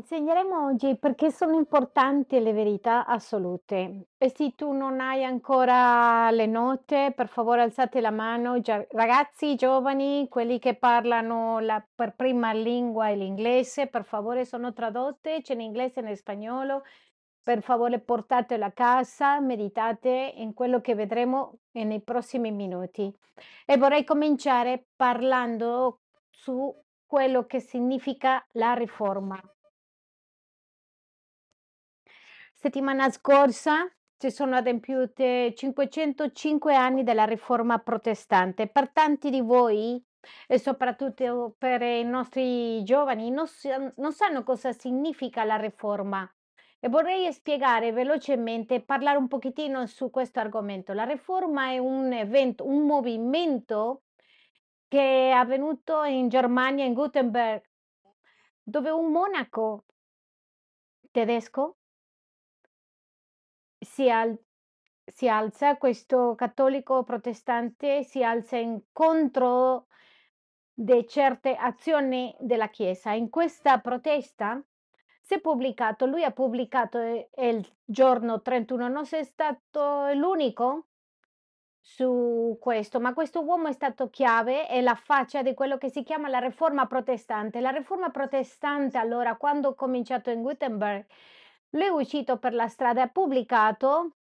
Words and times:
Insegneremo 0.00 0.64
oggi 0.64 0.96
perché 0.96 1.30
sono 1.30 1.56
importanti 1.56 2.40
le 2.40 2.54
verità 2.54 3.04
assolute. 3.04 4.06
E 4.16 4.32
se 4.34 4.54
tu 4.54 4.72
non 4.72 4.98
hai 4.98 5.24
ancora 5.24 6.30
le 6.30 6.46
note, 6.46 7.12
per 7.14 7.28
favore 7.28 7.60
alzate 7.60 8.00
la 8.00 8.10
mano. 8.10 8.58
Ragazzi 8.92 9.56
giovani, 9.56 10.26
quelli 10.30 10.58
che 10.58 10.74
parlano 10.74 11.58
la 11.58 11.86
per 11.94 12.14
prima 12.14 12.54
lingua 12.54 13.08
è 13.08 13.14
l'inglese, 13.14 13.88
per 13.88 14.04
favore 14.04 14.46
sono 14.46 14.72
tradotte, 14.72 15.42
c'è 15.42 15.52
in 15.52 15.60
inglese 15.60 16.00
e 16.00 16.08
in 16.08 16.16
spagnolo. 16.16 16.82
Per 17.42 17.60
favore 17.60 18.00
portatelo 18.00 18.64
a 18.64 18.70
casa, 18.70 19.38
meditate 19.40 20.32
in 20.36 20.54
quello 20.54 20.80
che 20.80 20.94
vedremo 20.94 21.58
nei 21.72 22.00
prossimi 22.00 22.50
minuti. 22.50 23.14
E 23.66 23.76
vorrei 23.76 24.04
cominciare 24.04 24.86
parlando 24.96 26.00
su 26.30 26.74
quello 27.04 27.44
che 27.44 27.60
significa 27.60 28.42
la 28.52 28.72
riforma. 28.72 29.38
Settimana 32.62 33.08
scorsa 33.08 33.90
si 34.18 34.30
sono 34.30 34.54
adempiute 34.54 35.54
505 35.56 36.74
anni 36.74 37.04
della 37.04 37.24
riforma 37.24 37.78
protestante. 37.78 38.66
Per 38.66 38.90
tanti 38.90 39.30
di 39.30 39.40
voi, 39.40 39.98
e 40.46 40.58
soprattutto 40.58 41.54
per 41.56 41.80
i 41.80 42.04
nostri 42.04 42.82
giovani, 42.84 43.30
non, 43.30 43.46
non 43.96 44.12
sanno 44.12 44.42
cosa 44.42 44.72
significa 44.72 45.42
la 45.44 45.56
riforma. 45.56 46.30
E 46.78 46.90
vorrei 46.90 47.32
spiegare 47.32 47.92
velocemente, 47.92 48.82
parlare 48.82 49.16
un 49.16 49.26
pochettino 49.26 49.86
su 49.86 50.10
questo 50.10 50.40
argomento. 50.40 50.92
La 50.92 51.04
riforma 51.04 51.70
è 51.70 51.78
un 51.78 52.12
evento, 52.12 52.66
un 52.66 52.84
movimento 52.84 54.02
che 54.86 55.30
è 55.30 55.30
avvenuto 55.30 56.02
in 56.02 56.28
Germania, 56.28 56.84
in 56.84 56.92
Gutenberg, 56.92 57.62
dove 58.62 58.90
un 58.90 59.10
monaco 59.10 59.86
tedesco 61.10 61.76
si, 64.00 64.08
al- 64.08 64.38
si 65.04 65.28
alza, 65.28 65.76
questo 65.76 66.34
cattolico 66.34 67.02
protestante 67.02 68.02
si 68.02 68.24
alza 68.24 68.56
in 68.56 68.80
contro 68.92 69.88
di 70.72 71.06
certe 71.06 71.54
azioni 71.54 72.34
della 72.40 72.68
Chiesa. 72.68 73.12
In 73.12 73.28
questa 73.28 73.78
protesta 73.78 74.62
si 75.20 75.34
è 75.34 75.40
pubblicato, 75.40 76.06
lui 76.06 76.24
ha 76.24 76.30
pubblicato 76.30 76.98
eh, 76.98 77.28
il 77.46 77.70
giorno 77.84 78.40
31, 78.40 78.88
non 78.88 79.04
sei 79.04 79.24
stato 79.24 80.10
l'unico 80.14 80.86
su 81.78 82.56
questo, 82.58 83.00
ma 83.00 83.12
questo 83.12 83.42
uomo 83.42 83.68
è 83.68 83.72
stato 83.72 84.08
chiave 84.08 84.66
e 84.70 84.80
la 84.80 84.94
faccia 84.94 85.42
di 85.42 85.52
quello 85.52 85.76
che 85.76 85.90
si 85.90 86.02
chiama 86.02 86.28
la 86.28 86.38
riforma 86.38 86.86
protestante. 86.86 87.60
La 87.60 87.70
riforma 87.70 88.08
protestante, 88.08 88.96
allora, 88.96 89.36
quando 89.36 89.68
ho 89.68 89.74
cominciato 89.74 90.30
in 90.30 90.40
Gutenberg, 90.40 91.04
lui 91.70 91.84
è 91.84 91.88
uscito 91.88 92.38
per 92.38 92.54
la 92.54 92.68
strada 92.68 93.00
e 93.00 93.04
ha 93.04 93.08
pubblicato 93.08 94.16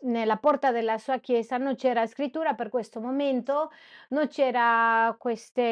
nella 0.00 0.38
porta 0.38 0.70
della 0.70 0.98
sua 0.98 1.18
chiesa, 1.18 1.58
non 1.58 1.74
c'era 1.74 2.06
scrittura 2.06 2.54
per 2.54 2.70
questo 2.70 3.00
momento, 3.00 3.70
non 4.10 4.28
c'era 4.28 5.14
questa 5.18 5.62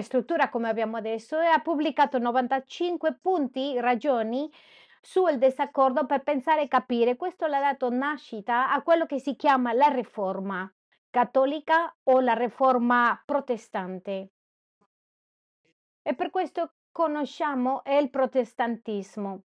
struttura 0.00 0.48
come 0.48 0.68
abbiamo 0.68 0.96
adesso 0.96 1.40
e 1.40 1.46
ha 1.46 1.60
pubblicato 1.60 2.18
95 2.18 3.18
punti, 3.20 3.80
ragioni 3.80 4.50
sul 5.00 5.38
disaccordo 5.38 6.06
per 6.06 6.22
pensare 6.22 6.62
e 6.62 6.68
capire. 6.68 7.16
Questo 7.16 7.46
l'ha 7.46 7.60
dato 7.60 7.90
nascita 7.90 8.72
a 8.72 8.82
quello 8.82 9.06
che 9.06 9.18
si 9.18 9.36
chiama 9.36 9.72
la 9.72 9.88
riforma 9.88 10.70
cattolica 11.10 11.96
o 12.04 12.20
la 12.20 12.34
riforma 12.34 13.20
protestante. 13.24 14.30
E 16.02 16.14
per 16.14 16.30
questo 16.30 16.74
conosciamo 16.92 17.82
il 17.86 18.10
protestantismo. 18.10 19.45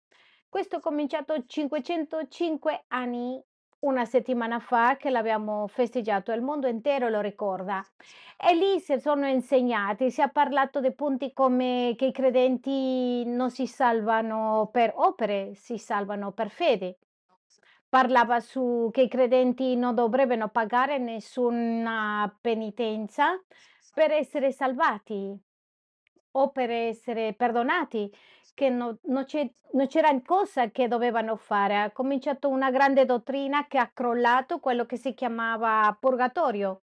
Questo 0.55 0.77
è 0.77 0.79
cominciato 0.79 1.45
505 1.45 2.85
anni, 2.87 3.37
una 3.79 4.05
settimana 4.05 4.59
fa 4.59 4.95
che 4.95 5.09
l'abbiamo 5.09 5.67
festeggiato, 5.67 6.31
il 6.31 6.41
mondo 6.41 6.67
intero 6.67 7.09
lo 7.09 7.19
ricorda. 7.19 7.85
E 8.37 8.55
lì 8.55 8.79
si 8.79 8.97
sono 8.97 9.27
insegnati, 9.27 10.09
si 10.09 10.21
è 10.21 10.31
parlato 10.31 10.79
di 10.79 10.93
punti 10.93 11.33
come 11.33 11.93
che 11.97 12.05
i 12.05 12.13
credenti 12.13 13.25
non 13.25 13.51
si 13.51 13.67
salvano 13.67 14.69
per 14.71 14.93
opere, 14.95 15.55
si 15.55 15.77
salvano 15.77 16.31
per 16.31 16.49
fede. 16.49 16.99
Parlava 17.89 18.39
su 18.39 18.87
che 18.93 19.01
i 19.01 19.09
credenti 19.09 19.75
non 19.75 19.93
dovrebbero 19.93 20.47
pagare 20.47 20.99
nessuna 20.99 22.33
penitenza 22.39 23.37
per 23.93 24.11
essere 24.11 24.53
salvati 24.53 25.37
o 26.37 26.49
per 26.51 26.69
essere 26.69 27.33
perdonati, 27.33 28.09
che 28.55 28.69
no- 28.69 28.97
non 29.03 29.25
c'è- 29.25 29.47
non 29.73 29.87
c'era 29.87 30.19
cosa 30.23 30.71
che 30.71 30.87
dovevano 30.87 31.35
fare. 31.35 31.77
Ha 31.77 31.91
cominciato 31.91 32.49
una 32.49 32.71
grande 32.71 33.05
dottrina 33.05 33.67
che 33.67 33.77
ha 33.77 33.91
crollato 33.93 34.59
quello 34.59 34.85
che 34.87 34.97
si 34.97 35.13
chiamava 35.13 35.95
purgatorio. 35.99 36.81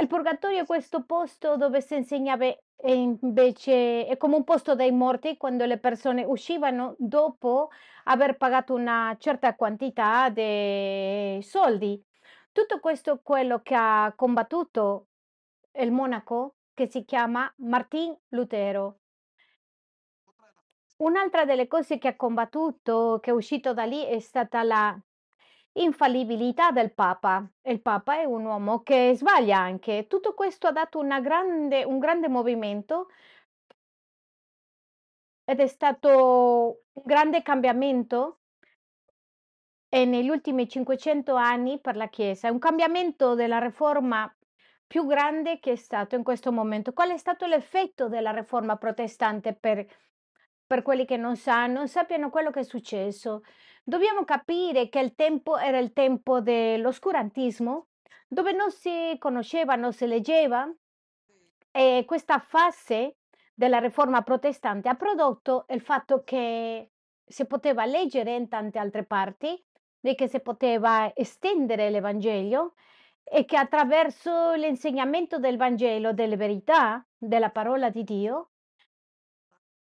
Il 0.00 0.06
purgatorio 0.06 0.62
è 0.62 0.66
questo 0.66 1.04
posto 1.04 1.56
dove 1.56 1.80
si 1.80 1.96
insegnava 1.96 2.44
e 2.46 2.94
invece 2.94 4.06
è 4.06 4.16
come 4.16 4.36
un 4.36 4.44
posto 4.44 4.74
dei 4.76 4.92
morti 4.92 5.36
quando 5.36 5.64
le 5.64 5.78
persone 5.78 6.24
uscivano 6.24 6.94
dopo 6.98 7.70
aver 8.04 8.36
pagato 8.36 8.74
una 8.74 9.16
certa 9.18 9.56
quantità 9.56 10.28
di 10.30 11.40
soldi. 11.42 12.00
Tutto 12.52 12.78
questo 12.80 13.14
è 13.14 13.20
quello 13.22 13.60
che 13.62 13.74
ha 13.76 14.12
combattuto 14.16 15.08
il 15.72 15.90
monaco 15.92 16.56
che 16.74 16.88
si 16.88 17.04
chiama 17.04 17.52
Martin 17.58 18.16
Lutero. 18.28 19.00
Un'altra 20.98 21.44
delle 21.44 21.68
cose 21.68 21.98
che 21.98 22.08
ha 22.08 22.16
combattuto, 22.16 23.18
che 23.22 23.30
è 23.30 23.34
uscito 23.34 23.72
da 23.72 23.84
lì, 23.84 24.04
è 24.04 24.18
stata 24.18 24.62
la 24.62 24.98
infallibilità 25.72 26.70
del 26.72 26.92
Papa. 26.92 27.48
Il 27.62 27.80
Papa 27.80 28.20
è 28.20 28.24
un 28.24 28.44
uomo 28.44 28.82
che 28.82 29.14
sbaglia 29.14 29.58
anche. 29.58 30.06
Tutto 30.08 30.34
questo 30.34 30.66
ha 30.66 30.72
dato 30.72 30.98
una 30.98 31.20
grande, 31.20 31.84
un 31.84 31.98
grande 31.98 32.28
movimento 32.28 33.08
ed 35.44 35.60
è 35.60 35.66
stato 35.66 36.82
un 36.92 37.02
grande 37.04 37.42
cambiamento 37.42 38.40
e 39.88 40.04
negli 40.04 40.28
ultimi 40.28 40.68
500 40.68 41.34
anni 41.34 41.80
per 41.80 41.96
la 41.96 42.08
Chiesa. 42.08 42.48
È 42.48 42.50
un 42.50 42.58
cambiamento 42.58 43.34
della 43.34 43.58
riforma 43.58 44.30
più 44.86 45.06
grande 45.06 45.60
che 45.60 45.72
è 45.72 45.76
stato 45.76 46.16
in 46.16 46.22
questo 46.22 46.52
momento. 46.52 46.92
Qual 46.92 47.10
è 47.10 47.16
stato 47.16 47.46
l'effetto 47.46 48.08
della 48.08 48.32
riforma 48.32 48.76
protestante 48.76 49.54
per, 49.54 49.86
per 50.68 50.82
quelli 50.82 51.06
che 51.06 51.16
non 51.16 51.34
sanno, 51.36 51.86
sappiano 51.86 52.28
quello 52.28 52.50
che 52.50 52.60
è 52.60 52.62
successo? 52.62 53.42
Dobbiamo 53.82 54.24
capire 54.24 54.90
che 54.90 55.00
il 55.00 55.14
tempo 55.14 55.56
era 55.56 55.78
il 55.78 55.94
tempo 55.94 56.42
dell'oscurantismo, 56.42 57.86
dove 58.28 58.52
non 58.52 58.70
si 58.70 59.16
conosceva, 59.18 59.76
non 59.76 59.94
si 59.94 60.06
leggeva, 60.06 60.70
e 61.70 62.04
questa 62.06 62.38
fase 62.38 63.16
della 63.54 63.78
riforma 63.78 64.20
protestante 64.22 64.90
ha 64.90 64.94
prodotto 64.94 65.64
il 65.70 65.80
fatto 65.80 66.22
che 66.22 66.90
si 67.24 67.46
poteva 67.46 67.86
leggere 67.86 68.34
in 68.34 68.48
tante 68.48 68.78
altre 68.78 69.04
parti 69.04 69.64
e 70.02 70.14
che 70.14 70.28
si 70.28 70.40
poteva 70.40 71.10
estendere 71.14 71.88
l'Evangelio 71.90 72.74
e 73.24 73.44
che 73.46 73.56
attraverso 73.56 74.52
l'insegnamento 74.52 75.38
del 75.38 75.56
Vangelo, 75.56 76.12
delle 76.12 76.36
verità, 76.36 77.04
della 77.16 77.50
parola 77.50 77.90
di 77.90 78.04
Dio, 78.04 78.50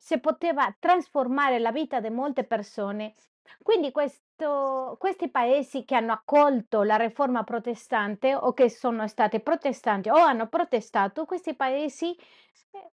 si 0.02 0.20
poteva 0.20 0.76
trasformare 0.80 1.60
la 1.60 1.72
vita 1.72 2.00
di 2.00 2.10
molte 2.10 2.44
persone. 2.44 3.14
Quindi 3.62 3.92
questo, 3.92 4.96
questi 5.00 5.30
paesi 5.30 5.86
che 5.86 5.96
hanno 5.96 6.14
accolto 6.14 6.82
la 6.82 6.96
riforma 6.96 7.44
protestante 7.44 8.34
o 8.34 8.54
che 8.54 8.68
sono 8.70 9.08
stati 9.08 9.40
protestanti 9.42 10.10
o 10.10 10.16
hanno 10.16 10.48
protestato, 10.48 11.26
questi 11.26 11.56
paesi 11.56 12.16
eh, 12.72 12.92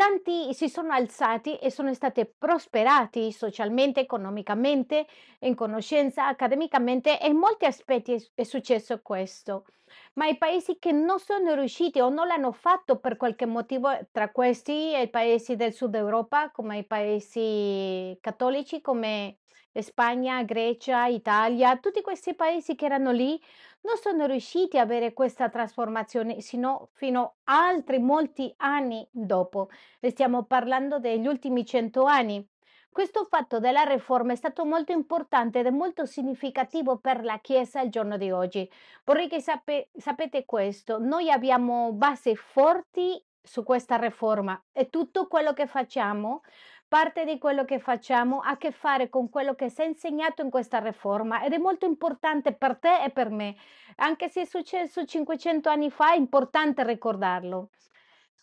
tanti 0.00 0.54
si 0.54 0.70
sono 0.70 0.94
alzati 0.94 1.56
e 1.56 1.70
sono 1.70 1.92
stati 1.92 2.24
prosperati 2.24 3.30
socialmente, 3.32 4.00
economicamente, 4.00 5.06
in 5.40 5.54
conoscenza, 5.54 6.26
accademicamente 6.26 7.20
e 7.20 7.28
in 7.28 7.36
molti 7.36 7.66
aspetti 7.66 8.16
è, 8.34 8.42
successo 8.44 9.02
questo. 9.02 9.66
Ma 10.14 10.26
i 10.26 10.38
paesi 10.38 10.78
che 10.78 10.92
non 10.92 11.18
sono 11.18 11.52
riusciti 11.52 12.00
o 12.00 12.08
non 12.08 12.28
l'hanno 12.28 12.52
fatto 12.52 12.98
per 12.98 13.18
qualche 13.18 13.44
motivo, 13.44 13.90
tra 14.10 14.30
questi 14.30 14.98
i 14.98 15.10
paesi 15.10 15.54
del 15.54 15.74
sud 15.74 15.94
Europa, 15.94 16.50
come 16.50 16.78
i 16.78 16.86
paesi 16.86 18.16
cattolici, 18.22 18.80
come 18.80 19.36
Spagna, 19.74 20.42
Grecia, 20.44 21.06
Italia, 21.08 21.76
tutti 21.76 22.00
questi 22.00 22.34
paesi 22.34 22.74
che 22.74 22.86
erano 22.86 23.12
lì 23.12 23.38
non 23.82 23.96
sono 23.96 24.26
riusciti 24.26 24.78
a 24.78 24.82
avere 24.82 25.12
questa 25.12 25.48
trasformazione, 25.48 26.40
sino 26.40 26.90
fino 26.92 27.36
a 27.44 27.66
altri 27.66 27.98
molti 27.98 28.52
anni 28.58 29.06
dopo. 29.10 29.68
Stiamo 30.00 30.44
parlando 30.44 30.98
degli 30.98 31.26
ultimi 31.26 31.64
cento 31.64 32.04
anni. 32.04 32.46
Questo 32.92 33.24
fatto 33.24 33.60
della 33.60 33.82
riforma 33.84 34.32
è 34.32 34.36
stato 34.36 34.64
molto 34.64 34.90
importante 34.90 35.60
ed 35.60 35.66
è 35.66 35.70
molto 35.70 36.06
significativo 36.06 36.98
per 36.98 37.22
la 37.22 37.38
Chiesa 37.38 37.78
al 37.78 37.88
giorno 37.88 38.16
di 38.16 38.32
oggi. 38.32 38.68
Vorrei 39.04 39.28
che 39.28 39.40
sape- 39.40 39.90
sapete 39.96 40.44
questo, 40.44 40.98
noi 40.98 41.30
abbiamo 41.30 41.92
basi 41.92 42.34
forti 42.34 43.24
su 43.42 43.62
questa 43.62 43.96
riforma 43.96 44.60
e 44.72 44.90
tutto 44.90 45.28
quello 45.28 45.52
che 45.52 45.66
facciamo 45.66 46.42
parte 46.90 47.24
di 47.24 47.38
quello 47.38 47.64
che 47.64 47.78
facciamo 47.78 48.40
ha 48.40 48.50
a 48.50 48.56
che 48.56 48.72
fare 48.72 49.08
con 49.08 49.30
quello 49.30 49.54
che 49.54 49.68
s'è 49.70 49.84
insegnato 49.84 50.42
in 50.42 50.50
questa 50.50 50.78
riforma 50.80 51.42
ed 51.44 51.52
è 51.52 51.58
molto 51.58 51.86
importante 51.86 52.52
per 52.54 52.78
te 52.78 53.04
e 53.04 53.10
per 53.10 53.30
me. 53.30 53.54
Anche 53.96 54.28
se 54.28 54.42
è 54.42 54.44
successo 54.44 55.04
500 55.04 55.68
anni 55.68 55.90
fa, 55.90 56.12
è 56.12 56.16
importante 56.16 56.82
ricordarlo. 56.84 57.70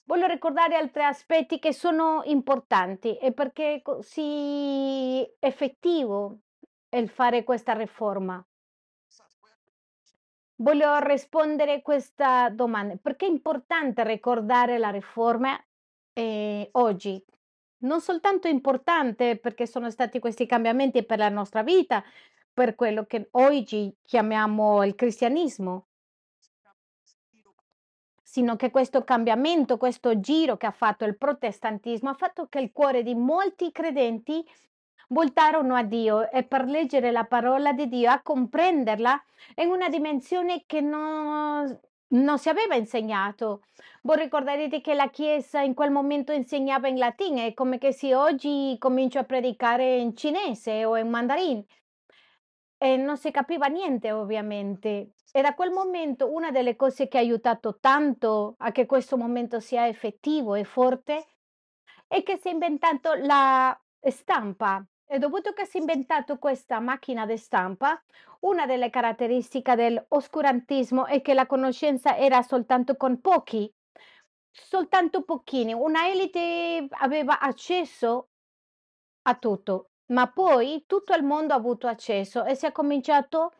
Voglio 0.05 0.27
ricordare 0.27 0.75
altri 0.75 1.03
aspetti 1.03 1.59
che 1.59 1.73
sono 1.73 2.21
importanti 2.25 3.17
e 3.17 3.33
perché 3.33 3.75
è 3.75 3.81
così 3.81 5.27
effettivo 5.39 6.39
il 6.91 7.09
fare 7.09 7.43
questa 7.43 7.73
riforma. 7.73 8.41
Voglio 10.59 10.97
rispondere 10.99 11.81
questa 11.81 12.49
domanda: 12.49 12.95
perché 13.01 13.25
è 13.25 13.29
importante 13.29 14.03
ricordare 14.03 14.77
la 14.77 14.89
riforma, 14.91 15.59
ehm, 16.13 16.67
oggi? 16.73 17.23
Non 17.79 18.01
soltanto 18.01 18.47
importante 18.47 19.37
perché 19.37 19.67
sono 19.67 19.91
stati 19.91 20.19
questi 20.19 20.47
cambiamenti 20.47 21.05
per 21.05 21.19
la 21.19 21.29
nostra 21.29 21.61
vita, 21.61 22.03
per 22.51 22.73
quello 22.73 23.05
che 23.05 23.27
oggi 23.31 23.95
chiamiamo 24.03 24.83
il 24.83 24.95
cristianismo. 24.95 25.85
Sino 28.23 28.55
che 28.55 28.71
questo 28.71 29.03
cambiamento, 29.03 29.77
questo 29.77 30.19
giro 30.19 30.57
che 30.57 30.65
ha 30.65 30.71
fatto 30.71 31.05
il 31.05 31.17
protestantismo, 31.17 32.09
ha 32.09 32.13
fatto 32.13 32.47
che 32.47 32.59
il 32.59 32.71
cuore 32.71 33.03
di 33.03 33.13
molti 33.13 33.71
credenti 33.71 34.43
voltarono 35.09 35.75
a 35.75 35.83
Dio 35.83 36.29
e 36.31 36.43
per 36.43 36.65
leggere 36.65 37.11
la 37.11 37.23
parola 37.25 37.73
di 37.73 37.87
Dio, 37.87 38.09
a 38.09 38.21
comprenderla 38.21 39.23
in 39.55 39.69
una 39.69 39.87
dimensione 39.87 40.63
che 40.65 40.81
no 40.81 41.79
non 42.09 42.37
si 42.37 42.49
aveva 42.49 42.75
insegnato. 42.75 43.63
Voi 44.03 44.17
ricorderete 44.17 44.81
che 44.81 44.93
la 44.93 45.09
Chiesa 45.09 45.61
in 45.61 45.73
quel 45.73 45.91
momento 45.91 46.31
insegnava 46.31 46.87
in 46.87 46.97
latino, 46.97 47.41
è 47.41 47.53
come 47.53 47.77
che 47.77 47.91
se 47.91 48.15
oggi 48.15 48.75
comincio 48.79 49.19
a 49.19 49.23
predicare 49.23 49.97
in 49.97 50.15
cinese 50.15 50.85
o 50.85 50.97
in 50.97 51.09
mandarin. 51.09 51.63
E 52.79 52.95
non 52.95 53.17
si 53.17 53.31
capiva 53.31 53.67
niente 53.67 54.11
ovviamente. 54.11 55.13
E 55.31 55.41
da 55.41 55.53
quel 55.53 55.71
momento 55.71 56.31
una 56.31 56.51
delle 56.51 56.75
cose 56.75 57.07
che 57.07 57.17
ha 57.17 57.21
aiutato 57.21 57.77
tanto 57.79 58.55
a 58.59 58.71
che 58.71 58.85
questo 58.85 59.17
momento 59.17 59.59
sia 59.59 59.87
effettivo 59.87 60.55
e 60.55 60.63
forte 60.63 61.25
è 62.07 62.23
che 62.23 62.37
si 62.37 62.47
è 62.47 62.51
inventato 62.51 63.13
la 63.15 63.77
stampa. 63.99 64.85
E 65.09 65.19
dovuto 65.19 65.53
che 65.53 65.65
si 65.65 65.77
è 65.77 65.79
inventato 65.79 66.37
questa 66.37 66.79
macchina 66.79 67.25
di 67.25 67.37
stampa, 67.37 68.01
una 68.41 68.65
delle 68.65 68.89
caratteristiche 68.89 69.75
dell'oscurantismo 69.75 71.05
è 71.05 71.21
che 71.21 71.33
la 71.33 71.45
conoscenza 71.45 72.17
era 72.17 72.41
soltanto 72.41 72.97
con 72.97 73.21
pochi, 73.21 73.73
soltanto 74.51 75.23
pochini. 75.23 75.73
Una 75.73 76.09
elite 76.09 76.87
aveva 76.89 77.39
accesso 77.39 78.29
a 79.23 79.35
tutto, 79.35 79.91
ma 80.07 80.29
poi 80.29 80.83
tutto 80.85 81.13
il 81.13 81.23
mondo 81.23 81.53
ha 81.53 81.57
avuto 81.57 81.87
accesso 81.87 82.43
e 82.43 82.55
si 82.55 82.65
è 82.65 82.73
cominciato 82.73 83.53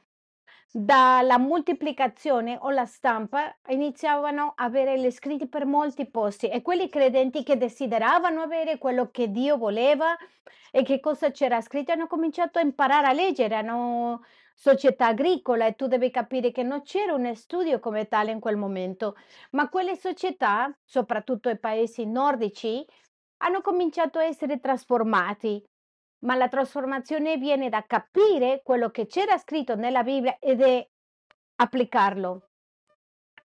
dalla 0.79 1.39
moltiplicazione 1.39 2.56
o 2.62 2.69
la 2.69 2.85
stampa 2.85 3.57
iniziavano 3.69 4.53
a 4.56 4.65
avere 4.65 5.00
gli 5.00 5.09
scritti 5.09 5.47
per 5.47 5.65
molti 5.65 6.06
posti 6.07 6.50
e 6.50 6.62
quelli 6.62 6.88
credenti 6.88 7.41
che 7.41 7.57
desideravano 7.57 8.41
avere 8.41 8.77
quello 8.77 9.09
che 9.09 9.31
Dio 9.31 9.57
voleva 9.57 10.15
e 10.69 10.83
che 10.83 11.00
cosa 11.00 11.31
c'era 11.31 11.62
scritto 11.62 11.94
hanno 11.94 12.06
cominciato 12.06 12.59
a 12.59 12.62
imparare 12.62 13.07
a 13.07 13.13
leggere, 13.13 13.56
hanno 13.56 14.21
società 14.53 15.07
agricola 15.07 15.65
e 15.65 15.75
tu 15.75 15.88
devi 15.88 16.12
capire 16.12 16.51
che 16.51 16.62
non 16.62 16.83
c'era 16.83 17.15
un 17.15 17.33
studio 17.33 17.79
come 17.79 18.07
tale 18.07 18.29
in 18.29 18.39
quel 18.39 18.57
momento, 18.57 19.15
ma 19.51 19.69
quelle 19.69 19.95
società, 19.95 20.71
soprattutto 20.85 21.50
i 21.50 21.57
paesi 21.57 22.06
nordici, 22.06 22.85
hanno 23.38 23.62
cominciato 23.62 24.19
a 24.19 24.25
essere 24.25 24.59
trasformati 24.59 25.63
ma 26.19 26.36
la 26.36 26.48
trasformazione 26.48 27.38
viene 27.38 27.69
da 27.69 27.86
capire 27.86 28.62
quello 28.64 28.90
che 28.90 29.06
c'era 29.06 29.38
scritto 29.38 29.75
nella 29.75 30.04
Bibbia 30.04 30.38
ed 30.40 30.62
è 30.62 30.88
applicarlo. 31.56 32.42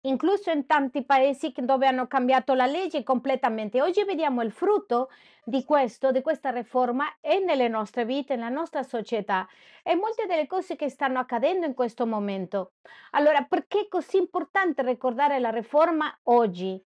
Incluso 0.03 0.51
in 0.51 0.65
tanti 0.65 1.05
paesi 1.05 1.53
dove 1.57 1.87
hanno 1.87 2.07
cambiato 2.07 2.55
la 2.55 2.65
legge 2.65 3.03
completamente. 3.03 3.83
Oggi 3.83 4.03
vediamo 4.05 4.41
il 4.41 4.51
frutto 4.51 5.11
di 5.45 5.63
questo, 5.65 6.11
di 6.11 6.23
questa 6.23 6.51
riforma 6.51 7.05
e 7.21 7.39
nelle 7.39 7.69
nostre 7.69 8.07
vite, 8.07 8.35
nella 8.35 8.49
nostra 8.49 8.83
società 8.83 9.47
e 9.83 9.95
molte 9.97 10.25
delle 10.25 10.47
cose 10.47 10.75
che 10.75 10.89
stanno 10.89 11.19
accadendo 11.19 11.67
in 11.67 11.75
questo 11.75 12.07
momento. 12.07 12.73
Allora, 13.11 13.43
perché 13.45 13.81
è 13.81 13.89
così 13.89 14.17
importante 14.17 14.83
ricordare 14.83 15.39
la 15.39 15.51
riforma 15.51 16.19
oggi? 16.25 16.83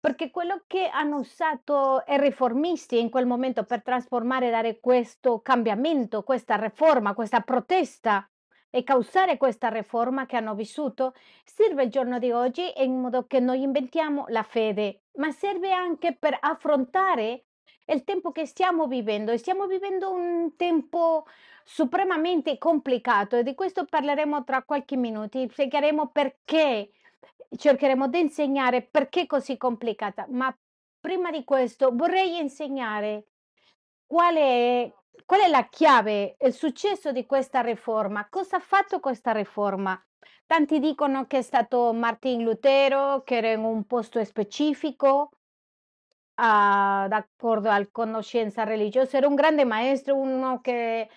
Perché 0.00 0.30
quello 0.30 0.62
che 0.66 0.86
hanno 0.88 1.16
usato 1.18 2.04
i 2.06 2.18
riformisti 2.18 3.00
in 3.00 3.10
quel 3.10 3.26
momento 3.26 3.64
per 3.64 3.82
trasformare 3.82 4.48
dare 4.48 4.78
questo 4.80 5.40
cambiamento, 5.40 6.22
questa 6.22 6.54
riforma, 6.54 7.14
questa 7.14 7.40
protesta 7.40 8.28
e 8.70 8.84
causare 8.84 9.36
questa 9.38 9.68
riforma 9.68 10.26
che 10.26 10.36
hanno 10.36 10.54
vissuto, 10.54 11.14
serve 11.44 11.84
il 11.84 11.90
giorno 11.90 12.18
di 12.18 12.30
oggi 12.30 12.70
in 12.76 13.00
modo 13.00 13.26
che 13.26 13.40
noi 13.40 13.62
inventiamo 13.62 14.26
la 14.28 14.42
fede, 14.44 15.02
ma 15.14 15.32
serve 15.32 15.72
anche 15.72 16.16
per 16.16 16.36
affrontare 16.40 17.46
il 17.86 18.04
tempo 18.04 18.30
che 18.30 18.46
stiamo 18.46 18.86
vivendo. 18.86 19.32
E 19.32 19.38
stiamo 19.38 19.66
vivendo 19.66 20.12
un 20.12 20.54
tempo 20.56 21.24
supremamente 21.64 22.56
complicato 22.58 23.36
e 23.36 23.42
di 23.42 23.54
questo 23.54 23.84
parleremo 23.84 24.44
tra 24.44 24.62
qualche 24.62 24.96
minuto. 24.96 25.38
Spiegheremo 25.48 26.08
perché 26.08 26.90
cercheremo 27.56 28.08
di 28.08 28.20
insegnare 28.20 28.82
perché 28.82 29.22
è 29.22 29.26
così 29.26 29.56
complicata, 29.56 30.26
ma 30.30 30.54
prima 31.00 31.30
di 31.30 31.44
questo 31.44 31.90
vorrei 31.92 32.38
insegnare 32.38 33.26
qual 34.06 34.36
è, 34.36 34.92
qual 35.24 35.40
è 35.40 35.48
la 35.48 35.68
chiave, 35.68 36.36
il 36.40 36.52
successo 36.52 37.12
di 37.12 37.26
questa 37.26 37.60
riforma, 37.60 38.28
cosa 38.28 38.56
ha 38.56 38.60
fatto 38.60 39.00
questa 39.00 39.32
riforma. 39.32 40.00
Tanti 40.46 40.78
dicono 40.80 41.26
che 41.26 41.38
è 41.38 41.42
stato 41.42 41.92
Martin 41.92 42.42
Lutero, 42.42 43.22
che 43.22 43.36
era 43.36 43.52
in 43.52 43.60
un 43.64 43.84
posto 43.84 44.22
specifico, 44.24 45.30
ah, 46.36 47.06
d'accordo 47.08 47.68
alla 47.68 47.88
conoscenza 47.90 48.64
religiosa, 48.64 49.18
era 49.18 49.26
un 49.26 49.34
grande 49.34 49.64
maestro, 49.64 50.16
uno 50.16 50.60
che 50.60 51.08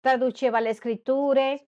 traduceva 0.00 0.60
le 0.60 0.74
scritture, 0.74 1.68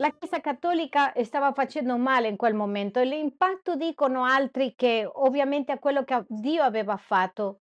La 0.00 0.12
Chiesa 0.12 0.40
cattolica 0.40 1.12
stava 1.24 1.52
facendo 1.52 1.98
male 1.98 2.26
in 2.26 2.38
quel 2.38 2.54
momento 2.54 3.00
e 3.00 3.04
l'impatto 3.04 3.76
dicono 3.76 4.24
altri 4.24 4.74
che 4.74 5.06
ovviamente 5.06 5.72
a 5.72 5.78
quello 5.78 6.04
che 6.04 6.24
Dio 6.26 6.62
aveva 6.62 6.96
fatto. 6.96 7.60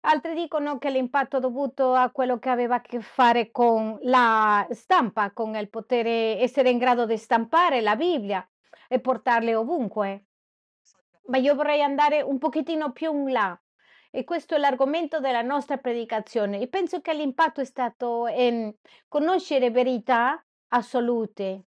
Altri 0.00 0.34
dicono 0.34 0.76
che 0.76 0.90
l'impatto 0.90 1.38
è 1.38 1.40
dovuto 1.40 1.94
a 1.94 2.10
quello 2.10 2.38
che 2.38 2.50
aveva 2.50 2.74
a 2.74 2.80
che 2.82 3.00
fare 3.00 3.50
con 3.50 3.96
la 4.02 4.66
stampa, 4.68 5.30
con 5.32 5.54
il 5.54 5.70
potere 5.70 6.38
essere 6.38 6.68
in 6.68 6.76
grado 6.76 7.06
di 7.06 7.16
stampare 7.16 7.80
la 7.80 7.96
Bibbia 7.96 8.46
e 8.86 9.00
portarle 9.00 9.54
ovunque. 9.54 10.26
Ma 11.28 11.38
io 11.38 11.54
vorrei 11.54 11.80
andare 11.80 12.20
un 12.20 12.36
pochettino 12.36 12.92
più 12.92 13.14
in 13.14 13.32
là 13.32 13.58
e 14.10 14.24
questo 14.24 14.56
è 14.56 14.58
l'argomento 14.58 15.20
della 15.20 15.40
nostra 15.40 15.78
predicazione. 15.78 16.60
E 16.60 16.68
penso 16.68 17.00
che 17.00 17.14
l'impatto 17.14 17.62
è 17.62 17.64
stato 17.64 18.26
in 18.26 18.74
conoscere 19.08 19.70
verità 19.70 20.38
assolute 20.68 21.67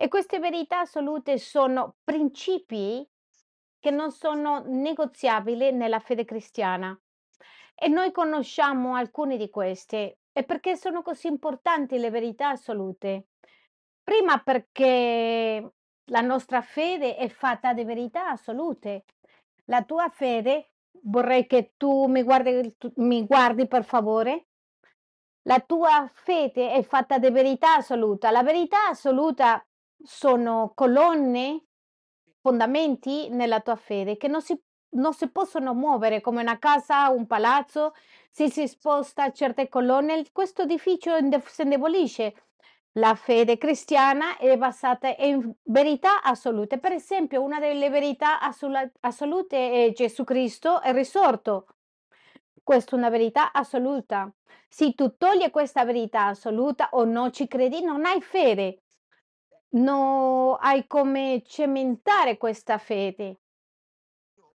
E 0.00 0.06
queste 0.06 0.38
verità 0.38 0.80
assolute 0.80 1.38
sono 1.38 1.96
principi 2.04 3.04
che 3.80 3.90
non 3.90 4.12
sono 4.12 4.62
negoziabili 4.64 5.72
nella 5.72 5.98
fede 5.98 6.24
cristiana. 6.24 6.96
E 7.74 7.88
noi 7.88 8.12
conosciamo 8.12 8.94
alcune 8.94 9.36
di 9.36 9.50
queste. 9.50 10.18
E 10.32 10.44
perché 10.44 10.76
sono 10.76 11.02
così 11.02 11.26
importanti 11.26 11.98
le 11.98 12.10
verità 12.10 12.50
assolute? 12.50 13.30
Prima 14.00 14.38
perché 14.38 15.72
la 16.04 16.20
nostra 16.20 16.62
fede 16.62 17.16
è 17.16 17.28
fatta 17.28 17.72
di 17.72 17.82
verità 17.82 18.28
assolute. 18.30 19.04
La 19.64 19.82
tua 19.82 20.08
fede, 20.10 20.70
vorrei 21.02 21.44
che 21.48 21.72
tu 21.76 22.06
mi 22.06 22.22
guardi, 22.22 22.72
mi 22.96 23.26
guardi 23.26 23.66
per 23.66 23.84
favore, 23.84 24.46
la 25.42 25.58
tua 25.58 26.08
fede 26.12 26.70
è 26.70 26.82
fatta 26.84 27.18
di 27.18 27.30
verità 27.30 27.74
assoluta. 27.74 28.30
La 28.30 28.44
verità 28.44 28.88
assoluta 28.88 29.60
sono 30.02 30.72
colonne, 30.74 31.64
fondamenti 32.40 33.28
nella 33.30 33.60
tua 33.60 33.76
fede 33.76 34.16
che 34.16 34.28
non 34.28 34.40
si 34.40 34.60
non 34.90 35.12
si 35.12 35.28
possono 35.30 35.74
muovere 35.74 36.20
come 36.20 36.40
una 36.40 36.58
casa, 36.58 37.10
un 37.10 37.26
palazzo, 37.26 37.94
se 38.30 38.50
si 38.50 38.66
sposta 38.66 39.32
certe 39.32 39.68
colonne, 39.68 40.24
questo 40.32 40.62
edificio 40.62 41.14
si 41.46 41.62
indebolisce. 41.62 42.34
La 42.92 43.14
fede 43.14 43.58
cristiana 43.58 44.38
è 44.38 44.56
basata 44.56 45.14
in 45.18 45.52
verità 45.64 46.22
assolute. 46.22 46.78
Per 46.78 46.92
esempio, 46.92 47.42
una 47.42 47.60
delle 47.60 47.90
verità 47.90 48.40
assolu 48.40 48.76
assolute 49.00 49.84
è 49.86 49.92
Gesù 49.92 50.24
Cristo 50.24 50.80
è 50.80 50.92
risorto. 50.92 51.66
Questa 52.62 52.96
è 52.96 52.98
una 52.98 53.10
verità 53.10 53.52
assoluta. 53.52 54.32
Se 54.68 54.94
tu 54.94 55.16
togli 55.16 55.48
questa 55.50 55.84
verità 55.84 56.26
assoluta 56.26 56.88
o 56.92 57.04
non 57.04 57.32
ci 57.32 57.46
credi, 57.46 57.82
non 57.82 58.04
hai 58.04 58.20
fede. 58.20 58.82
No 59.70 60.58
hai 60.60 60.86
come 60.86 61.42
cementare 61.46 62.36
questa 62.36 62.76
fede. 62.78 63.38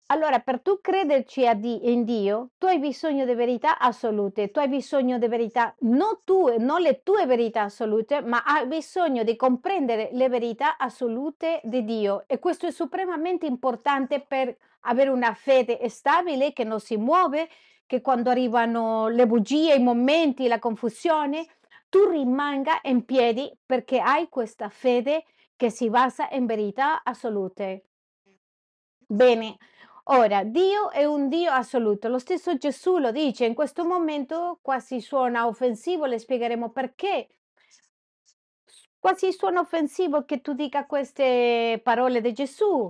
Allora, 0.08 0.40
per 0.40 0.60
tu 0.60 0.80
crederci 0.82 1.48
a 1.48 1.54
Di- 1.54 1.90
in 1.92 2.04
Dio, 2.04 2.50
tu 2.58 2.66
hai 2.66 2.80
bisogno 2.80 3.24
di 3.26 3.34
verità 3.34 3.78
assolute, 3.78 4.52
tu 4.52 4.60
hai 4.60 4.68
bisogno 4.68 5.18
di 5.18 5.28
verità, 5.28 5.74
non 5.82 6.20
tue, 6.26 6.58
non 6.58 6.82
le 6.82 7.02
tue 7.02 7.26
verità 7.26 7.62
assolute, 7.64 8.22
ma 8.22 8.44
hai 8.44 8.68
bisogno 8.68 9.24
di 9.24 9.38
comprendere 9.38 10.10
le 10.12 10.28
verità 10.28 10.76
assolute 10.78 11.62
di 11.64 11.86
Dio. 11.86 12.26
E 12.28 12.40
questo 12.40 12.68
è 12.68 12.72
supremamente 12.72 13.46
importante 13.46 14.20
per 14.20 14.54
avere 14.82 15.10
una 15.12 15.34
fede 15.34 15.88
stabile 15.88 16.52
che 16.52 16.66
non 16.66 16.82
si 16.82 16.98
muove, 16.98 17.48
che 17.86 18.02
quando 18.02 18.30
arrivano 18.30 19.08
le 19.08 19.26
bugie, 19.26 19.76
i 19.76 19.82
momenti, 19.82 20.48
la 20.50 20.60
confusione, 20.60 21.46
tu 21.92 22.06
rimanga 22.06 22.80
in 22.84 23.04
piedi 23.04 23.52
perché 23.66 24.00
hai 24.00 24.30
questa 24.30 24.70
fede 24.70 25.26
che 25.58 25.70
si 25.70 25.90
basa 25.90 26.30
in 26.32 26.46
verità 26.46 27.04
assolute. 27.04 27.90
Bene, 29.06 29.58
ora 30.06 30.46
Dio 30.46 30.90
è 30.90 31.04
un 31.04 31.28
Dio 31.28 31.52
assoluto. 31.52 32.08
Lo 32.08 32.18
stesso 32.18 32.56
Gesù 32.56 32.98
lo 32.98 33.12
dice, 33.12 33.46
in 33.46 33.54
questo 33.54 33.84
momento 33.84 34.60
quasi 34.62 35.02
suona 35.02 35.46
offensivo, 35.46 36.06
le 36.06 36.18
spiegheremo 36.18 36.70
perché. 36.70 37.28
Quasi 38.98 39.34
suona 39.34 39.60
offensivo 39.60 40.24
che 40.24 40.40
tu 40.40 40.54
dica 40.54 40.86
queste 40.86 41.82
parole 41.84 42.22
di 42.22 42.32
Gesù. 42.32 42.90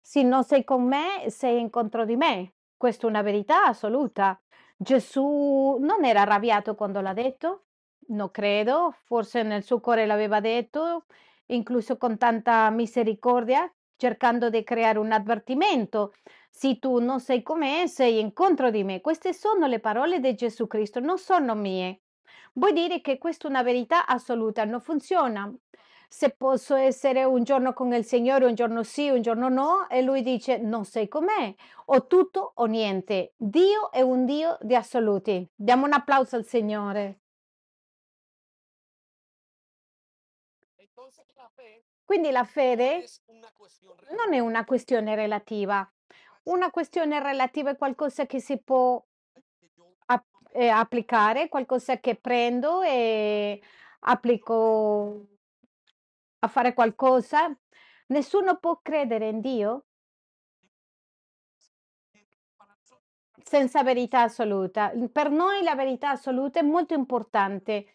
Se 0.00 0.22
non 0.22 0.44
sei 0.44 0.62
con 0.62 0.84
me, 0.84 1.30
sei 1.30 1.68
contro 1.68 2.04
di 2.04 2.14
me. 2.14 2.54
Questa 2.76 3.06
è 3.06 3.10
una 3.10 3.22
verità 3.22 3.64
assoluta. 3.64 4.40
Gesù 4.76 5.76
non 5.80 6.04
era 6.04 6.22
arrabbiato 6.22 6.74
quando 6.74 7.00
l'ha 7.00 7.12
detto? 7.12 7.64
Non 8.08 8.30
credo, 8.30 8.94
forse 9.04 9.42
nel 9.42 9.62
suo 9.62 9.80
cuore 9.80 10.06
l'aveva 10.06 10.40
detto, 10.40 11.06
incluso 11.46 11.96
con 11.96 12.18
tanta 12.18 12.68
misericordia, 12.70 13.72
cercando 13.96 14.50
di 14.50 14.62
creare 14.62 14.98
un 14.98 15.12
avvertimento. 15.12 16.12
Se 16.50 16.78
tu 16.78 16.98
non 16.98 17.20
sei 17.20 17.42
con 17.42 17.58
me, 17.58 17.88
sei 17.88 18.20
in 18.20 18.32
contro 18.32 18.70
di 18.70 18.84
me. 18.84 19.00
Queste 19.00 19.32
sono 19.32 19.66
le 19.66 19.80
parole 19.80 20.20
di 20.20 20.34
Gesù 20.34 20.66
Cristo, 20.66 21.00
non 21.00 21.18
sono 21.18 21.54
mie. 21.54 22.02
Vuol 22.54 22.72
dire 22.72 23.00
che 23.00 23.18
questa 23.18 23.46
è 23.46 23.50
una 23.50 23.62
verità 23.62 24.06
assoluta, 24.06 24.64
non 24.64 24.80
funziona. 24.80 25.52
Se 26.16 26.30
posso 26.30 26.76
essere 26.76 27.24
un 27.24 27.42
giorno 27.42 27.72
con 27.72 27.92
il 27.92 28.04
Signore, 28.04 28.44
un 28.44 28.54
giorno 28.54 28.84
sì, 28.84 29.08
un 29.08 29.20
giorno 29.20 29.48
no, 29.48 29.88
e 29.88 30.00
lui 30.00 30.22
dice 30.22 30.58
non 30.58 30.84
sei 30.84 31.08
con 31.08 31.24
me, 31.24 31.56
o 31.86 32.06
tutto 32.06 32.52
o 32.54 32.66
niente. 32.66 33.32
Dio 33.36 33.90
è 33.90 34.00
un 34.00 34.24
Dio 34.24 34.56
di 34.60 34.76
assoluti. 34.76 35.44
Diamo 35.52 35.86
un 35.86 35.92
applauso 35.92 36.36
al 36.36 36.44
Signore. 36.46 37.18
Quindi 42.04 42.30
la 42.30 42.44
fede 42.44 43.04
non 44.16 44.34
è 44.34 44.38
una 44.38 44.64
questione 44.64 45.16
relativa. 45.16 45.84
Una 46.44 46.70
questione 46.70 47.20
relativa 47.20 47.70
è 47.70 47.76
qualcosa 47.76 48.24
che 48.26 48.38
si 48.38 48.56
può 48.62 49.04
eh, 50.52 50.68
applicare, 50.68 51.48
qualcosa 51.48 51.98
che 51.98 52.14
prendo 52.14 52.82
e 52.82 53.60
applico 54.02 55.32
a 56.44 56.48
fare 56.48 56.74
qualcosa. 56.74 57.54
Nessuno 58.06 58.58
può 58.58 58.80
credere 58.82 59.28
in 59.28 59.40
Dio 59.40 59.84
senza 63.42 63.82
verità 63.82 64.22
assoluta. 64.22 64.92
Per 65.12 65.30
noi 65.30 65.62
la 65.62 65.74
verità 65.74 66.10
assoluta 66.10 66.60
è 66.60 66.62
molto 66.62 66.94
importante. 66.94 67.86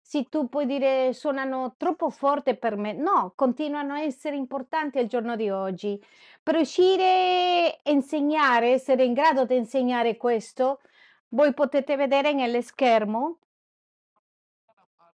Se 0.00 0.24
tu 0.28 0.48
puoi 0.48 0.66
dire 0.66 1.12
suonano 1.12 1.74
troppo 1.76 2.10
forte 2.10 2.56
per 2.56 2.76
me, 2.76 2.92
no, 2.94 3.32
continuano 3.36 3.94
a 3.94 4.00
essere 4.00 4.36
importanti 4.36 4.98
al 4.98 5.06
giorno 5.06 5.36
di 5.36 5.50
oggi. 5.50 6.02
Per 6.42 6.54
riuscire 6.54 7.78
a 7.82 7.90
insegnare, 7.90 8.70
essere 8.72 9.04
in 9.04 9.12
grado 9.12 9.44
di 9.44 9.56
insegnare 9.56 10.16
questo, 10.16 10.80
voi 11.28 11.52
potete 11.52 11.96
vedere 11.96 12.32
nello 12.32 12.62
schermo. 12.62 13.38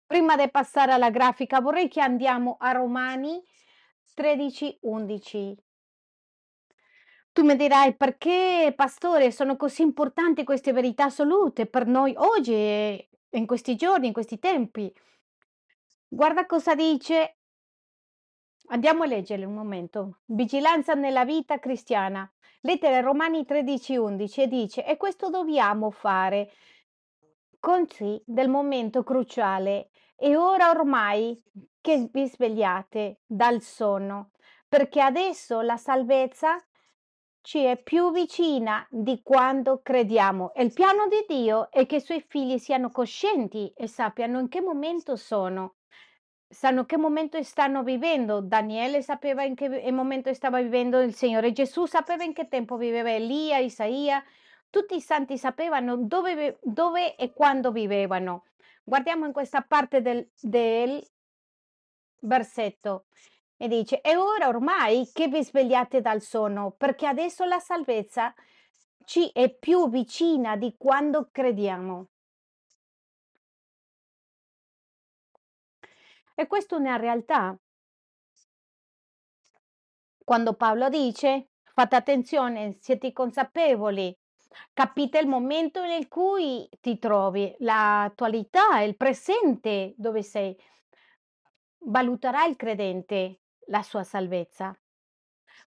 Prima 0.10 0.36
di 0.36 0.50
passare 0.50 0.92
alla 0.92 1.12
grafica, 1.12 1.62
vorrei 1.62 1.88
che 1.88 2.02
andiamo 2.02 2.58
a 2.60 2.72
Romani 2.72 3.40
13, 4.16 4.80
11. 4.82 5.56
Tu 7.32 7.44
mi 7.44 7.56
dirai 7.56 7.96
perché, 7.96 8.74
pastore, 8.76 9.30
sono 9.30 9.56
così 9.56 9.84
importanti 9.84 10.44
queste 10.44 10.74
verità 10.74 11.04
assolute 11.04 11.68
per 11.68 11.86
noi 11.86 12.16
oggi 12.18 13.08
in 13.30 13.46
questi 13.46 13.76
giorni, 13.76 14.08
in 14.08 14.14
questi 14.14 14.40
tempi. 14.40 14.92
Guarda 16.08 16.48
cosa 16.48 16.74
dice. 16.74 17.38
Andiamo 18.70 19.04
a 19.04 19.06
leggere 19.06 19.46
un 19.46 19.54
momento. 19.54 20.22
Vigilanza 20.26 20.96
nella 20.96 21.24
vita 21.24 21.60
cristiana. 21.60 22.28
Lettera 22.62 23.00
Romani 23.00 23.46
13, 23.46 23.98
11 23.98 24.42
e 24.42 24.48
dice, 24.48 24.86
e 24.88 24.98
questo 24.98 25.30
dobbiamo 25.30 25.92
fare 25.92 26.52
così 27.60 28.22
del 28.26 28.50
momento 28.50 29.04
cruciale. 29.04 29.90
E 30.16 30.36
ora 30.36 30.70
ormai 30.70 31.42
che 31.82 32.10
vi 32.12 32.28
svegliate 32.28 33.22
dal 33.26 33.62
sonno, 33.62 34.32
perché 34.68 35.02
adesso 35.02 35.62
la 35.62 35.78
salvezza 35.78 36.58
ci 37.42 37.64
è 37.64 37.82
più 37.82 38.12
vicina 38.12 38.86
di 38.90 39.22
quando 39.24 39.82
crediamo. 39.82 40.52
Il 40.58 40.74
piano 40.74 41.08
di 41.08 41.26
Dio 41.28 41.72
è 41.72 41.86
che 41.86 41.98
i 41.98 42.02
suoi 42.02 42.24
figli 42.28 42.58
siano 42.58 42.90
coscienti 42.90 43.72
e 43.76 43.88
sappiano 43.88 44.40
in 44.40 44.50
che 44.50 44.62
momento 44.62 45.16
sono, 45.16 45.76
sanno 46.48 46.86
che 46.86 46.98
momento 46.98 47.42
stanno 47.42 47.84
vivendo. 47.84 48.42
Daniele 48.42 49.02
sapeva 49.02 49.44
in 49.44 49.56
che 49.56 49.90
momento 49.92 50.34
stava 50.34 50.62
vivendo 50.62 51.00
il 51.00 51.16
Signore, 51.16 51.54
Gesù 51.54 51.86
sapeva 51.86 52.24
in 52.24 52.34
che 52.34 52.50
tempo 52.50 52.76
viveva 52.76 53.10
Elia, 53.10 53.60
Isaia, 53.60 54.22
tutti 54.70 54.96
i 54.96 55.02
santi 55.02 55.38
sapevano 55.38 55.98
dove, 55.98 56.60
dove 56.62 57.16
e 57.16 57.34
quando 57.34 57.72
vivevano. 57.72 58.46
Guardiamo 58.84 59.26
in 59.26 59.32
questa 59.32 59.62
parte 59.62 60.02
del, 60.02 60.30
del 60.40 61.06
versetto. 62.22 63.06
E 63.58 63.68
dice, 63.68 64.02
e 64.02 64.16
ora 64.16 64.48
ormai 64.48 65.10
che 65.12 65.28
vi 65.28 65.44
svegliate 65.44 66.02
dal 66.02 66.22
sonno, 66.22 66.72
perché 66.72 67.06
adesso 67.06 67.44
la 67.44 67.60
salvezza 67.60 68.34
ci 69.04 69.30
è 69.34 69.54
più 69.54 69.90
vicina 69.90 70.56
di 70.56 70.76
quando 70.78 71.30
crediamo. 71.32 72.08
E 76.36 76.48
questa 76.48 76.78
è 76.78 76.80
una 76.80 76.96
realtà. 76.96 77.58
Quando 80.24 80.54
Paolo 80.54 80.88
dice, 80.88 81.50
fate 81.74 81.98
attenzione, 81.98 82.78
siete 82.80 83.12
consapevoli, 83.12 84.18
capite 84.74 85.20
il 85.20 85.28
momento 85.28 85.84
nel 85.84 86.08
cui 86.08 86.68
ti 86.82 86.98
trovi, 87.00 87.54
l'attualità, 87.60 88.80
il 88.82 88.96
presente 88.98 89.94
dove 89.98 90.24
sei. 90.24 90.56
Valuterà 91.88 92.46
il 92.46 92.56
credente 92.56 93.42
la 93.68 93.82
sua 93.84 94.04
salvezza. 94.04 94.74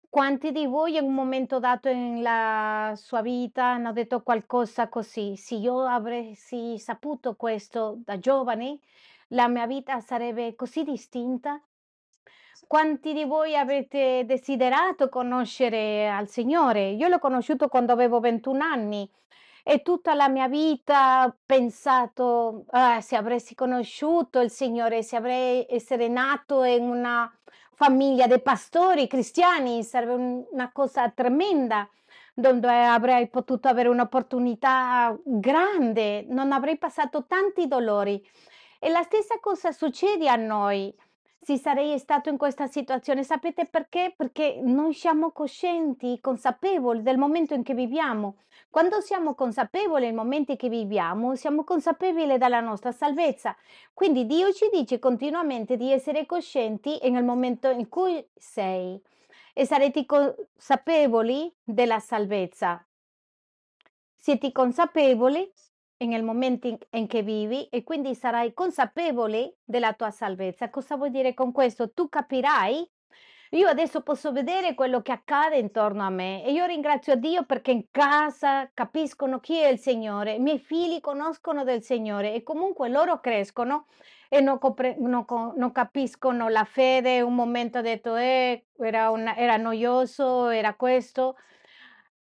Quanti 0.09 0.53
di 0.53 0.67
voi 0.67 0.97
in 0.97 1.05
un 1.05 1.15
momento 1.15 1.59
dato 1.59 1.93
nella 1.93 2.93
sua 2.97 3.23
vita 3.23 3.65
hanno 3.65 3.93
detto 3.93 4.23
qualcosa 4.23 4.89
così? 4.89 5.37
Se 5.37 5.55
io 5.55 5.81
avessi 5.85 6.79
saputo 6.79 7.35
questo 7.37 7.99
da 8.05 8.19
giovane, 8.19 8.79
la 9.29 9.49
mia 9.49 9.67
vita 9.67 10.01
sarebbe 10.01 10.55
così 10.55 10.85
distinta? 10.85 11.61
Quanti 12.67 13.13
di 13.13 13.25
voi 13.25 13.55
avete 13.57 14.25
desiderato 14.25 15.09
conoscere 15.11 16.09
al 16.09 16.29
Signore? 16.29 16.91
Io 16.91 17.09
l'ho 17.09 17.19
conosciuto 17.19 17.69
quando 17.69 17.93
avevo 17.93 18.19
21 18.19 18.63
anni 18.63 19.09
e 19.63 19.83
tutta 19.83 20.15
la 20.15 20.29
mia 20.29 20.49
vita 20.49 21.25
ho 21.27 21.37
pensato, 21.45 22.65
ah, 22.71 23.01
se 23.03 23.17
avessi 23.17 23.55
conosciuto 23.55 24.41
il 24.41 24.51
Signore, 24.51 25.03
se 25.03 25.17
avrei 25.17 25.67
essere 25.69 26.09
nato 26.09 26.63
in 26.65 26.85
una 26.89 27.31
famiglia 27.75 28.27
di 28.27 28.41
pastori 28.41 29.07
cristiani, 29.07 29.83
sarebbe 29.85 30.15
un- 30.15 30.45
una 30.51 30.73
cosa 30.73 31.11
tremenda, 31.11 31.87
dove 32.35 32.87
avrei 32.87 33.29
potuto 33.29 33.69
avere 33.69 33.89
un'opportunità 33.91 35.15
grande, 35.25 36.25
non 36.29 36.53
avrei 36.53 36.79
passato 36.79 37.27
tanti 37.27 37.67
dolori. 37.69 38.25
E 38.79 38.89
la 38.89 39.03
stessa 39.03 39.39
cosa 39.41 39.73
succede 39.73 40.29
a 40.29 40.37
noi. 40.37 40.93
Se 41.45 41.59
sarei 41.59 41.99
stato 41.99 42.29
in 42.29 42.37
questa 42.37 42.69
situazione, 42.69 43.25
sapete 43.25 43.67
perché? 43.67 44.15
Perché 44.17 44.61
noi 44.63 44.95
siamo 44.95 45.33
coscienti, 45.33 46.21
consapevoli 46.21 47.03
del 47.03 47.19
momento 47.19 47.53
in 47.53 47.65
cui 47.65 47.75
viviamo. 47.75 48.37
Quando 48.71 49.01
siamo 49.01 49.35
consapevoli 49.35 50.05
del 50.05 50.15
momento 50.15 50.53
in 50.53 50.57
cui 50.57 50.69
viviamo, 50.69 51.35
siamo 51.35 51.65
consapevoli 51.65 52.39
della 52.39 52.61
nostra 52.61 52.93
salvezza. 52.93 53.57
Quindi 53.93 54.25
Dio 54.25 54.53
ci 54.53 54.69
dice 54.73 55.01
continuamente 55.01 55.77
di 55.77 55.91
essere 55.91 56.27
coscienti 56.27 57.01
nel 57.11 57.25
momento 57.25 57.69
in 57.71 57.89
cui 57.89 58.25
sei 58.37 59.03
e 59.53 59.67
sarete 59.67 60.07
consapevoli 60.07 61.53
della 61.65 61.99
salvezza. 61.99 62.87
Siete 64.15 64.53
consapevoli 64.53 65.53
nel 66.07 66.23
momento 66.23 66.67
in, 66.91 67.07
che 67.07 67.23
vivi 67.23 67.67
e 67.69 67.83
quindi 67.85 68.15
sarai 68.15 68.53
consapevole 68.55 69.57
della 69.65 69.93
tua 69.95 70.11
salvezza. 70.11 70.71
Cosa 70.71 70.97
vuol 70.97 71.11
dire 71.11 71.35
con 71.35 71.53
questo? 71.53 71.93
Tu 71.93 72.09
capirai 72.09 72.89
Io 73.51 73.69
adesso 73.69 74.01
posso 74.03 74.33
vedere 74.33 74.75
quello 74.75 75.03
che 75.03 75.13
accade 75.13 75.59
intorno 75.59 76.03
a 76.05 76.11
me 76.11 76.43
e 76.45 76.53
io 76.53 76.65
ringrazio 76.65 77.17
Dio 77.17 77.45
perché 77.45 77.71
in 77.71 77.87
casa 77.91 78.71
capiscono 78.73 79.41
chi 79.41 79.59
è 79.59 79.69
il 79.69 79.79
Signore, 79.79 80.35
i 80.35 80.39
miei 80.41 80.59
figli 80.59 81.01
conoscono 81.01 81.63
del 81.63 81.83
Signore 81.83 82.33
e 82.35 82.43
comunque 82.43 82.89
loro 82.89 83.21
crescono 83.21 83.87
e 84.31 84.41
non, 84.41 84.59
compre- 84.59 84.97
non 84.99 85.25
non 85.57 85.73
capiscono 85.73 86.49
la 86.49 86.65
fede. 86.65 87.21
Un 87.21 87.35
momento 87.35 87.79
ho 87.79 87.83
detto, 87.83 88.17
eh, 88.17 88.67
era, 88.79 89.11
un- 89.11 89.33
era 89.37 89.57
noioso, 89.59 90.49
era 90.49 90.75
questo. 90.75 91.37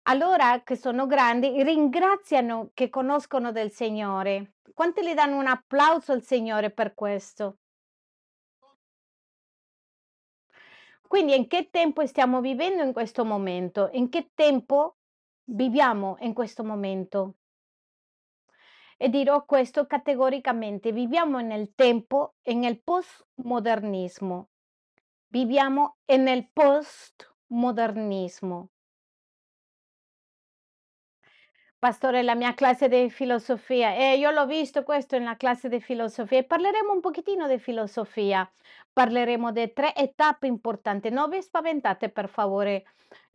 Allora 0.03 0.61
che 0.63 0.75
sono 0.75 1.05
grandi, 1.05 1.61
ringraziano 1.63 2.71
che 2.73 2.89
conoscono 2.89 3.51
del 3.51 3.71
Signore. 3.71 4.53
Quanti 4.73 5.05
gli 5.05 5.13
danno 5.13 5.37
un 5.37 5.47
applauso 5.47 6.13
al 6.13 6.23
Signore 6.23 6.71
per 6.71 6.93
questo? 6.93 7.57
Quindi 11.07 11.35
in 11.35 11.47
che 11.47 11.69
tempo 11.71 12.05
stiamo 12.05 12.39
vivendo 12.39 12.83
in 12.83 12.93
questo 12.93 13.25
momento? 13.25 13.89
In 13.93 14.09
che 14.09 14.29
tempo 14.35 14.97
viviamo 15.45 16.17
in 16.19 16.33
questo 16.33 16.63
momento? 16.63 17.37
E 18.95 19.09
dirò 19.09 19.43
questo 19.45 19.87
categoricamente, 19.87 20.91
viviamo 20.91 21.39
nel 21.39 21.73
tempo 21.73 22.35
e 22.41 22.53
nel 22.53 22.83
postmodernismo. 22.83 24.49
Viviamo 25.29 25.97
nel 26.05 26.47
postmodernismo. 26.51 28.69
Pastore, 31.79 32.23
la 32.23 32.35
mia 32.35 32.53
classe 32.55 32.89
di 32.89 33.09
filosofia, 33.09 33.95
eh, 33.95 34.17
io 34.17 34.31
l'ho 34.31 34.45
visto 34.45 34.83
questo 34.83 35.17
nella 35.17 35.37
classe 35.37 35.69
di 35.69 35.79
filosofia 35.79 36.39
e 36.39 36.43
parleremo 36.43 36.91
un 36.91 36.99
pochettino 36.99 37.47
di 37.47 37.57
filosofia. 37.57 38.49
Parleremo 38.91 39.53
di 39.53 39.71
tre 39.71 39.93
tappe 40.13 40.47
importanti. 40.47 41.09
Non 41.09 41.29
vi 41.29 41.41
spaventate, 41.41 42.09
per 42.09 42.27
favore. 42.27 42.83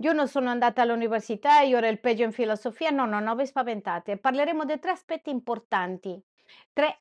Io 0.02 0.12
non 0.12 0.28
sono 0.28 0.50
andata 0.50 0.82
all'università, 0.82 1.60
io 1.60 1.78
ero 1.78 1.88
il 1.88 1.98
peggio 2.00 2.24
in 2.24 2.32
filosofia. 2.32 2.90
No, 2.90 3.06
no, 3.06 3.18
non 3.18 3.34
vi 3.34 3.46
spaventate. 3.46 4.18
Parleremo 4.18 4.66
di 4.66 4.78
tre 4.78 4.90
aspetti 4.90 5.30
importanti, 5.30 6.22
tre 6.74 7.00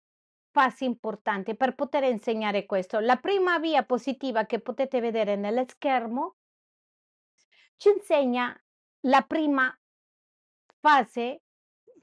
fasi 0.50 0.86
importanti 0.86 1.58
per 1.58 1.76
poter 1.76 2.04
insegnare 2.04 2.66
questo. 2.66 3.00
La 3.00 3.18
prima 3.18 3.60
via 3.60 3.84
positiva 3.84 4.46
che 4.46 4.60
potete 4.60 5.02
vedere 5.02 5.36
nello 5.36 5.66
schermo 5.68 6.36
ci 7.76 7.90
insegna 7.90 8.58
la 9.02 9.22
prima 9.24 9.78
fase 10.84 11.44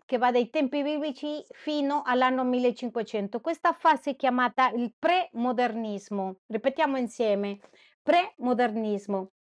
che 0.07 0.17
va 0.17 0.33
dai 0.33 0.49
tempi 0.49 0.83
biblici 0.83 1.45
fino 1.51 2.01
all'anno 2.03 2.45
1500. 2.45 3.41
Questa 3.41 3.75
fase 3.75 4.13
è 4.13 4.17
chiamata 4.17 4.71
il 4.71 4.95
premodernismo. 4.99 6.39
Ripetiamo 6.47 6.97
insieme, 6.97 7.61
premodernismo. 8.03 9.33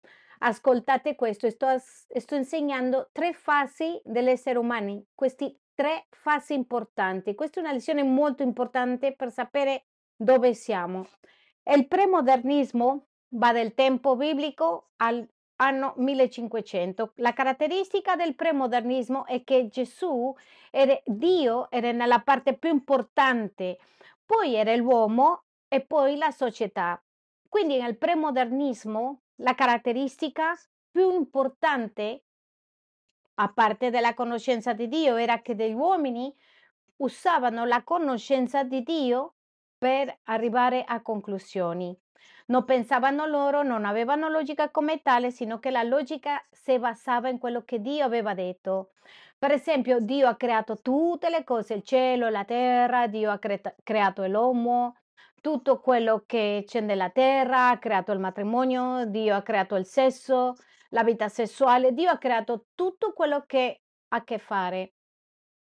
Ascoltate 0.41 1.15
questo, 1.15 1.49
sto, 1.51 1.69
sto 1.79 2.35
insegnando 2.35 3.11
tre 3.13 3.33
fasi 3.33 4.01
dell'essere 4.03 4.59
umano, 4.59 5.05
queste 5.15 5.61
tre 5.73 6.07
fasi 6.11 6.55
importanti. 6.55 7.37
Questa 7.37 7.61
è 7.61 7.63
una 7.63 7.73
lezione 7.73 8.03
molto 8.03 8.43
importante 8.43 9.15
per 9.15 9.31
sapere 9.31 9.87
dove 10.17 10.53
siamo. 10.53 11.07
Il 11.63 11.87
premodernismo 11.87 13.07
va 13.31 13.53
dal 13.53 13.73
tempo 13.73 14.17
biblico 14.17 14.91
al 14.97 15.27
anno 15.59 15.95
1500. 15.97 17.13
La 17.17 17.33
caratteristica 17.33 18.17
del 18.17 18.35
premodernismo 18.35 19.27
è 19.27 19.45
che 19.45 19.69
Gesù 19.69 20.35
era 20.71 20.99
Dio, 21.05 21.71
era 21.71 21.93
nella 21.93 22.21
parte 22.21 22.57
più 22.57 22.71
importante, 22.71 23.79
poi 24.25 24.55
era 24.55 24.75
l'uomo 24.77 25.45
e 25.69 25.81
poi 25.81 26.17
la 26.17 26.31
società. 26.31 27.03
Quindi 27.49 27.79
nel 27.81 27.97
premodernismo 27.97 29.23
la 29.37 29.55
caratteristica 29.55 30.55
più 30.91 31.13
importante, 31.13 32.25
a 33.35 33.53
parte 33.53 33.91
della 33.91 34.15
conoscenza 34.15 34.73
di 34.73 34.89
Dio, 34.89 35.17
era 35.17 35.41
che 35.41 35.55
degli 35.55 35.75
uomini 35.75 36.35
usavano 36.97 37.65
la 37.65 37.83
conoscenza 37.85 38.65
di 38.65 38.83
Dio 38.83 39.35
per 39.79 40.19
arrivare 40.25 40.83
a 40.85 41.01
conclusioni. 41.01 41.97
Non 42.47 42.65
pensavano 42.65 43.27
loro, 43.27 43.63
non 43.63 43.85
avevano 43.85 44.29
logica 44.29 44.71
come 44.71 45.03
tale, 45.03 45.31
sino 45.31 45.59
che 45.59 45.71
la 45.71 45.83
logica 45.83 46.45
si 46.51 46.79
basava 46.79 47.29
in 47.29 47.39
quello 47.39 47.63
che 47.65 47.81
Dio 47.81 48.05
aveva 48.05 48.35
detto. 48.35 48.93
Per 49.39 49.53
esempio, 49.53 50.01
Dio 50.01 50.29
ha 50.29 50.37
creato 50.37 50.81
tutte 50.81 51.31
le 51.31 51.45
cose, 51.45 51.75
il 51.75 51.83
cielo, 51.83 52.29
la 52.29 52.45
terra, 52.45 53.07
Dio 53.07 53.31
ha 53.31 53.39
cre- 53.39 53.77
creato 53.83 54.27
l'uomo, 54.27 54.97
tutto 55.41 55.81
quello 55.81 56.25
che 56.27 56.65
c'è 56.67 56.81
nella 56.81 57.11
terra, 57.11 57.69
ha 57.71 57.79
creato 57.79 58.13
il 58.13 58.19
matrimonio, 58.19 59.05
Dio 59.07 59.35
ha 59.35 59.43
creato 59.43 59.77
il 59.77 59.87
sesso, 59.87 60.55
la 60.91 61.05
vita 61.05 61.29
sessuale, 61.29 61.93
Dio 61.93 62.11
ha 62.11 62.19
creato 62.19 62.67
tutto 62.75 63.13
quello 63.13 63.45
che 63.47 63.83
ha 64.09 64.17
a 64.17 64.25
che 64.25 64.39
fare. 64.39 64.95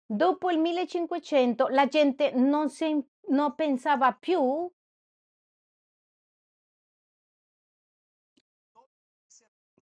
Dopo 0.06 0.52
il 0.52 0.60
1500 0.60 1.68
la 1.70 1.88
gente 1.88 2.32
non, 2.32 2.70
si, 2.70 3.04
non 3.30 3.56
pensava 3.56 4.14
più 4.14 4.72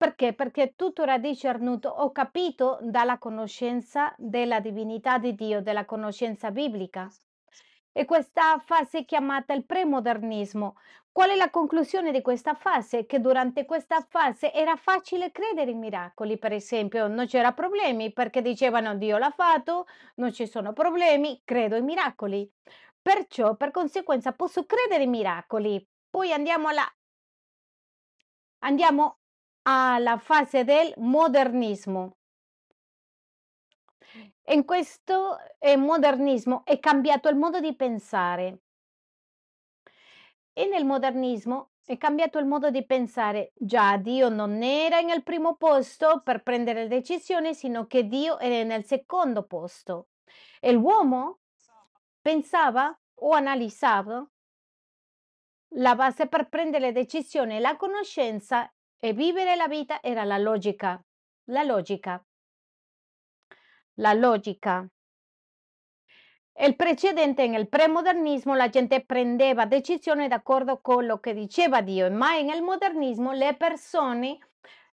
Perché? 0.01 0.33
Perché 0.33 0.73
tutto 0.75 1.03
era 1.03 1.19
discernuto, 1.19 1.87
ho 1.87 2.11
capito 2.11 2.79
dalla 2.81 3.19
conoscenza 3.19 4.15
della 4.17 4.59
divinità 4.59 5.19
di 5.19 5.35
Dio, 5.35 5.61
della 5.61 5.85
conoscenza 5.85 6.49
biblica. 6.49 7.07
E 7.91 8.05
questa 8.05 8.57
fase 8.65 8.97
è 8.97 9.05
chiamata 9.05 9.53
il 9.53 9.63
premodernismo. 9.63 10.77
Qual 11.11 11.29
è 11.29 11.35
la 11.35 11.51
conclusione 11.51 12.11
di 12.11 12.21
questa 12.21 12.55
fase? 12.55 13.05
Che 13.05 13.21
durante 13.21 13.63
questa 13.65 14.01
fase 14.09 14.51
era 14.51 14.75
facile 14.75 15.31
credere 15.31 15.69
in 15.69 15.77
miracoli, 15.77 16.39
per 16.39 16.53
esempio, 16.53 17.07
non 17.07 17.27
c'era 17.27 17.51
problemi 17.51 18.11
perché 18.11 18.41
dicevano 18.41 18.95
Dio 18.95 19.19
l'ha 19.19 19.29
fatto, 19.29 19.85
non 20.15 20.33
ci 20.33 20.47
sono 20.47 20.73
problemi, 20.73 21.43
credo 21.45 21.75
in 21.75 21.85
miracoli. 21.85 22.51
Perciò, 22.99 23.55
per 23.55 23.69
conseguenza, 23.69 24.31
posso 24.31 24.65
credere 24.65 25.03
in 25.03 25.11
miracoli. 25.11 25.87
Poi 26.09 26.31
andiamo 26.33 26.69
alla 26.69 26.91
Andiamo 28.63 29.20
alla 29.63 30.17
fase 30.17 30.63
del 30.63 30.93
modernismo. 30.97 32.17
In 34.45 34.65
questo 34.65 35.37
eh, 35.59 35.77
modernismo 35.77 36.65
è 36.65 36.79
cambiato 36.79 37.29
il 37.29 37.35
modo 37.35 37.59
di 37.59 37.75
pensare. 37.75 38.61
E 40.53 40.65
nel 40.65 40.85
modernismo 40.85 41.71
è 41.85 41.97
cambiato 41.97 42.37
il 42.39 42.45
modo 42.45 42.69
di 42.69 42.85
pensare. 42.85 43.51
Già 43.55 43.97
Dio 43.97 44.29
non 44.29 44.61
era 44.61 44.99
nel 45.01 45.23
primo 45.23 45.55
posto 45.55 46.21
per 46.23 46.43
prendere 46.43 46.87
decisioni, 46.87 47.53
sino 47.53 47.85
che 47.87 48.07
Dio 48.07 48.39
era 48.39 48.63
nel 48.63 48.83
secondo 48.83 49.43
posto. 49.43 50.07
E 50.59 50.71
l'uomo 50.71 51.39
pensava 52.19 52.97
o 53.15 53.31
analizzava 53.31 54.25
la 55.75 55.95
base 55.95 56.27
per 56.27 56.49
prendere 56.49 56.91
decisioni, 56.91 57.59
la 57.59 57.77
conoscenza 57.77 58.69
e 59.03 59.13
vivere 59.13 59.55
la 59.55 59.67
vita 59.67 59.99
era 60.01 60.23
la 60.23 60.37
logica. 60.37 61.03
La 61.45 61.63
logica. 61.63 62.23
La 63.95 64.13
logica. 64.13 64.87
Il 66.59 66.75
precedente, 66.75 67.47
nel 67.47 67.67
premodernismo, 67.67 68.53
la 68.53 68.69
gente 68.69 69.03
prendeva 69.03 69.65
decisioni 69.65 70.27
d'accordo 70.27 70.79
con 70.79 70.95
quello 70.95 71.17
che 71.19 71.33
diceva 71.33 71.81
Dio, 71.81 72.11
ma 72.11 72.39
nel 72.39 72.61
modernismo 72.61 73.31
le 73.31 73.55
persone, 73.55 74.37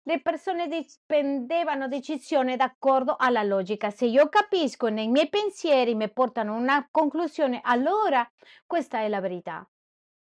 le 0.04 0.22
persone 0.22 0.68
prendevano 1.04 1.86
decisioni 1.86 2.56
d'accordo 2.56 3.16
alla 3.18 3.42
logica. 3.42 3.90
Se 3.90 4.06
io 4.06 4.30
capisco 4.30 4.88
nei 4.88 5.08
miei 5.08 5.28
pensieri 5.28 5.94
mi 5.94 6.10
portano 6.10 6.54
a 6.54 6.58
una 6.58 6.88
conclusione, 6.90 7.60
allora 7.62 8.26
questa 8.66 9.00
è 9.00 9.08
la 9.08 9.20
verità. 9.20 9.68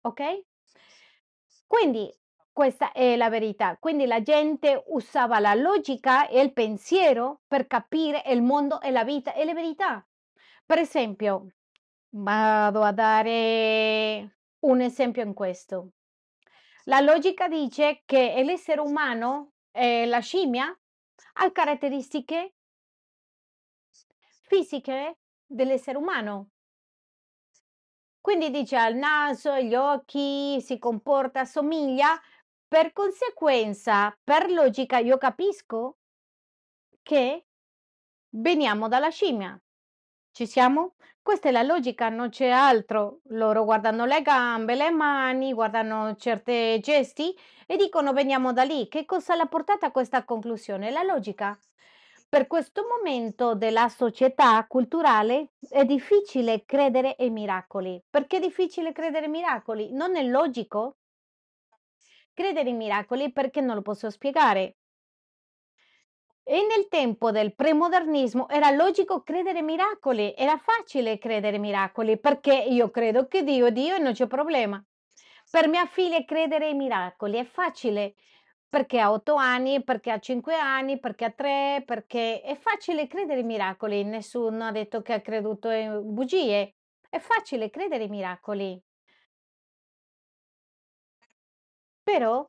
Ok? 0.01 0.41
Quindi 1.67 2.11
questa 2.55 2.93
è 2.93 3.17
la 3.17 3.29
verità. 3.29 3.75
Quindi 3.77 4.05
la 4.05 4.21
gente 4.21 4.81
usava 4.87 5.39
la 5.39 5.53
logica 5.55 6.29
e 6.29 6.39
il 6.39 6.53
pensiero 6.53 7.41
per 7.45 7.67
capire 7.67 8.23
il 8.27 8.41
mondo 8.41 8.79
e 8.79 8.91
la 8.91 9.03
vita 9.03 9.33
e 9.33 9.43
le 9.43 9.53
verità. 9.53 10.07
Per 10.65 10.77
esempio, 10.79 11.47
vado 12.11 12.81
a 12.81 12.93
dare 12.93 14.37
un 14.59 14.79
esempio 14.79 15.21
in 15.21 15.33
questo. 15.33 15.89
La 16.85 17.01
logica 17.01 17.49
dice 17.49 18.03
che 18.05 18.41
l'essere 18.45 18.79
umano, 18.79 19.51
eh, 19.73 20.05
la 20.05 20.19
scimmia, 20.19 20.73
ha 21.33 21.51
caratteristiche 21.51 22.53
fisiche 24.43 25.17
dell'essere 25.45 25.97
umano. 25.97 26.51
Quindi 28.21 28.49
dice 28.49 28.75
al 28.75 28.95
naso, 28.95 29.59
gli 29.59 29.75
occhi, 29.75 30.59
si 30.61 30.79
comporta, 30.79 31.45
somiglia. 31.45 32.19
Per 32.75 32.91
conseguenza, 32.91 34.13
per 34.21 34.51
logica, 34.51 34.97
io 34.97 35.17
capisco 35.17 35.99
che 37.01 37.45
veniamo 38.31 38.89
dalla 38.89 39.07
scimmia. 39.07 39.57
Ci 40.33 40.45
siamo? 40.45 40.95
Questa 41.21 41.47
è 41.47 41.53
la 41.53 41.61
logica, 41.61 42.09
non 42.09 42.27
c'è 42.27 42.49
altro. 42.49 43.21
Loro 43.29 43.63
guardano 43.63 44.03
le 44.03 44.21
gambe, 44.21 44.75
le 44.75 44.91
mani, 44.91 45.53
guardano 45.53 46.17
certi 46.17 46.77
gesti 46.81 47.33
e 47.65 47.77
dicono 47.77 48.11
veniamo 48.11 48.51
da 48.51 48.63
lì. 48.63 48.89
Che 48.89 49.05
cosa 49.05 49.35
l'ha 49.35 49.45
portata 49.45 49.85
a 49.85 49.91
questa 49.91 50.25
conclusione? 50.25 50.91
La 50.91 51.03
logica. 51.03 51.57
Per 52.27 52.45
questo 52.45 52.85
momento 52.89 53.55
della 53.55 53.87
società 53.87 54.65
culturale 54.67 55.53
è 55.69 55.85
difficile 55.85 56.65
credere 56.65 57.15
ai 57.17 57.29
miracoli. 57.29 58.03
Perché 58.09 58.35
è 58.35 58.41
difficile 58.41 58.91
credere 58.91 59.27
ai 59.27 59.31
miracoli? 59.31 59.93
Non 59.93 60.17
è 60.17 60.23
logico 60.23 60.97
credere 62.35 62.69
ai 62.69 62.75
miracoli 62.75 63.31
perché 63.31 63.61
non 63.61 63.73
lo 63.73 63.81
posso 63.81 64.11
spiegare. 64.11 64.75
E 66.43 66.57
nel 66.67 66.87
tempo 66.89 67.31
del 67.31 67.55
premodernismo 67.55 68.47
era 68.49 68.69
logico 68.69 69.23
credere 69.23 69.63
miracoli, 69.63 70.35
era 70.37 70.59
facile 70.59 71.17
credere 71.17 71.57
miracoli 71.57 72.19
perché 72.19 72.53
io 72.53 72.91
credo 72.91 73.27
che 73.27 73.43
Dio 73.43 73.65
è 73.65 73.71
Dio 73.71 73.95
e 73.95 73.99
non 73.99 74.13
c'è 74.13 74.27
problema. 74.27 74.79
Per 75.49 75.67
mia 75.67 75.87
figlia 75.87 76.23
credere 76.23 76.67
ai 76.67 76.75
miracoli 76.75 77.37
è 77.39 77.45
facile 77.45 78.13
perché 78.69 78.99
ha 78.99 79.11
otto 79.11 79.35
anni, 79.35 79.83
perché 79.83 80.11
ha 80.11 80.19
cinque 80.19 80.55
anni, 80.55 80.99
perché 80.99 81.25
ha 81.25 81.31
tre, 81.31 81.81
perché 81.85 82.41
è 82.41 82.57
facile 82.57 83.07
credere 83.07 83.39
ai 83.39 83.45
miracoli. 83.45 84.03
Nessuno 84.03 84.65
ha 84.65 84.71
detto 84.71 85.01
che 85.01 85.13
ha 85.13 85.21
creduto 85.21 85.69
in 85.69 86.13
bugie. 86.13 86.75
È 87.09 87.19
facile 87.19 87.69
credere 87.69 88.03
ai 88.03 88.09
miracoli. 88.09 88.79
Però 92.07 92.47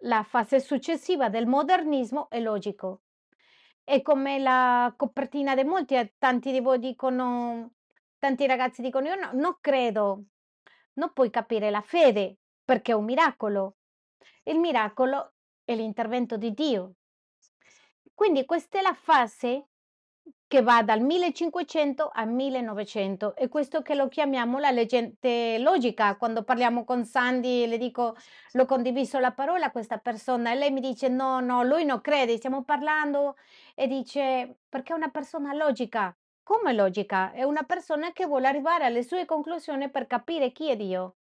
la 0.00 0.22
fase 0.22 0.60
successiva 0.60 1.28
del 1.28 1.46
modernismo 1.46 2.28
è 2.30 2.40
logico. 2.40 3.02
È 3.84 4.02
come 4.02 4.38
la 4.38 4.92
copertina 4.96 5.54
de 5.54 5.64
molti 5.64 5.94
e 5.94 6.14
tanti 6.18 6.50
di 6.52 6.60
voi 6.60 6.78
dicono 6.78 7.72
tanti 8.18 8.46
ragazzi 8.46 8.82
dicono: 8.82 9.08
"Io 9.08 9.14
no 9.16 9.30
non 9.34 9.58
credo". 9.60 10.24
Non 10.94 11.12
puoi 11.12 11.30
capire 11.30 11.70
la 11.70 11.82
fede, 11.82 12.38
perché 12.64 12.92
è 12.92 12.94
un 12.94 13.04
miracolo. 13.04 13.76
Il 14.44 14.58
miracolo 14.58 15.34
è 15.64 15.74
l'intervento 15.74 16.36
di 16.36 16.52
Dio. 16.52 16.94
Quindi 18.14 18.44
questa 18.46 18.78
è 18.78 18.82
la 18.82 18.94
fase 18.94 19.68
che 20.48 20.62
va 20.62 20.82
dal 20.82 21.00
1500 21.00 22.08
al 22.12 22.28
1900 22.30 23.34
e 23.36 23.48
questo 23.48 23.82
che 23.82 23.94
lo 23.94 24.08
chiamiamo 24.08 24.58
la 24.58 24.70
leggende 24.70 25.58
logica. 25.58 26.16
Quando 26.16 26.42
parliamo 26.44 26.84
con 26.84 27.04
Sandy 27.04 27.66
le 27.66 27.78
dico: 27.78 28.16
"L'ho 28.52 28.64
condiviso 28.66 29.18
la 29.18 29.32
parola 29.32 29.66
a 29.66 29.70
questa 29.72 29.98
persona" 29.98 30.52
e 30.52 30.54
lei 30.56 30.70
mi 30.70 30.80
dice: 30.80 31.08
"No, 31.08 31.40
no, 31.40 31.62
lui 31.62 31.84
non 31.84 32.00
crede". 32.00 32.36
Stiamo 32.36 32.62
parlando 32.64 33.36
e 33.74 33.86
dice: 33.88 34.58
"Perché 34.68 34.92
è 34.92 34.96
una 34.96 35.10
persona 35.10 35.52
logica". 35.54 36.16
Come 36.42 36.72
logica? 36.72 37.32
È 37.32 37.42
una 37.42 37.62
persona 37.64 38.12
che 38.12 38.26
vuole 38.26 38.46
arrivare 38.48 38.84
alle 38.84 39.02
sue 39.02 39.24
conclusioni 39.24 39.90
per 39.90 40.06
capire 40.06 40.52
chi 40.52 40.70
è 40.70 40.76
Dio. 40.76 41.16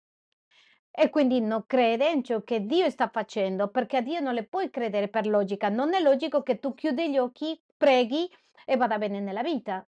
E 0.91 1.09
quindi 1.09 1.41
non 1.41 1.65
crede 1.67 2.09
in 2.09 2.23
ciò 2.23 2.41
che 2.43 2.65
Dio 2.65 2.89
sta 2.89 3.09
facendo, 3.09 3.67
perché 3.69 3.97
a 3.97 4.01
Dio 4.01 4.19
non 4.21 4.33
le 4.33 4.45
puoi 4.45 4.69
credere 4.69 5.09
per 5.09 5.27
logica. 5.27 5.69
Non 5.69 5.93
è 5.93 5.99
logico 5.99 6.41
che 6.43 6.59
tu 6.59 6.73
chiudi 6.73 7.09
gli 7.11 7.17
occhi, 7.17 7.59
preghi 7.77 8.29
e 8.65 8.78
vada 8.78 8.97
bene 8.97 9.19
nella 9.21 9.41
vita. 9.43 9.86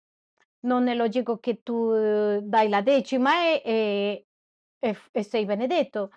Non 0.62 0.88
è 0.88 0.96
logico 0.96 1.40
che 1.40 1.62
tu 1.64 1.92
eh, 1.94 2.40
dai 2.44 2.70
la 2.70 2.82
decima 2.82 3.32
e, 3.48 3.62
e- 3.66 4.26
e 4.80 4.98
e 5.12 5.24
sei 5.24 5.46
benedetto. 5.46 6.12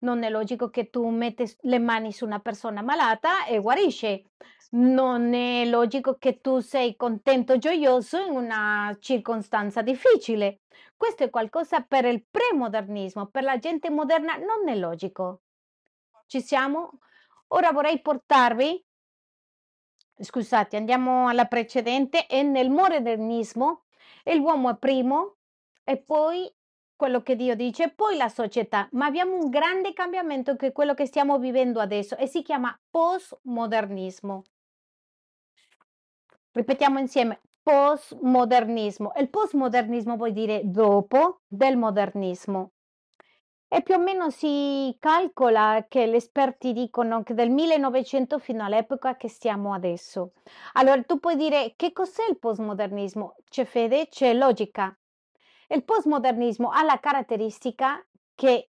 Non 0.00 0.22
è 0.24 0.30
logico 0.30 0.68
che 0.70 0.90
tu 0.90 1.08
metti 1.08 1.44
le 1.62 1.78
mani 1.78 2.12
su 2.12 2.24
una 2.24 2.40
persona 2.40 2.82
malata 2.82 3.46
e 3.46 3.58
guarisce. 3.60 4.24
Non 4.70 5.34
è 5.34 5.64
logico 5.66 6.16
che 6.18 6.40
tu 6.40 6.60
sei 6.60 6.96
contento, 6.96 7.58
gioioso 7.58 8.18
in 8.18 8.32
una 8.32 8.96
circostanza 9.00 9.82
difficile. 9.82 10.60
Questo 10.96 11.24
è 11.24 11.30
qualcosa 11.30 11.82
per 11.82 12.04
il 12.06 12.24
premodernismo, 12.28 13.26
per 13.26 13.42
la 13.44 13.58
gente 13.58 13.90
moderna 13.90 14.36
non 14.36 14.68
è 14.68 14.74
logico. 14.76 15.42
Ci 16.26 16.40
siamo? 16.40 16.98
Ora 17.48 17.70
vorrei 17.72 18.00
portarvi, 18.00 18.82
scusate, 20.18 20.76
andiamo 20.76 21.28
alla 21.28 21.46
precedente, 21.46 22.26
e 22.26 22.42
nel 22.42 22.70
modernismo 22.70 23.84
l'uomo 24.24 24.70
è 24.70 24.76
primo 24.76 25.36
e 25.84 25.96
poi 25.98 26.52
quello 26.94 27.22
che 27.22 27.34
Dio 27.34 27.56
dice, 27.56 27.90
poi 27.90 28.16
la 28.16 28.28
società, 28.28 28.88
ma 28.92 29.06
abbiamo 29.06 29.34
un 29.34 29.50
grande 29.50 29.92
cambiamento 29.92 30.54
che 30.54 30.68
è 30.68 30.72
quello 30.72 30.94
che 30.94 31.06
stiamo 31.06 31.38
vivendo 31.38 31.80
adesso 31.80 32.16
e 32.16 32.28
si 32.28 32.42
chiama 32.42 32.78
postmodernismo. 32.90 34.44
Ripetiamo 36.52 36.98
insieme, 37.00 37.40
postmodernismo. 37.62 39.12
Il 39.16 39.30
postmodernismo 39.30 40.16
vuol 40.16 40.32
dire 40.32 40.60
dopo 40.64 41.40
del 41.48 41.76
modernismo. 41.76 42.72
E 43.74 43.80
più 43.80 43.94
o 43.94 43.98
meno 43.98 44.28
si 44.28 44.94
calcola 45.00 45.86
che 45.88 46.06
gli 46.06 46.14
esperti 46.14 46.74
dicono 46.74 47.22
che 47.22 47.32
del 47.32 47.48
1900 47.48 48.38
fino 48.38 48.62
all'epoca 48.62 49.16
che 49.16 49.30
stiamo 49.30 49.72
adesso. 49.72 50.32
Allora 50.74 51.02
tu 51.04 51.18
puoi 51.18 51.36
dire 51.36 51.72
che 51.74 51.90
cos'è 51.90 52.28
il 52.28 52.38
postmodernismo? 52.38 53.36
C'è 53.48 53.64
fede, 53.64 54.08
c'è 54.08 54.34
logica. 54.34 54.94
Il 55.68 55.84
postmodernismo 55.84 56.68
ha 56.68 56.82
la 56.82 57.00
caratteristica 57.00 58.06
che 58.34 58.72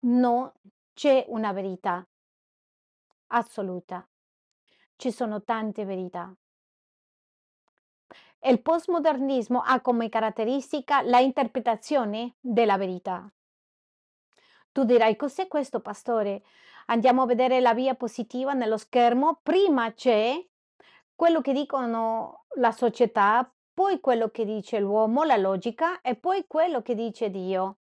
non 0.00 0.50
c'è 0.94 1.26
una 1.28 1.52
verità 1.52 2.04
assoluta, 3.28 4.04
ci 4.96 5.12
sono 5.12 5.44
tante 5.44 5.84
verità. 5.84 6.34
Il 8.40 8.60
postmodernismo 8.60 9.60
ha 9.60 9.80
come 9.80 10.08
caratteristica 10.08 11.02
la 11.02 11.20
interpretazione 11.20 12.34
della 12.40 12.76
verità. 12.76 13.32
Tu 14.72 14.84
dirai: 14.84 15.16
"Cos'è 15.16 15.48
questo 15.48 15.80
pastore?" 15.80 16.42
Andiamo 16.86 17.22
a 17.22 17.26
vedere 17.26 17.60
la 17.60 17.74
via 17.74 17.94
positiva 17.94 18.52
nello 18.52 18.76
schermo. 18.76 19.40
Prima 19.42 19.92
c'è 19.92 20.44
quello 21.14 21.40
che 21.40 21.52
dicono 21.52 22.46
la 22.56 22.72
società, 22.72 23.52
poi 23.72 24.00
quello 24.00 24.30
che 24.30 24.44
dice 24.44 24.78
l'uomo, 24.80 25.22
la 25.22 25.36
logica, 25.36 26.00
e 26.00 26.16
poi 26.16 26.44
quello 26.46 26.82
che 26.82 26.94
dice 26.94 27.30
Dio. 27.30 27.78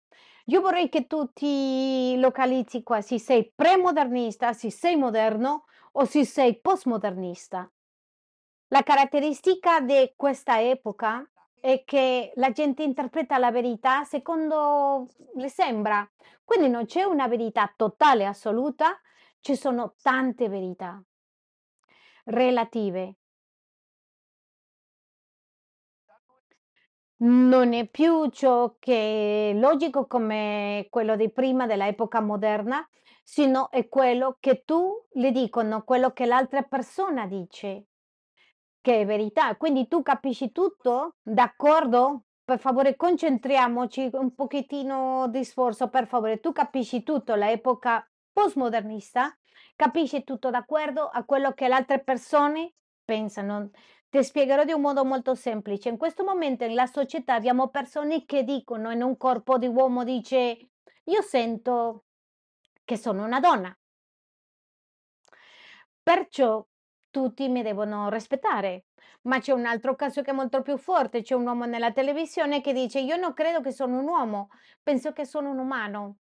Io 0.47 0.61
vorrei 0.61 0.89
che 0.89 1.07
tu 1.07 1.33
ti 1.33 2.17
localizzi 2.19 2.83
qua, 2.83 3.01
se 3.01 3.19
sei 3.19 3.53
premodernista, 3.55 4.53
se 4.53 4.71
sei 4.71 4.97
moderno 4.97 5.65
o 5.93 6.05
se 6.05 6.25
sei 6.25 6.61
postmodernista. 6.61 7.71
La 8.69 8.83
caratteristica 8.83 9.81
di 9.81 10.13
questa 10.17 10.61
epoca 10.61 11.29
è 11.61 11.83
che 11.85 12.33
la 12.37 12.51
gente 12.53 12.83
interpreta 12.83 13.39
la 13.39 13.51
verità 13.51 14.05
secondo 14.05 15.09
le 15.35 15.49
sembra, 15.49 16.09
quindi 16.45 16.69
non 16.69 16.87
c'è 16.87 17.03
una 17.05 17.29
verità 17.29 17.73
totale, 17.77 18.25
assoluta, 18.27 18.99
ci 19.41 19.57
sono 19.57 19.95
tante 20.01 20.49
verità 20.49 21.03
relative. 22.27 23.17
Non 27.19 27.75
è 27.75 27.87
più 27.89 28.29
ciò 28.31 28.77
che 28.79 29.51
è 29.51 29.55
logico 29.55 30.07
come 30.07 30.87
quello 30.91 31.15
di 31.17 31.31
prima 31.31 31.67
dell'epoca 31.67 32.21
moderna, 32.21 32.87
sino 33.23 33.71
è 33.71 33.87
quello 33.89 34.37
che 34.41 34.63
tu 34.65 35.05
le 35.13 35.31
dicono, 35.31 35.83
quello 35.85 36.13
che 36.13 36.25
l'altra 36.27 36.63
persona 36.63 37.27
dice. 37.27 37.87
Che 38.87 39.01
è 39.01 39.05
verità. 39.05 39.57
Quindi 39.57 39.89
tu 39.89 40.01
capisci 40.03 40.53
tutto? 40.53 41.17
D'accordo? 41.21 42.27
Per 42.45 42.61
favore 42.61 42.95
concentriamoci 42.95 44.11
un 44.13 44.33
pochettino 44.33 45.27
di 45.27 45.43
sforzo, 45.43 45.89
per 45.89 46.07
favore. 46.07 46.39
Tu 46.39 46.53
capisci 46.53 47.03
tutto, 47.03 47.35
l'epoca 47.35 48.09
postmodernista? 48.33 49.37
Capisci 49.75 50.23
tutto 50.23 50.51
d'accordo 50.51 51.09
a 51.09 51.25
quello 51.25 51.53
che 51.53 51.67
le 51.67 51.75
altre 51.75 52.05
persone 52.05 52.75
pensano? 53.05 53.71
Ti 54.09 54.23
spiegherò 54.23 54.63
di 54.63 54.71
un 54.71 54.83
modo 54.83 55.05
molto 55.05 55.35
semplice. 55.35 55.89
In 55.89 55.97
questo 55.97 56.23
momento 56.23 56.65
nella 56.65 56.87
società 56.87 57.35
abbiamo 57.35 57.71
persone 57.71 58.25
che 58.25 58.45
dicono 58.45 58.93
in 58.93 59.03
un 59.03 59.17
corpo 59.17 59.59
di 59.59 59.67
uomo 59.67 60.05
dice 60.05 60.69
io 61.03 61.23
sento 61.23 62.05
che 62.85 62.97
sono 62.97 63.25
una 63.25 63.41
donna. 63.41 63.77
Perciò 66.05 66.65
tutti 67.17 67.49
mi 67.49 67.63
devono 67.63 68.11
rispettare. 68.11 68.89
Ma 69.23 69.39
c'è 69.41 69.53
un 69.53 69.65
altro 69.65 69.97
caso 69.97 70.21
che 70.21 70.33
è 70.33 70.35
molto 70.35 70.61
più 70.61 70.77
forte, 70.77 71.23
c'è 71.23 71.35
un 71.35 71.47
uomo 71.47 71.65
nella 71.65 71.91
televisione 71.91 72.61
che 72.61 72.75
dice: 72.75 73.01
"Io 73.01 73.17
non 73.17 73.33
credo 73.33 73.63
che 73.63 73.73
sono 73.73 73.99
un 74.01 74.07
uomo, 74.07 74.51
penso 74.83 75.13
che 75.13 75.25
sono 75.25 75.49
un 75.51 75.59
umano". 75.59 76.19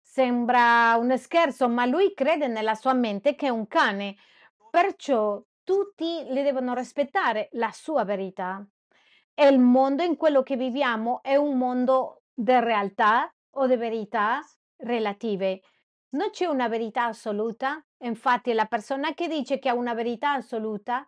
Sembra 0.00 0.96
un 0.98 1.16
scherzo, 1.18 1.68
ma 1.68 1.86
lui 1.86 2.14
crede 2.14 2.46
nella 2.46 2.74
sua 2.74 2.92
mente 2.92 3.34
che 3.34 3.46
è 3.46 3.50
un 3.50 3.66
cane. 3.66 4.16
Perciò 4.70 5.42
tutti 5.64 6.24
le 6.28 6.42
devono 6.42 6.74
rispettare 6.74 7.48
la 7.52 7.70
sua 7.72 8.04
verità. 8.04 8.64
E 9.34 9.46
il 9.48 9.58
mondo 9.58 10.02
in 10.02 10.16
quello 10.16 10.42
che 10.42 10.56
viviamo 10.56 11.22
è 11.22 11.34
un 11.36 11.56
mondo 11.58 12.22
di 12.32 12.52
realtà 12.60 13.32
o 13.56 13.66
di 13.66 13.76
verità 13.76 14.40
relative. 14.76 15.60
Non 16.10 16.30
c'è 16.30 16.46
una 16.46 16.68
verità 16.68 17.06
assoluta. 17.06 17.84
Infatti, 18.04 18.52
la 18.52 18.66
persona 18.66 19.14
che 19.14 19.26
dice 19.26 19.58
che 19.58 19.68
ha 19.68 19.74
una 19.74 19.94
verità 19.94 20.34
assoluta 20.34 21.04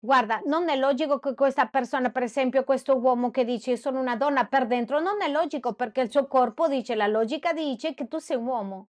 Guarda, 0.00 0.40
non 0.46 0.68
è 0.68 0.76
logico 0.76 1.18
che 1.20 1.34
questa 1.34 1.66
persona, 1.66 2.10
per 2.10 2.22
esempio 2.24 2.64
questo 2.64 2.96
uomo 2.98 3.30
che 3.30 3.44
dice: 3.44 3.76
"Sono 3.76 4.00
una 4.00 4.16
donna", 4.16 4.46
per 4.46 4.66
dentro 4.66 4.98
non 5.00 5.22
è 5.22 5.28
logico 5.30 5.74
perché 5.74 6.00
il 6.02 6.10
suo 6.10 6.26
corpo 6.26 6.66
dice 6.68 6.94
la 6.96 7.06
logica 7.06 7.52
dice 7.52 7.94
che 7.94 8.08
tu 8.08 8.18
sei 8.18 8.36
un 8.36 8.46
uomo. 8.46 8.88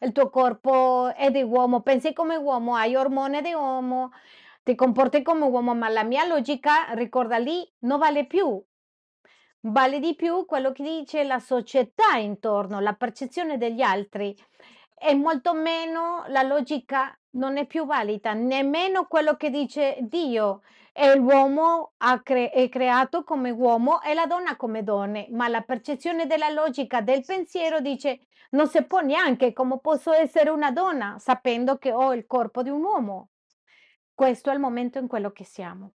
Il 0.00 0.12
tuo 0.12 0.30
corpo 0.30 1.12
è 1.14 1.30
di 1.30 1.42
uomo, 1.42 1.82
pensi 1.82 2.12
come 2.12 2.36
uomo, 2.36 2.74
hai 2.76 2.96
ormone 2.96 3.42
di 3.42 3.52
uomo, 3.52 4.10
ti 4.62 4.74
comporti 4.74 5.22
come 5.22 5.44
uomo, 5.44 5.74
ma 5.74 5.88
la 5.88 6.04
mia 6.04 6.24
logica, 6.26 6.92
ricorda 6.94 7.38
lì, 7.38 7.68
non 7.80 7.98
vale 7.98 8.26
più. 8.26 8.62
Vale 9.60 9.98
di 10.00 10.14
più 10.14 10.44
quello 10.46 10.72
che 10.72 10.82
dice 10.82 11.24
la 11.24 11.38
società 11.40 12.16
intorno, 12.16 12.80
la 12.80 12.94
percezione 12.94 13.58
degli 13.58 13.80
altri 13.82 14.34
e 15.00 15.14
molto 15.14 15.54
meno 15.54 16.24
la 16.28 16.42
logica 16.42 17.16
non 17.30 17.56
è 17.56 17.66
più 17.66 17.84
valida, 17.86 18.32
nemmeno 18.32 19.06
quello 19.06 19.36
che 19.36 19.50
dice 19.50 19.96
Dio. 20.00 20.62
E 20.92 21.14
l'uomo 21.14 21.92
cre- 22.24 22.50
è 22.50 22.68
creato 22.68 23.22
come 23.22 23.50
uomo 23.50 24.02
e 24.02 24.14
la 24.14 24.26
donna 24.26 24.56
come 24.56 24.82
donne, 24.82 25.28
ma 25.30 25.46
la 25.46 25.60
percezione 25.60 26.26
della 26.26 26.48
logica 26.48 27.00
del 27.00 27.24
pensiero 27.24 27.80
dice 27.80 28.26
non 28.50 28.66
si 28.66 28.82
può 28.84 29.00
neanche 29.00 29.52
come 29.52 29.78
posso 29.78 30.12
essere 30.12 30.50
una 30.50 30.70
donna 30.72 31.16
sapendo 31.18 31.76
che 31.76 31.92
ho 31.92 32.14
il 32.14 32.26
corpo 32.26 32.62
di 32.62 32.70
un 32.70 32.82
uomo. 32.82 33.28
Questo 34.14 34.50
è 34.50 34.54
il 34.54 34.58
momento 34.58 34.98
in 34.98 35.06
quello 35.06 35.30
che 35.30 35.44
siamo. 35.44 35.92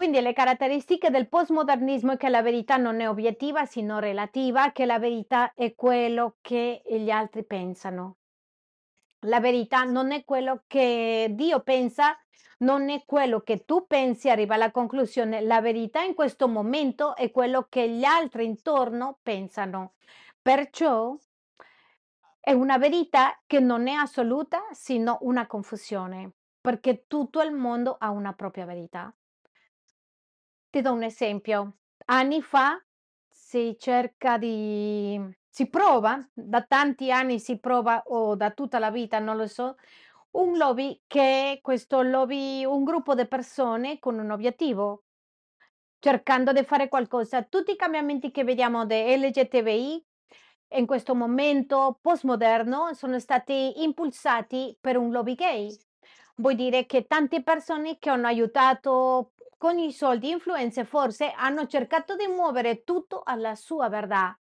Quindi 0.00 0.22
le 0.22 0.32
caratteristiche 0.32 1.10
del 1.10 1.28
postmodernismo 1.28 2.12
è 2.12 2.16
che 2.16 2.30
la 2.30 2.40
verità 2.40 2.78
non 2.78 3.02
è 3.02 3.08
obiettiva, 3.10 3.66
sino 3.66 3.98
relativa, 3.98 4.72
che 4.72 4.86
la 4.86 4.98
verità 4.98 5.52
è 5.52 5.74
quello 5.74 6.36
che 6.40 6.80
gli 6.86 7.10
altri 7.10 7.44
pensano. 7.44 8.16
La 9.26 9.40
verità 9.40 9.82
non 9.82 10.10
è 10.12 10.24
quello 10.24 10.62
che 10.66 11.26
Dio 11.32 11.60
pensa, 11.60 12.18
non 12.60 12.88
è 12.88 13.04
quello 13.04 13.40
che 13.40 13.66
tu 13.66 13.86
pensi, 13.86 14.30
arriva 14.30 14.54
alla 14.54 14.70
conclusione. 14.70 15.42
La 15.42 15.60
verità 15.60 16.00
in 16.00 16.14
questo 16.14 16.48
momento 16.48 17.14
è 17.14 17.30
quello 17.30 17.66
che 17.68 17.86
gli 17.90 18.04
altri 18.04 18.46
intorno 18.46 19.18
pensano. 19.22 19.92
Perciò 20.40 21.14
è 22.40 22.52
una 22.52 22.78
verità 22.78 23.38
che 23.46 23.60
non 23.60 23.86
è 23.86 23.92
assoluta, 23.92 24.62
sino 24.70 25.18
una 25.20 25.46
confusione, 25.46 26.30
perché 26.58 27.04
tutto 27.06 27.42
il 27.42 27.52
mondo 27.52 27.96
ha 28.00 28.08
una 28.08 28.32
propria 28.32 28.64
verità. 28.64 29.14
Ti 30.72 30.80
do 30.82 30.92
un 30.92 31.02
esempio. 31.02 31.78
Anni 32.06 32.40
fa 32.42 32.80
si 33.28 33.76
cerca 33.78 34.38
di 34.38 35.20
si 35.48 35.68
prova, 35.68 36.16
da 36.32 36.62
tanti 36.62 37.10
anni 37.10 37.40
si 37.40 37.58
prova 37.58 38.02
o 38.06 38.36
da 38.36 38.52
tutta 38.52 38.78
la 38.78 38.90
vita, 38.92 39.18
non 39.18 39.36
lo 39.36 39.48
so, 39.48 39.74
un 40.32 40.56
lobby 40.56 41.00
che 41.08 41.52
è 41.52 41.60
questo 41.60 42.02
lobby 42.02 42.64
un 42.64 42.84
gruppo 42.84 43.16
di 43.16 43.26
persone 43.26 43.98
con 43.98 44.18
un 44.20 44.30
obiettivo, 44.30 45.02
cercando 45.98 46.52
di 46.52 46.62
fare 46.64 46.88
qualcosa. 46.88 47.42
Tutti 47.42 47.72
i 47.72 47.76
cambiamenti 47.76 48.30
che 48.30 48.44
vediamo 48.44 48.86
de 48.86 49.16
LGTBI 49.16 50.04
in 50.74 50.86
questo 50.86 51.16
momento 51.16 51.98
postmoderno 52.00 52.94
sono 52.94 53.18
stati 53.18 53.82
impulsati 53.82 54.76
per 54.80 54.96
un 54.96 55.10
lobby 55.10 55.34
gay. 55.34 55.76
Vuol 56.36 56.54
dire 56.54 56.86
che 56.86 57.06
tante 57.06 57.42
persone 57.42 57.98
che 57.98 58.08
hanno 58.10 58.28
aiutato 58.28 59.32
con 59.60 59.78
i 59.78 59.92
soldi, 59.92 60.30
influenze, 60.30 60.86
forse 60.86 61.32
hanno 61.32 61.66
cercato 61.66 62.16
di 62.16 62.26
muovere 62.26 62.82
tutto 62.82 63.20
alla 63.22 63.54
sua 63.54 63.90
verità, 63.90 64.34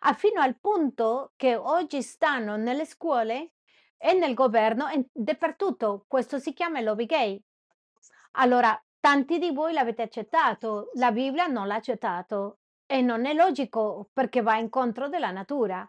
a 0.00 0.12
fino 0.14 0.40
al 0.40 0.56
punto 0.58 1.30
che 1.36 1.54
oggi 1.54 2.02
stanno 2.02 2.56
nelle 2.56 2.84
scuole 2.84 3.52
e 3.96 4.14
nel 4.14 4.34
governo 4.34 4.88
e 4.88 5.06
dappertutto. 5.12 6.06
Questo 6.08 6.40
si 6.40 6.52
chiama 6.52 6.80
lobby 6.80 7.06
gay. 7.06 7.40
Allora, 8.32 8.76
tanti 8.98 9.38
di 9.38 9.52
voi 9.52 9.72
l'avete 9.72 10.02
accettato, 10.02 10.90
la 10.94 11.12
Bibbia 11.12 11.46
non 11.46 11.68
l'ha 11.68 11.76
accettato 11.76 12.58
e 12.84 13.00
non 13.00 13.26
è 13.26 13.32
logico 13.32 14.08
perché 14.12 14.42
va 14.42 14.56
incontro 14.56 15.08
della 15.08 15.30
natura. 15.30 15.88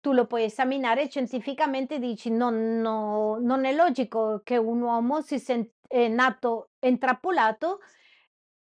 Tu 0.00 0.12
lo 0.12 0.26
puoi 0.26 0.44
esaminare 0.44 1.08
scientificamente 1.08 1.96
e 1.96 1.98
dici 1.98 2.30
non, 2.30 2.78
no- 2.80 3.38
non 3.40 3.64
è 3.64 3.74
logico 3.74 4.40
che 4.44 4.56
un 4.56 4.82
uomo 4.82 5.20
si 5.20 5.40
sen- 5.40 5.68
è 5.88 6.06
nato 6.06 6.70
intrappolato 6.78 7.80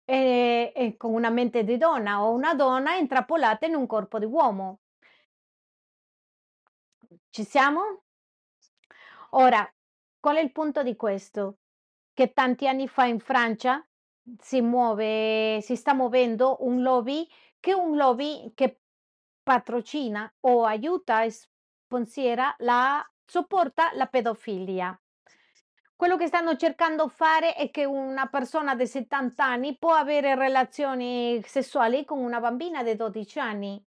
e, 0.04 0.72
e 0.74 0.96
con 0.96 1.12
una 1.14 1.30
mente 1.30 1.64
di 1.64 1.76
donna 1.76 2.22
o 2.22 2.32
una 2.32 2.54
donna 2.54 2.94
intrappolata 2.94 3.66
in 3.66 3.74
un 3.74 3.86
corpo 3.86 4.18
di 4.18 4.26
uomo. 4.26 4.80
Ci 7.30 7.44
siamo? 7.44 8.04
Ora, 9.30 9.68
qual 10.20 10.36
è 10.36 10.40
il 10.40 10.52
punto 10.52 10.82
di 10.82 10.94
questo? 10.96 11.58
Che 12.12 12.32
tanti 12.32 12.68
anni 12.68 12.86
fa 12.86 13.04
in 13.04 13.18
Francia 13.18 13.84
si 14.38 14.60
muove, 14.60 15.60
si 15.60 15.76
sta 15.76 15.94
muovendo 15.94 16.58
un 16.60 16.82
lobby 16.82 17.26
che 17.58 17.74
un 17.74 17.96
lobby 17.96 18.52
che 18.54 18.80
patrocina 19.42 20.32
o 20.40 20.64
aiuta 20.64 21.24
e 21.24 21.30
sponsiera 21.30 22.54
la, 22.58 23.04
sopporta 23.24 23.92
la 23.94 24.06
pedofilia. 24.06 24.98
Quello 26.04 26.18
che 26.18 26.26
stanno 26.26 26.54
cercando 26.56 27.08
fare 27.08 27.54
è 27.54 27.70
che 27.70 27.86
una 27.86 28.26
persona 28.26 28.74
di 28.74 28.86
70 28.86 29.46
anni 29.46 29.78
può 29.78 29.94
avere 29.94 30.34
relazioni 30.34 31.42
sessuali 31.46 32.04
con 32.04 32.18
una 32.18 32.40
bambina 32.40 32.82
di 32.82 32.94
12 32.94 33.38
anni. 33.38 33.82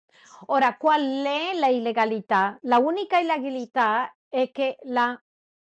Ora, 0.47 0.77
qual 0.77 1.01
è 1.25 1.57
la 1.57 1.65
illegalità? 1.69 2.55
La 2.65 2.77
unica 2.77 3.17
illegalità 3.17 4.15
è 4.29 4.51
che 4.51 4.75
la 4.83 5.19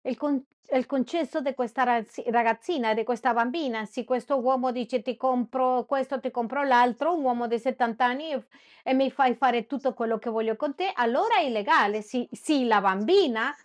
il 0.02 0.18
con 0.18 0.44
il 0.74 0.86
concesso 0.86 1.40
di 1.40 1.54
questa 1.54 1.86
ragazzina, 2.26 2.94
di 2.94 3.06
questa 3.06 3.34
bambina, 3.34 3.86
se 3.86 4.04
questo 4.04 4.38
uomo 4.42 4.74
dice: 4.74 5.02
"Ti 5.02 5.16
compro 5.16 5.86
questo, 5.86 6.20
ti 6.20 6.30
compro 6.30 6.64
l'altro", 6.64 7.16
un 7.16 7.24
uomo 7.24 7.48
di 7.48 7.58
70 7.58 8.04
anni 8.04 8.32
e 8.32 8.46
e 8.84 8.94
mi 8.94 9.10
fai 9.12 9.34
fare 9.36 9.66
tutto 9.66 9.94
quello 9.94 10.18
che 10.18 10.30
voglio 10.30 10.58
con 10.58 10.76
te, 10.76 10.92
allora 10.94 11.36
è 11.38 11.44
illegale. 11.44 12.02
Sì 12.02 12.28
sì, 12.34 12.66
la 12.66 12.82
bambina 12.82 13.56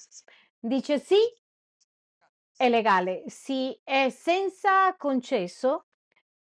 dice 0.60 0.98
sì, 1.00 1.16
è 2.58 2.68
legale. 2.68 3.24
Sì, 3.28 3.78
è 3.84 4.08
senza 4.10 4.94
concesso, 4.96 5.86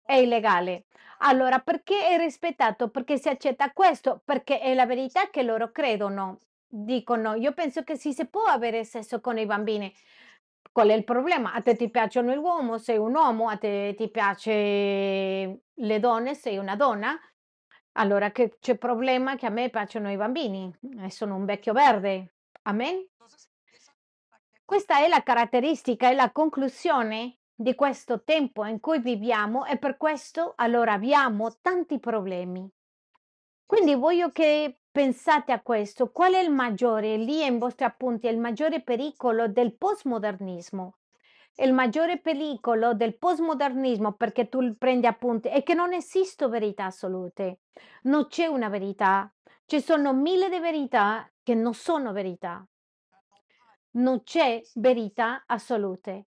è 0.04 0.16
illegale. 0.16 0.86
Allora 1.20 1.60
perché 1.60 2.08
è 2.10 2.18
rispettato? 2.18 2.90
Perché 2.90 3.18
si 3.18 3.30
accetta 3.30 3.72
questo, 3.74 4.22
perché 4.26 4.60
è 4.60 4.74
la 4.76 4.86
verità 4.86 5.30
che 5.32 5.44
loro 5.44 5.72
credono. 5.72 6.40
Dicono: 6.68 7.36
"Io 7.36 7.54
penso 7.54 7.84
che 7.84 7.98
sì, 7.98 8.14
si 8.14 8.28
può 8.28 8.44
avere 8.46 8.84
sesso 8.86 9.22
con 9.22 9.38
i 9.40 9.46
bambini". 9.48 9.94
Qual 10.72 10.90
è 10.90 10.94
il 10.96 11.06
problema? 11.06 11.54
A 11.54 11.62
te 11.62 11.76
ti 11.76 11.90
piacciono 11.90 12.36
l'uomo, 12.36 12.78
sei 12.80 12.98
un 12.98 13.16
uomo, 13.16 13.50
a 13.50 13.58
te 13.58 13.96
ti 13.98 14.10
piace 14.12 14.52
le 15.74 16.00
donne, 16.00 16.36
sei 16.36 16.58
una 16.58 16.76
donna. 16.78 17.18
Allora 17.94 18.32
che 18.32 18.58
c'è 18.60 18.78
problema 18.78 19.36
che 19.38 19.46
a 19.48 19.52
me 19.52 19.70
piacciono 19.70 20.12
i 20.12 20.18
bambini 20.18 20.72
e 21.04 21.12
sono 21.12 21.36
un 21.36 21.46
vecchio 21.46 21.74
verde. 21.74 22.34
Amen? 22.64 23.08
Questa 24.66 24.98
è 24.98 25.08
la 25.08 25.22
caratteristica 25.22 26.10
e 26.10 26.16
la 26.16 26.32
conclusione 26.32 27.38
di 27.54 27.76
questo 27.76 28.24
tempo 28.24 28.66
in 28.66 28.80
cui 28.80 29.00
viviamo 29.00 29.64
e 29.64 29.78
per 29.78 29.96
questo 29.96 30.54
allora 30.56 30.94
abbiamo 30.94 31.58
tanti 31.62 32.00
problemi. 32.00 32.68
Quindi 33.64 33.94
voglio 33.94 34.32
che 34.32 34.80
pensate 34.92 35.52
a 35.52 35.62
questo, 35.62 36.10
qual 36.12 36.34
è 36.34 36.40
il 36.40 36.50
maggiore, 36.50 37.16
lì 37.16 37.46
in 37.46 37.60
vostri 37.60 37.86
appunti, 37.86 38.26
il 38.26 38.40
maggiore 38.40 38.82
pericolo 38.82 39.48
del 39.48 39.78
postmodernismo? 39.78 40.98
Il 41.58 41.72
maggiore 41.72 42.20
pericolo 42.20 42.96
del 42.96 43.20
postmodernismo, 43.20 44.14
perché 44.14 44.50
tu 44.50 44.76
prendi 44.80 45.06
appunti, 45.06 45.48
è 45.48 45.62
che 45.62 45.76
non 45.76 45.94
esistono 45.94 46.52
verità 46.52 46.86
assolute. 46.86 47.60
Non 48.04 48.26
c'è 48.30 48.48
una 48.48 48.70
verità. 48.70 49.32
Ci 49.66 49.80
sono 49.80 50.12
mille 50.12 50.50
di 50.50 50.60
verità 50.60 51.32
che 51.44 51.54
non 51.54 51.76
sono 51.76 52.12
verità. 52.12 52.68
Non 53.96 54.24
c'è 54.24 54.62
verità 54.74 55.44
assolute. 55.46 56.26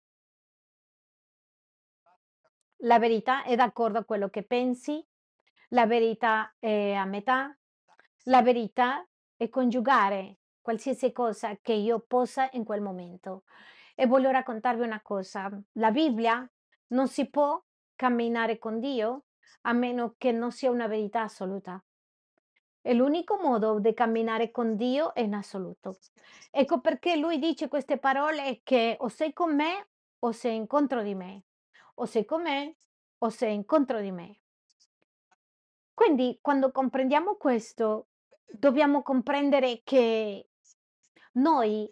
La 2.79 2.99
verità 2.99 3.45
è 3.45 3.55
d'accordo 3.55 3.99
a 3.99 4.05
quello 4.05 4.29
che 4.31 4.43
pensi, 4.43 5.05
la 5.69 5.87
verità 5.87 6.53
è 6.59 6.95
a 6.95 7.05
metà, 7.05 7.57
la 8.25 8.43
verità 8.43 9.07
è 9.37 9.49
coniugare 9.49 10.39
qualsiasi 10.61 11.13
cosa 11.13 11.57
che 11.63 11.73
io 11.73 12.01
possa 12.01 12.49
in 12.55 12.65
quel 12.65 12.81
momento. 12.81 13.45
E 13.95 14.07
voglio 14.07 14.31
raccontarvi 14.31 14.83
una 14.83 15.01
cosa, 15.01 15.49
la 15.75 15.93
Bibbia 15.93 16.45
non 16.89 17.07
si 17.07 17.31
può 17.31 17.63
camminare 17.95 18.59
con 18.59 18.81
Dio 18.81 19.27
a 19.63 19.73
meno 19.73 20.17
che 20.19 20.33
non 20.33 20.51
sia 20.51 20.71
una 20.71 20.89
verità 20.89 21.23
assoluta. 21.23 21.81
È 22.83 22.93
l'unico 22.93 23.39
modo 23.41 23.79
di 23.79 23.95
camminare 23.95 24.51
con 24.51 24.77
Dio 24.77 25.13
in 25.15 25.35
assoluto. 25.35 25.99
Ecco 26.51 26.81
perché 26.81 27.17
lui 27.17 27.39
dice 27.39 27.69
queste 27.69 27.97
parole 27.97 28.61
che 28.63 28.97
o 28.99 29.09
sei 29.09 29.33
con 29.33 29.55
me 29.55 29.89
o 30.19 30.33
sei 30.33 30.57
incontro 30.57 31.03
di 31.03 31.15
me, 31.15 31.45
o 31.95 32.05
sei 32.05 32.25
con 32.25 32.43
me 32.43 32.77
o 33.19 33.29
sei 33.31 33.55
incontro 33.55 34.01
di 34.01 34.11
me. 34.11 34.41
Quindi 35.95 36.39
quando 36.43 36.71
comprendiamo 36.71 37.37
questo, 37.37 38.09
dobbiamo 38.45 39.03
comprendere 39.03 39.81
che 39.85 40.49
noi 41.35 41.91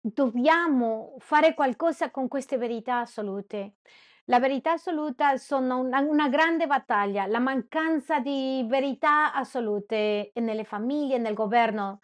Dobbiamo 0.00 1.16
fare 1.18 1.54
qualcosa 1.54 2.10
con 2.10 2.28
queste 2.28 2.56
verità 2.56 3.00
assolute. 3.00 3.74
La 4.30 4.40
verità 4.40 4.72
assoluta 4.72 5.38
sono 5.38 5.78
una 5.78 6.00
una 6.00 6.28
grande 6.28 6.66
battaglia, 6.66 7.26
la 7.26 7.38
mancanza 7.38 8.18
di 8.18 8.62
verità 8.68 9.32
assolute 9.32 10.32
nelle 10.34 10.64
famiglie, 10.64 11.16
nel 11.16 11.32
governo. 11.32 12.00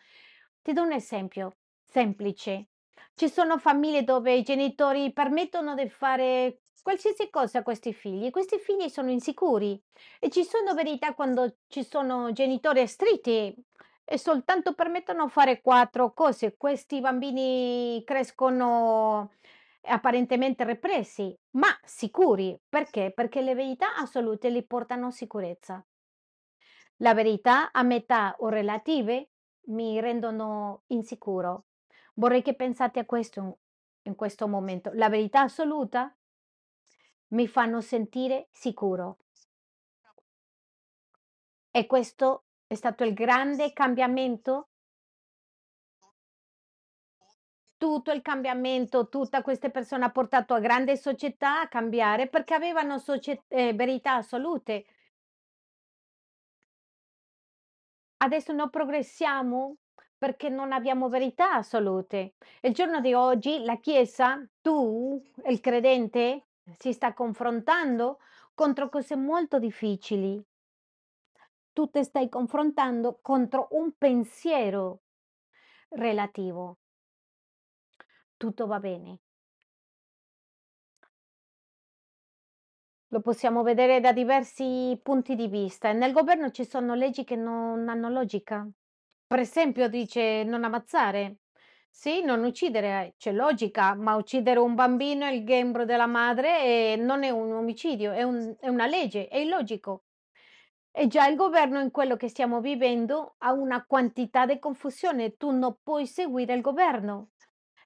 Ti 0.63 0.73
do 0.73 0.83
un 0.83 0.93
esempio 0.93 1.57
semplice. 1.85 2.69
Ci 3.15 3.29
sono 3.29 3.59
famiglie 3.59 4.05
dove 4.05 4.33
i 4.35 4.43
genitori 4.43 5.13
permettono 5.13 5.75
di 5.75 5.87
fare 5.91 6.61
qualsiasi 6.83 7.29
cosa 7.29 7.59
a 7.59 7.63
questi 7.63 7.93
figli. 7.93 8.31
Questi 8.31 8.59
figli 8.59 8.89
sono 8.89 9.11
insicuri 9.11 9.79
e 10.19 10.31
ci 10.31 10.45
sono 10.45 10.73
verità 10.73 11.13
quando 11.13 11.57
ci 11.69 11.85
sono 11.85 12.33
genitori 12.33 12.87
stretti 12.87 13.55
e 14.03 14.19
soltanto 14.19 14.73
permettono 14.73 15.29
fare 15.29 15.61
4 15.61 16.15
cose. 16.15 16.57
Questi 16.57 17.01
bambini 17.01 18.03
crescono 18.03 19.33
apparentemente 19.87 20.65
repressi, 20.65 21.37
ma 21.53 21.69
sicuri. 21.85 22.59
Perché? 22.69 23.13
Perché 23.15 23.41
le 23.41 23.55
verità 23.55 23.97
assolute 23.97 24.49
li 24.51 24.65
portano 24.65 25.11
sicurezza. 25.11 25.85
La 26.99 27.15
verità 27.15 27.73
a 27.73 27.83
metà 27.83 28.37
o 28.39 28.49
relative 28.49 29.31
mi 29.67 30.01
rendono 30.01 30.83
insicuro. 30.89 31.67
Vorrei 32.15 32.43
che 32.43 32.55
pensate 32.55 33.01
a 33.01 33.05
questo 33.05 33.59
in 34.05 34.15
questo 34.15 34.49
momento. 34.49 34.91
La 34.95 35.09
verità 35.09 35.43
assoluta 35.43 36.15
mi 37.29 37.47
fanno 37.47 37.81
sentire 37.81 38.49
sicuro. 38.51 39.19
E 41.71 41.87
questo 41.87 42.45
è 42.67 42.75
stato 42.75 43.05
il 43.05 43.15
grande 43.15 43.73
cambiamento 43.73 44.69
tutto 47.85 48.13
il 48.13 48.23
cambiamento, 48.23 49.11
tutta 49.11 49.43
queste 49.43 49.69
persone 49.71 50.07
ha 50.07 50.11
portato 50.11 50.55
a 50.55 50.59
grande 50.59 50.97
società 50.97 51.61
a 51.61 51.69
cambiare 51.69 52.29
perché 52.29 52.55
avevano 52.55 52.97
socie 52.97 53.43
ehm, 53.49 53.77
verità 53.77 54.15
assolute. 54.15 54.87
Adesso 58.17 58.53
non 58.53 58.71
progressiamo 58.71 59.77
perché 60.19 60.49
non 60.49 60.73
abbiamo 60.73 61.09
verità 61.09 61.53
assolute. 61.53 62.35
Il 62.63 62.73
giorno 62.73 63.01
di 63.01 63.13
oggi 63.13 63.63
la 63.63 63.77
Chiesa, 63.79 64.45
tu, 64.63 65.23
il 65.47 65.61
credente, 65.61 66.47
si 66.79 66.93
sta 66.93 67.13
confrontando 67.13 68.19
contro 68.55 68.89
cose 68.89 69.15
molto 69.15 69.59
difficili. 69.59 70.43
Tu 71.75 71.91
ti 71.91 72.03
stai 72.05 72.29
confrontando 72.29 73.19
contro 73.21 73.69
un 73.73 73.93
pensiero 73.99 75.03
relativo. 75.91 76.79
Tutto 78.37 78.67
va 78.69 78.79
bene. 78.79 79.19
Lo 83.09 83.21
possiamo 83.21 83.63
vedere 83.63 84.01
da 84.01 84.13
diversi 84.13 84.99
punti 85.03 85.37
di 85.37 85.47
vista 85.47 85.93
nel 85.93 86.13
governo 86.13 86.51
ci 86.51 86.65
sono 86.67 86.95
leggi 86.95 87.23
che 87.25 87.37
non 87.37 87.89
hanno 87.89 88.09
logica. 88.11 88.69
Per 89.27 89.39
esempio 89.39 89.89
dice 89.89 90.43
non 90.45 90.65
ammazzare. 90.65 91.37
Sì, 91.91 92.23
non 92.23 92.43
uccidere, 92.45 93.15
c'è 93.17 93.31
logica, 93.33 93.95
ma 93.95 94.17
uccidere 94.17 94.59
un 94.59 94.75
bambino, 94.75 95.29
il 95.31 95.45
membro 95.45 95.85
della 95.85 96.07
madre, 96.07 96.93
eh, 96.95 96.97
non 96.97 97.23
è 97.23 97.31
un 97.31 97.53
omicidio, 97.53 98.11
è, 98.11 98.23
un- 98.25 98.57
è 98.59 98.69
una 98.69 98.87
legge, 98.87 99.29
è 99.29 99.37
illogico. 99.39 100.05
E 100.91 101.07
già 101.07 101.27
il 101.29 101.37
governo 101.37 101.81
in 101.81 101.91
quello 101.93 102.17
che 102.17 102.29
stiamo 102.29 102.61
vivendo 102.61 103.37
ha 103.39 103.53
una 103.53 103.85
quantità 103.87 104.45
di 104.47 104.59
confusione, 104.59 105.37
tu 105.37 105.51
non 105.53 105.77
puoi 105.85 106.07
seguire 106.07 106.55
il 106.55 106.61
governo. 106.63 107.31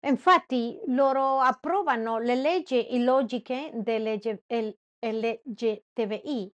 Infatti 0.03 0.81
loro 0.87 1.41
approvano 1.41 2.19
le 2.19 2.37
leggi 2.37 2.95
illogiche 2.95 3.71
delle 3.75 4.21
LGTBI. 5.01 6.53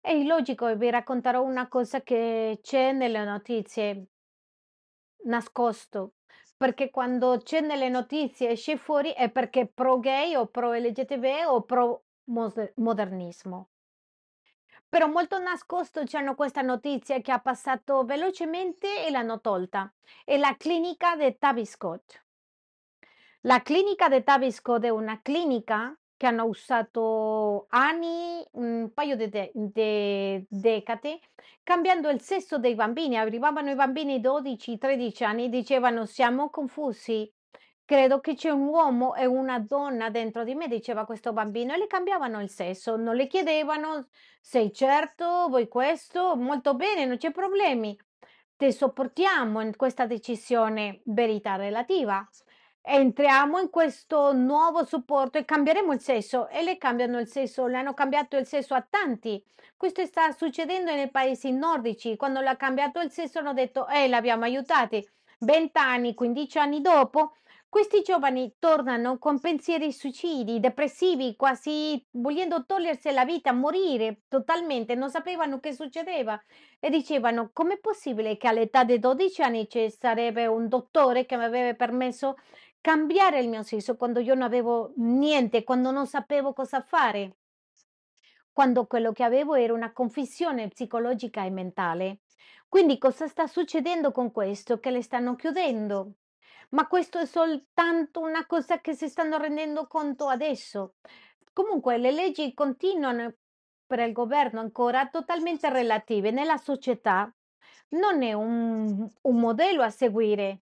È 0.00 0.10
illogico 0.10 0.66
e 0.66 0.76
vi 0.76 0.90
racconterò 0.90 1.42
una 1.42 1.68
cosa 1.68 2.02
che 2.02 2.58
c'è 2.62 2.92
nelle 2.92 3.24
notizie, 3.24 4.06
nascosto, 5.24 6.14
perché 6.56 6.90
quando 6.90 7.38
c'è 7.42 7.60
nelle 7.60 7.88
notizie 7.88 8.50
esce 8.50 8.76
fuori 8.76 9.10
è 9.12 9.30
perché 9.30 9.66
pro 9.66 9.98
gay 9.98 10.34
o 10.34 10.46
pro 10.46 10.72
LGTB 10.74 11.24
o 11.46 11.62
pro 11.62 12.04
modernismo. 12.76 13.68
Però 14.88 15.06
molto 15.06 15.38
nascosto 15.38 16.02
c'hanno 16.04 16.34
questa 16.34 16.62
notizia 16.62 17.20
che 17.20 17.32
ha 17.32 17.40
passato 17.40 18.04
velocemente 18.04 19.06
e 19.06 19.10
l'hanno 19.10 19.40
tolta. 19.40 19.92
È 20.24 20.36
la 20.36 20.56
clinica 20.56 21.16
di 21.16 21.36
Tavistock. 21.38 22.28
La 23.44 23.62
clinica 23.62 24.08
de 24.08 24.22
Tavistock 24.22 24.82
è 24.84 24.90
una 24.90 25.20
clinica 25.22 25.96
che 26.16 26.26
hanno 26.26 26.44
usato 26.44 27.66
anni, 27.70 28.44
un 28.52 28.90
paio 28.92 29.16
di 29.16 29.30
de- 29.30 29.50
de- 29.54 30.44
decadi, 30.48 31.18
cambiando 31.62 32.10
il 32.10 32.20
sesso 32.20 32.58
dei 32.58 32.74
bambini. 32.74 33.16
Arrivavano 33.16 33.70
i 33.70 33.74
bambini 33.74 34.20
12-13 34.20 35.24
anni, 35.24 35.48
dicevano 35.48 36.04
siamo 36.04 36.50
confusi, 36.50 37.32
credo 37.86 38.20
che 38.20 38.34
c'è 38.34 38.50
un 38.50 38.66
uomo 38.66 39.14
e 39.14 39.24
una 39.24 39.58
donna 39.58 40.10
dentro 40.10 40.44
di 40.44 40.54
me, 40.54 40.68
diceva 40.68 41.06
questo 41.06 41.32
bambino, 41.32 41.72
e 41.72 41.78
le 41.78 41.86
cambiavano 41.86 42.42
il 42.42 42.50
sesso, 42.50 42.96
non 42.96 43.16
le 43.16 43.26
chiedevano, 43.26 44.08
sei 44.42 44.70
certo, 44.72 45.46
vuoi 45.48 45.66
questo? 45.68 46.36
Molto 46.36 46.74
bene, 46.74 47.06
non 47.06 47.16
c'è 47.16 47.30
problemi. 47.30 47.98
Te 48.56 48.70
sopportiamo 48.72 49.62
in 49.62 49.74
questa 49.76 50.04
decisione 50.06 51.00
verità 51.04 51.56
relativa. 51.56 52.28
Entriamo 52.82 53.58
in 53.58 53.70
questo 53.70 54.32
nuovo 54.32 54.84
supporto 54.84 55.38
e 55.38 55.44
cambieremo 55.44 55.92
il 55.92 56.00
sesso 56.00 56.48
e 56.48 56.62
le 56.62 56.78
cambiano 56.78 57.18
il 57.20 57.28
sesso, 57.28 57.66
le 57.66 57.76
hanno 57.76 57.94
cambiato 57.94 58.36
il 58.36 58.46
sesso 58.46 58.74
a 58.74 58.84
tanti. 58.88 59.42
Questo 59.76 60.04
sta 60.06 60.32
succedendo 60.32 60.90
nei 60.92 61.10
paesi 61.10 61.52
nordici. 61.52 62.16
Quando 62.16 62.40
le 62.40 62.48
ha 62.48 62.56
cambiato 62.56 63.00
il 63.00 63.10
sesso 63.10 63.38
hanno 63.38 63.52
detto, 63.52 63.86
eh, 63.86 64.08
l'abbiamo 64.08 64.44
aiutati. 64.44 65.06
20 65.40 65.78
anni, 65.78 66.14
15 66.14 66.58
anni 66.58 66.80
dopo, 66.80 67.34
questi 67.68 68.02
giovani 68.02 68.56
tornano 68.58 69.18
con 69.18 69.38
pensieri 69.38 69.92
suicidi, 69.92 70.58
depressivi, 70.58 71.36
quasi 71.36 72.04
volendo 72.12 72.64
togliersi 72.66 73.12
la 73.12 73.24
vita, 73.24 73.52
morire 73.52 74.22
totalmente, 74.28 74.96
non 74.96 75.08
sapevano 75.08 75.60
che 75.60 75.72
succedeva 75.72 76.38
e 76.80 76.90
dicevano: 76.90 77.50
Com'è 77.52 77.78
possibile 77.78 78.36
che 78.36 78.48
all'età 78.48 78.82
di 78.84 78.98
12 78.98 79.42
anni 79.42 79.68
ci 79.68 79.88
sarebbe 79.90 80.46
un 80.46 80.66
dottore 80.68 81.26
che 81.26 81.36
mi 81.36 81.44
aveva 81.44 81.72
permesso 81.74 82.36
cambiare 82.80 83.40
il 83.40 83.48
mio 83.48 83.62
sesso 83.62 83.96
quando 83.96 84.20
io 84.20 84.34
non 84.34 84.42
avevo 84.44 84.92
niente, 84.96 85.64
quando 85.64 85.90
non 85.90 86.06
sapevo 86.06 86.52
cosa 86.52 86.80
fare, 86.80 87.36
quando 88.52 88.86
quello 88.86 89.12
che 89.12 89.22
avevo 89.22 89.54
era 89.54 89.72
una 89.72 89.92
confusione 89.92 90.68
psicologica 90.68 91.44
e 91.44 91.50
mentale. 91.50 92.20
Quindi 92.68 92.98
cosa 92.98 93.26
sta 93.26 93.46
succedendo 93.46 94.12
con 94.12 94.30
questo? 94.30 94.78
Che 94.78 94.90
le 94.90 95.02
stanno 95.02 95.34
chiudendo. 95.34 96.14
Ma 96.70 96.86
questo 96.86 97.18
è 97.18 97.26
soltanto 97.26 98.20
una 98.20 98.46
cosa 98.46 98.80
che 98.80 98.94
si 98.94 99.08
stanno 99.08 99.38
rendendo 99.38 99.86
conto 99.88 100.28
adesso. 100.28 100.94
Comunque 101.52 101.98
le 101.98 102.12
leggi 102.12 102.54
continuano 102.54 103.34
per 103.86 103.98
il 104.00 104.12
governo 104.12 104.60
ancora 104.60 105.08
totalmente 105.08 105.68
relative 105.68 106.30
nella 106.30 106.58
società. 106.58 107.32
Non 107.90 108.22
è 108.22 108.34
un, 108.34 109.08
un 109.22 109.36
modello 109.36 109.82
a 109.82 109.90
seguire. 109.90 110.62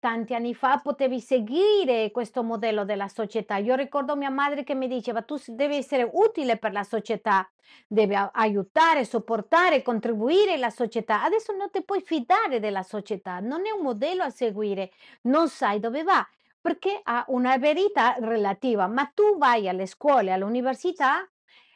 Tanti 0.00 0.34
anni 0.34 0.54
fa 0.54 0.78
potevi 0.82 1.20
seguire 1.20 2.10
questo 2.10 2.42
modello 2.42 2.84
della 2.86 3.06
società. 3.08 3.56
Io 3.58 3.74
ricordo 3.74 4.16
mia 4.16 4.30
madre 4.30 4.64
che 4.64 4.74
mi 4.74 4.88
diceva: 4.88 5.20
tu 5.20 5.36
devi 5.48 5.76
essere 5.76 6.08
utile 6.10 6.56
per 6.56 6.72
la 6.72 6.84
società, 6.84 7.46
devi 7.86 8.14
aiutare, 8.14 9.04
sopportare, 9.04 9.82
contribuire 9.82 10.54
alla 10.54 10.70
società. 10.70 11.22
Adesso 11.22 11.52
non 11.54 11.70
ti 11.70 11.84
puoi 11.84 12.00
fidare 12.00 12.60
della 12.60 12.82
società, 12.82 13.40
non 13.40 13.66
è 13.66 13.70
un 13.72 13.82
modello 13.82 14.22
a 14.22 14.30
seguire, 14.30 14.90
non 15.22 15.48
sai 15.50 15.78
dove 15.80 16.02
va 16.02 16.26
perché 16.62 16.98
ha 17.02 17.24
una 17.28 17.58
verità 17.58 18.14
relativa. 18.20 18.86
Ma 18.86 19.04
tu 19.14 19.36
vai 19.36 19.68
alle 19.68 19.84
scuole, 19.86 20.32
all'università 20.32 21.28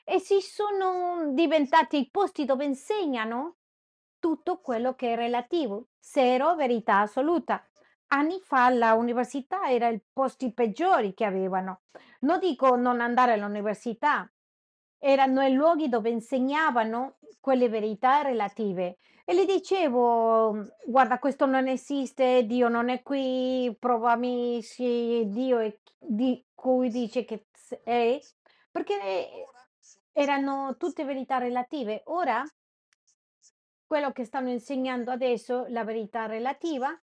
e 0.02 0.18
si 0.18 0.40
sono 0.40 1.30
diventati 1.34 1.98
i 1.98 2.08
posti 2.10 2.46
dove 2.46 2.64
insegnano 2.64 3.56
tutto 4.18 4.60
quello 4.60 4.94
che 4.94 5.12
è 5.12 5.16
relativo, 5.16 5.88
zero 5.98 6.54
verità 6.54 7.00
assoluta. 7.00 7.62
Anni 8.14 8.38
fa 8.40 8.70
l'università 8.70 9.68
era 9.68 9.88
i 9.88 10.00
posti 10.12 10.52
peggiori 10.52 11.14
che 11.14 11.24
avevano. 11.24 11.82
Non 12.20 12.38
dico 12.38 12.76
non 12.76 13.00
andare 13.00 13.32
all'università, 13.32 14.32
erano 14.98 15.44
i 15.44 15.52
luoghi 15.52 15.88
dove 15.88 16.10
insegnavano 16.10 17.18
quelle 17.40 17.68
verità 17.68 18.22
relative. 18.22 18.98
E 19.24 19.34
le 19.34 19.44
dicevo, 19.44 20.64
guarda, 20.86 21.18
questo 21.18 21.46
non 21.46 21.66
esiste, 21.66 22.44
Dio 22.46 22.68
non 22.68 22.88
è 22.88 23.02
qui, 23.02 23.74
provami 23.80 24.62
se 24.62 25.24
Dio 25.26 25.58
è 25.58 25.76
di 25.98 26.44
cui 26.54 26.90
dice 26.90 27.24
che 27.24 27.46
è, 27.82 28.20
perché 28.70 29.48
erano 30.12 30.76
tutte 30.78 31.04
verità 31.04 31.38
relative. 31.38 32.02
Ora 32.06 32.44
quello 33.86 34.12
che 34.12 34.24
stanno 34.24 34.50
insegnando 34.50 35.10
adesso, 35.10 35.66
la 35.68 35.82
verità 35.82 36.26
relativa, 36.26 36.96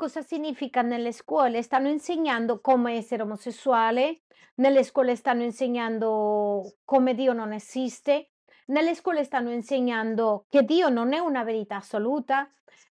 Cosa 0.00 0.22
significa 0.22 0.80
nelle 0.80 1.12
scuole? 1.12 1.60
Stanno 1.60 1.90
insegnando 1.90 2.62
come 2.62 2.94
essere 2.94 3.20
omosessuale, 3.20 4.22
nelle 4.54 4.82
scuole 4.82 5.14
stanno 5.14 5.42
insegnando 5.42 6.76
come 6.86 7.12
Dio 7.12 7.34
non 7.34 7.52
esiste, 7.52 8.30
nelle 8.68 8.94
scuole 8.94 9.24
stanno 9.24 9.52
insegnando 9.52 10.46
che 10.48 10.62
Dio 10.62 10.88
non 10.88 11.12
è 11.12 11.18
una 11.18 11.44
verità 11.44 11.76
assoluta, 11.76 12.50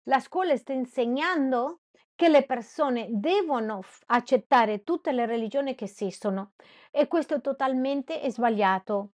la 0.04 0.18
scuola 0.18 0.56
sta 0.56 0.72
insegnando 0.72 1.80
che 2.14 2.30
le 2.30 2.46
persone 2.46 3.08
devono 3.10 3.82
accettare 4.06 4.82
tutte 4.82 5.12
le 5.12 5.26
religioni 5.26 5.74
che 5.74 5.84
esistono 5.84 6.52
e 6.90 7.06
questo 7.06 7.34
è 7.34 7.40
totalmente 7.42 8.18
sbagliato. 8.30 9.10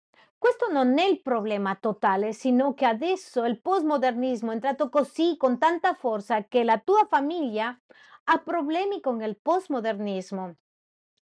Questo 0.45 0.71
non 0.71 0.99
è 0.99 1.05
il 1.07 1.23
problema 1.23 1.75
totale, 1.75 2.35
sino 2.35 2.75
che 2.75 2.85
adesso 2.85 3.45
il 3.47 3.63
postmodernismo 3.63 4.51
è 4.51 4.53
entrato 4.53 4.91
così 4.91 5.39
con 5.39 5.57
tanta 5.57 5.95
forza 5.95 6.45
che 6.45 6.65
la 6.65 6.77
tua 6.79 7.07
famiglia 7.09 7.75
ha 8.25 8.39
problemi 8.41 9.01
con 9.01 9.23
il 9.23 9.39
postmodernismo. 9.41 10.57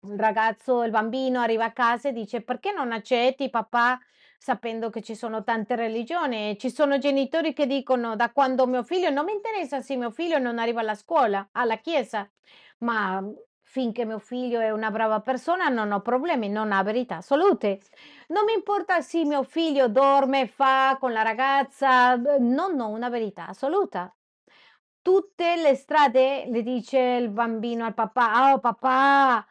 Il 0.02 0.18
ragazzo, 0.18 0.82
il 0.82 0.90
bambino 0.90 1.40
arriva 1.40 1.64
a 1.64 1.72
casa 1.72 2.10
e 2.10 2.12
dice: 2.12 2.42
Perché 2.42 2.72
non 2.72 2.92
accetti 2.92 3.48
papà? 3.48 3.98
Sapendo 4.36 4.90
che 4.90 5.00
ci 5.00 5.14
sono 5.14 5.42
tante 5.42 5.76
religioni, 5.76 6.58
ci 6.58 6.68
sono 6.70 6.98
genitori 6.98 7.54
che 7.54 7.66
dicono 7.66 8.16
da 8.16 8.30
quando 8.32 8.66
mio 8.66 8.82
figlio 8.82 9.08
non 9.08 9.24
mi 9.24 9.32
interessa 9.32 9.80
se 9.80 9.96
mio 9.96 10.10
figlio 10.10 10.36
non 10.38 10.58
arriva 10.58 10.80
alla 10.80 10.94
scuola, 10.94 11.48
alla 11.52 11.78
chiesa, 11.78 12.30
ma 12.80 13.24
finché 13.68 14.04
mio 14.04 14.20
figlio 14.20 14.60
è 14.60 14.70
una 14.70 14.90
brava 14.90 15.20
persona 15.20 15.68
non 15.68 15.90
ho 15.92 16.00
problemi, 16.00 16.48
non 16.48 16.72
ha 16.72 16.82
verità 16.82 17.16
assolute. 17.16 17.80
Non 18.28 18.44
mi 18.44 18.54
importa 18.54 19.00
se 19.00 19.24
mio 19.24 19.42
figlio 19.42 19.88
dorme, 19.88 20.46
fa 20.46 20.96
con 20.98 21.12
la 21.12 21.22
ragazza, 21.22 22.16
non 22.38 22.80
ho 22.80 22.88
una 22.88 23.10
verità 23.10 23.48
assoluta. 23.48 24.14
Tutte 25.02 25.56
le 25.56 25.74
strade, 25.74 26.46
le 26.48 26.62
dice 26.62 26.98
il 26.98 27.28
bambino 27.28 27.84
al 27.84 27.94
papà, 27.94 28.52
oh 28.52 28.60
papà, 28.60 29.44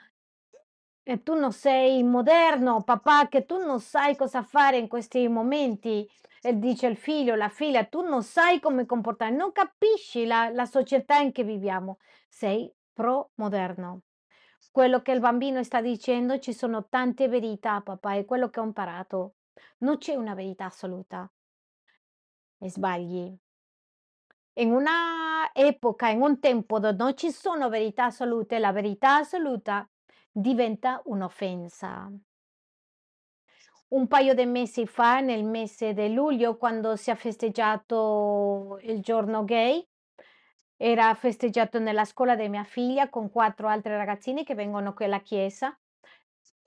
e 1.03 1.21
tu 1.21 1.35
non 1.35 1.51
sei 1.51 2.01
moderno, 2.03 2.83
papà, 2.83 3.27
che 3.27 3.45
tu 3.45 3.57
non 3.57 3.79
sai 3.79 4.15
cosa 4.15 4.43
fare 4.43 4.77
in 4.77 4.87
questi 4.87 5.27
momenti. 5.27 6.09
E 6.41 6.57
dice 6.57 6.87
il 6.87 6.97
figlio, 6.97 7.35
la 7.35 7.49
figlia, 7.49 7.83
tu 7.85 8.01
non 8.01 8.23
sai 8.23 8.59
come 8.59 8.85
comportare, 8.85 9.35
non 9.35 9.51
capisci 9.51 10.25
la, 10.25 10.49
la 10.49 10.65
società 10.65 11.17
in 11.17 11.31
cui 11.31 11.43
viviamo. 11.43 11.99
Sei 12.27 12.71
pro-moderno. 12.95 14.03
Quello 14.71 15.01
che 15.01 15.11
il 15.11 15.19
bambino 15.19 15.61
sta 15.63 15.81
dicendo, 15.81 16.39
ci 16.39 16.53
sono 16.53 16.87
tante 16.87 17.27
verità, 17.27 17.81
papà, 17.81 18.15
è 18.15 18.25
quello 18.25 18.49
che 18.49 18.61
ho 18.61 18.63
imparato. 18.63 19.35
Non 19.79 19.97
c'è 19.97 20.15
una 20.15 20.33
verità 20.33 20.65
assoluta. 20.65 21.29
E 22.57 22.69
sbagli. 22.69 23.37
In 24.57 24.71
una 24.71 25.51
epoca, 25.53 26.09
in 26.09 26.21
un 26.21 26.39
tempo 26.39 26.79
dove 26.79 26.95
non 26.95 27.15
ci 27.17 27.29
sono 27.31 27.69
verità 27.69 28.05
assolute, 28.05 28.57
la 28.57 28.71
verità 28.71 29.17
assoluta 29.17 29.87
diventa 30.31 31.01
un'offensa. 31.05 32.09
Un 33.87 34.07
paio 34.07 34.33
di 34.33 34.45
mesi 34.45 34.87
fa, 34.87 35.19
nel 35.19 35.43
mese 35.43 35.93
di 35.93 36.13
luglio, 36.13 36.57
quando 36.57 36.95
si 36.95 37.11
è 37.11 37.15
festeggiato 37.15 38.79
il 38.81 39.01
giorno 39.01 39.43
gay, 39.43 39.85
era 40.77 41.13
festeggiato 41.13 41.79
nella 41.79 42.05
scuola 42.05 42.35
di 42.35 42.49
mia 42.49 42.63
figlia 42.63 43.09
con 43.09 43.31
quattro 43.31 43.67
altre 43.67 43.95
ragazzine 43.97 44.43
che 44.43 44.55
vengono 44.55 44.93
qui 44.93 45.05
alla 45.05 45.21
chiesa. 45.21 45.77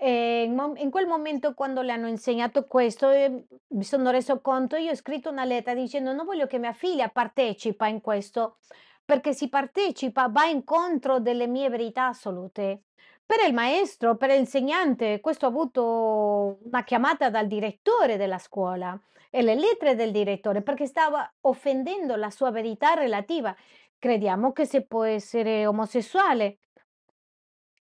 E 0.00 0.42
in, 0.44 0.90
quel 0.90 1.06
momento, 1.09 1.54
quando 1.54 1.82
le 1.82 1.90
hanno 1.90 2.06
insegnato 2.06 2.66
questo, 2.66 3.11
eh, 3.11 3.46
mi 3.68 3.82
sono 3.82 4.11
reso 4.11 4.40
conto, 4.40 4.76
io 4.76 4.92
ho 4.92 4.94
scritto 4.94 5.28
una 5.28 5.44
lettera 5.44 5.78
dicendo 5.78 6.12
non 6.12 6.24
voglio 6.24 6.46
che 6.46 6.59
mia 6.59 6.72
figlia 6.72 7.09
partecipa 7.09 7.88
in 7.88 8.00
questo, 8.00 8.59
perché 9.04 9.32
si 9.32 9.48
partecipa, 9.48 10.28
va 10.28 10.44
incontro 10.44 11.18
delle 11.18 11.48
mie 11.48 11.68
verità 11.68 12.06
assolute. 12.06 12.84
Per 13.26 13.38
il 13.46 13.52
maestro, 13.52 14.16
per 14.16 14.30
l'insegnante, 14.30 15.20
questo 15.20 15.46
ha 15.46 15.48
avuto 15.48 16.59
una 16.62 16.84
chiamata 16.84 17.28
dal 17.28 17.46
direttore 17.46 18.16
della 18.16 18.38
scuola 18.38 18.98
e 19.30 19.42
le 19.42 19.54
lettere 19.54 19.94
del 19.94 20.12
direttore 20.12 20.62
perché 20.62 20.86
stava 20.86 21.30
offendendo 21.42 22.16
la 22.16 22.30
sua 22.30 22.50
verità 22.50 22.94
relativa. 22.94 23.54
Crediamo 23.99 24.53
che 24.53 24.64
si 24.64 24.84
può 24.86 25.03
essere 25.05 25.66
omosessuale. 25.66 26.59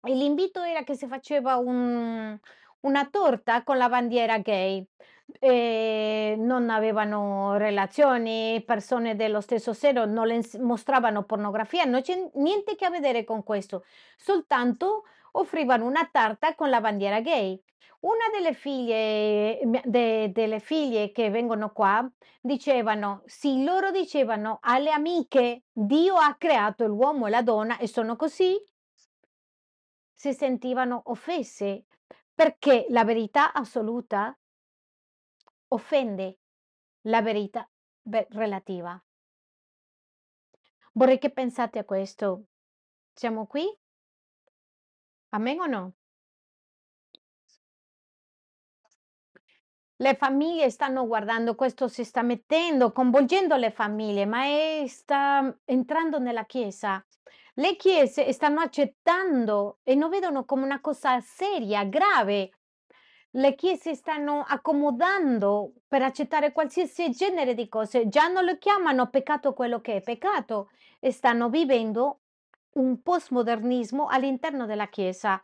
E 0.02 0.14
l'invito 0.14 0.62
era 0.62 0.84
che 0.84 0.94
si 0.94 1.06
faceva 1.06 1.56
un- 1.56 2.38
una 2.80 3.08
torta 3.10 3.62
con 3.64 3.76
la 3.76 3.88
bandiera 3.88 4.38
gay. 4.38 4.86
E 5.40 6.36
non 6.38 6.70
avevano 6.70 7.56
relazioni, 7.56 8.62
persone 8.64 9.16
dello 9.16 9.40
stesso 9.40 9.72
sesso 9.72 10.04
non 10.04 10.28
le 10.28 10.40
mostravano 10.60 11.24
pornografia, 11.24 11.84
non 11.84 12.00
c'è 12.02 12.30
niente 12.34 12.76
che 12.76 12.84
a 12.84 12.90
vedere 12.90 13.24
con 13.24 13.42
questo, 13.42 13.84
soltanto 14.16 15.02
offrivano 15.38 15.86
una 15.86 16.08
tarta 16.10 16.54
con 16.54 16.70
la 16.70 16.80
bandiera 16.80 17.20
gay. 17.20 17.60
Una 18.00 18.28
delle 18.32 18.52
figlie, 18.52 19.60
mia- 19.64 19.82
de- 19.84 20.30
delle 20.32 20.60
figlie 20.60 21.10
che 21.12 21.30
vengono 21.30 21.70
qua 21.72 22.08
dicevano, 22.40 23.22
sì, 23.26 23.64
loro 23.64 23.90
dicevano 23.90 24.58
alle 24.60 24.90
amiche, 24.90 25.64
Dio 25.72 26.14
ha 26.16 26.34
creato 26.36 26.86
l'uomo 26.86 27.26
e 27.26 27.30
la 27.30 27.42
donna 27.42 27.78
e 27.78 27.86
sono 27.88 28.16
così, 28.16 28.56
si 30.12 30.32
sentivano 30.32 31.02
offese 31.06 31.86
perché 32.34 32.86
la 32.90 33.04
verità 33.04 33.52
assoluta 33.52 34.36
offende 35.68 36.38
la 37.02 37.22
verità 37.22 37.68
ve- 38.02 38.26
relativa. 38.30 39.00
Vorrei 40.92 41.18
che 41.18 41.30
pensate 41.30 41.78
a 41.78 41.84
questo. 41.84 42.44
Siamo 43.12 43.46
qui? 43.46 43.66
Amen 45.36 45.60
o 45.60 45.66
no? 45.66 45.92
Le 49.98 50.14
famiglie 50.14 50.70
stanno 50.70 51.06
guardando, 51.06 51.54
questo 51.54 51.88
si 51.88 52.04
sta 52.04 52.22
mettendo, 52.22 52.92
coinvolgendo 52.92 53.56
le 53.56 53.70
famiglie, 53.70 54.24
ma 54.26 54.44
è- 54.44 54.84
sta 54.86 55.54
entrando 55.64 56.18
nella 56.18 56.44
Chiesa. 56.44 57.04
Le 57.54 57.76
chiese 57.76 58.30
stanno 58.32 58.60
accettando 58.60 59.78
e 59.82 59.94
non 59.94 60.10
vedono 60.10 60.44
come 60.44 60.64
una 60.64 60.80
cosa 60.80 61.20
seria, 61.20 61.84
grave. 61.84 62.50
Le 63.30 63.54
chiese 63.54 63.94
stanno 63.94 64.44
accomodando 64.46 65.72
per 65.86 66.02
accettare 66.02 66.52
qualsiasi 66.52 67.10
genere 67.10 67.54
di 67.54 67.68
cose. 67.68 68.08
Già 68.08 68.28
non 68.28 68.44
lo 68.44 68.58
chiamano 68.58 69.08
peccato 69.08 69.54
quello 69.54 69.80
che 69.80 69.96
è 69.96 70.02
peccato 70.02 70.70
e 71.00 71.12
stanno 71.12 71.48
vivendo 71.48 72.20
un 72.76 73.02
postmodernismo 73.02 74.06
all'interno 74.08 74.66
della 74.66 74.88
Chiesa. 74.88 75.42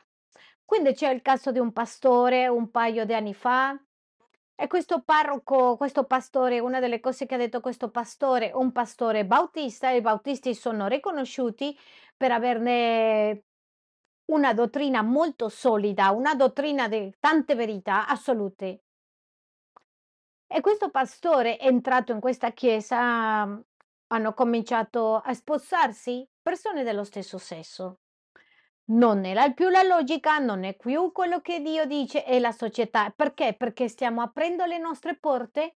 Quindi 0.64 0.94
c'è 0.94 1.10
il 1.10 1.22
caso 1.22 1.52
di 1.52 1.58
un 1.58 1.72
pastore 1.72 2.48
un 2.48 2.70
paio 2.70 3.04
di 3.04 3.14
anni 3.14 3.34
fa 3.34 3.78
e 4.54 4.66
questo 4.66 5.02
parroco, 5.02 5.76
questo 5.76 6.04
pastore, 6.04 6.60
una 6.60 6.80
delle 6.80 7.00
cose 7.00 7.26
che 7.26 7.34
ha 7.34 7.38
detto 7.38 7.60
questo 7.60 7.90
pastore, 7.90 8.52
un 8.54 8.70
pastore 8.72 9.26
bautista, 9.26 9.90
i 9.90 10.00
bautisti 10.00 10.54
sono 10.54 10.86
riconosciuti 10.86 11.76
per 12.16 12.32
averne 12.32 13.44
una 14.26 14.54
dottrina 14.54 15.02
molto 15.02 15.48
solida, 15.48 16.10
una 16.12 16.34
dottrina 16.34 16.88
di 16.88 17.12
tante 17.18 17.54
verità 17.54 18.06
assolute. 18.06 18.82
E 20.46 20.60
questo 20.60 20.90
pastore 20.90 21.56
è 21.56 21.66
entrato 21.66 22.12
in 22.12 22.20
questa 22.20 22.52
chiesa, 22.52 23.42
hanno 24.06 24.34
cominciato 24.34 25.16
a 25.16 25.32
sposarsi 25.34 26.26
persone 26.42 26.82
dello 26.84 27.04
stesso 27.04 27.38
sesso. 27.38 28.00
Non 28.86 29.24
era 29.24 29.50
più 29.52 29.68
la 29.70 29.82
logica, 29.82 30.38
non 30.38 30.64
è 30.64 30.76
più 30.76 31.12
quello 31.12 31.40
che 31.40 31.60
Dio 31.60 31.86
dice, 31.86 32.24
è 32.24 32.38
la 32.38 32.52
società. 32.52 33.10
Perché? 33.10 33.54
Perché 33.54 33.88
stiamo 33.88 34.22
aprendo 34.22 34.64
le 34.66 34.78
nostre 34.78 35.16
porte 35.16 35.76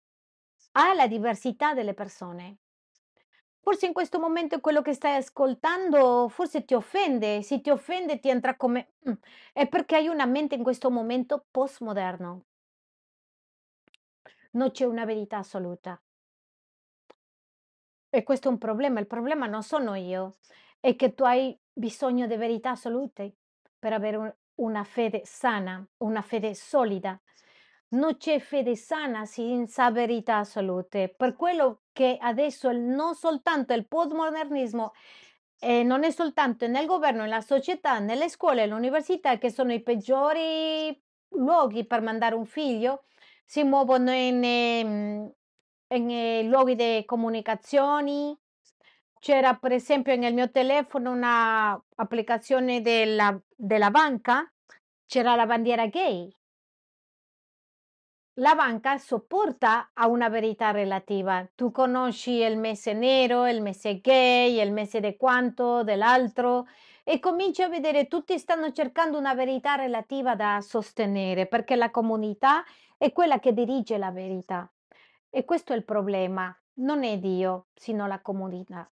alla 0.72 1.06
diversità 1.06 1.74
delle 1.74 1.94
persone. 1.94 2.58
Forse 3.60 3.86
in 3.86 3.92
questo 3.92 4.20
momento 4.20 4.60
quello 4.60 4.80
che 4.80 4.92
stai 4.92 5.16
ascoltando 5.16 6.28
forse 6.28 6.64
ti 6.64 6.74
offende, 6.74 7.42
se 7.42 7.60
ti 7.60 7.70
offende 7.70 8.20
ti 8.20 8.28
entra 8.28 8.56
come... 8.56 8.92
"Mm", 9.08 9.12
è 9.52 9.66
perché 9.68 9.96
hai 9.96 10.06
una 10.08 10.26
mente 10.26 10.54
in 10.54 10.62
questo 10.62 10.90
momento 10.90 11.46
postmoderno, 11.50 12.44
non 14.52 14.72
c'è 14.72 14.84
una 14.84 15.04
verità 15.04 15.38
assoluta. 15.38 16.02
E 18.16 18.22
questo 18.22 18.46
è 18.46 18.50
un 18.52 18.58
problema, 18.58 19.00
il 19.00 19.08
problema 19.08 19.46
non 19.46 19.64
sono 19.64 19.96
io, 19.96 20.36
è 20.78 20.94
che 20.94 21.14
tu 21.14 21.24
hai 21.24 21.58
bisogno 21.72 22.28
di 22.28 22.36
verità 22.36 22.70
assolute 22.70 23.34
per 23.76 23.92
avere 23.92 24.16
un- 24.16 24.34
una 24.56 24.84
fede 24.84 25.22
sana, 25.24 25.84
una 25.98 26.22
fede 26.22 26.54
solida. 26.54 27.20
Non 27.88 28.16
c'è 28.16 28.38
fede 28.38 28.76
sana 28.76 29.24
senza 29.24 29.90
verità 29.90 30.36
assolute. 30.38 31.12
Per 31.16 31.34
quello 31.34 31.82
che 31.92 32.16
adesso 32.20 32.70
non 32.70 33.16
soltanto 33.16 33.72
il 33.74 33.86
postmodernismo, 33.88 34.92
eh, 35.60 35.82
non 35.82 36.04
è 36.04 36.10
soltanto 36.10 36.66
nel 36.68 36.86
governo, 36.86 37.22
nella 37.22 37.40
società, 37.40 37.98
nelle 37.98 38.28
scuole, 38.28 38.62
all'università, 38.62 39.38
che 39.38 39.50
sono 39.50 39.72
i 39.72 39.82
peggiori 39.82 40.96
luoghi 41.30 41.84
per 41.84 42.00
mandare 42.00 42.34
un 42.36 42.44
figlio, 42.46 43.04
si 43.44 43.62
muovono 43.64 44.12
in, 44.12 44.42
ehm, 44.44 45.32
in, 45.94 46.10
eh, 46.10 46.42
luoghi 46.42 46.74
di 46.74 47.04
comunicazioni, 47.04 48.36
c'era 49.18 49.54
per 49.54 49.72
esempio 49.72 50.14
nel 50.16 50.34
mio 50.34 50.50
telefono 50.50 51.10
una 51.10 51.82
applicazione 51.96 52.80
della, 52.80 53.38
della 53.54 53.90
banca, 53.90 54.50
c'era 55.06 55.34
la 55.34 55.46
bandiera 55.46 55.86
gay. 55.86 56.30
La 58.38 58.54
banca 58.54 58.98
sopporta 58.98 59.90
a 59.94 60.08
una 60.08 60.28
verità 60.28 60.72
relativa. 60.72 61.48
Tu 61.54 61.70
conosci 61.70 62.32
il 62.32 62.58
mese 62.58 62.92
nero, 62.92 63.46
il 63.46 63.62
mese 63.62 64.00
gay, 64.00 64.60
il 64.60 64.72
mese 64.72 64.98
di 65.00 65.16
quanto, 65.16 65.84
dell'altro 65.84 66.66
e 67.04 67.20
cominci 67.20 67.62
a 67.62 67.68
vedere 67.68 68.08
tutti 68.08 68.38
stanno 68.38 68.72
cercando 68.72 69.18
una 69.18 69.34
verità 69.34 69.76
relativa 69.76 70.34
da 70.34 70.60
sostenere 70.62 71.46
perché 71.46 71.76
la 71.76 71.90
comunità 71.90 72.64
è 72.96 73.12
quella 73.12 73.38
che 73.38 73.52
dirige 73.52 73.98
la 73.98 74.10
verità. 74.10 74.68
E 75.36 75.44
questo 75.44 75.72
è 75.72 75.76
il 75.76 75.84
problema, 75.84 76.56
non 76.74 77.02
è 77.02 77.18
Dio, 77.18 77.66
sino 77.74 78.06
la 78.06 78.20
comunità. 78.20 78.88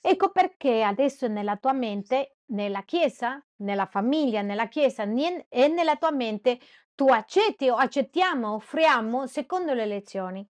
Ecco 0.00 0.30
perché 0.30 0.84
adesso 0.84 1.26
nella 1.26 1.56
tua 1.56 1.72
mente, 1.72 2.36
nella 2.50 2.84
Chiesa, 2.84 3.44
nella 3.56 3.86
famiglia, 3.86 4.40
nella 4.40 4.68
Chiesa 4.68 5.02
e 5.02 5.66
nella 5.66 5.96
tua 5.96 6.12
mente, 6.12 6.60
tu 6.94 7.08
accetti 7.08 7.68
o 7.68 7.74
accettiamo, 7.74 8.54
offriamo 8.54 9.26
secondo 9.26 9.74
le 9.74 9.86
lezioni. 9.86 10.48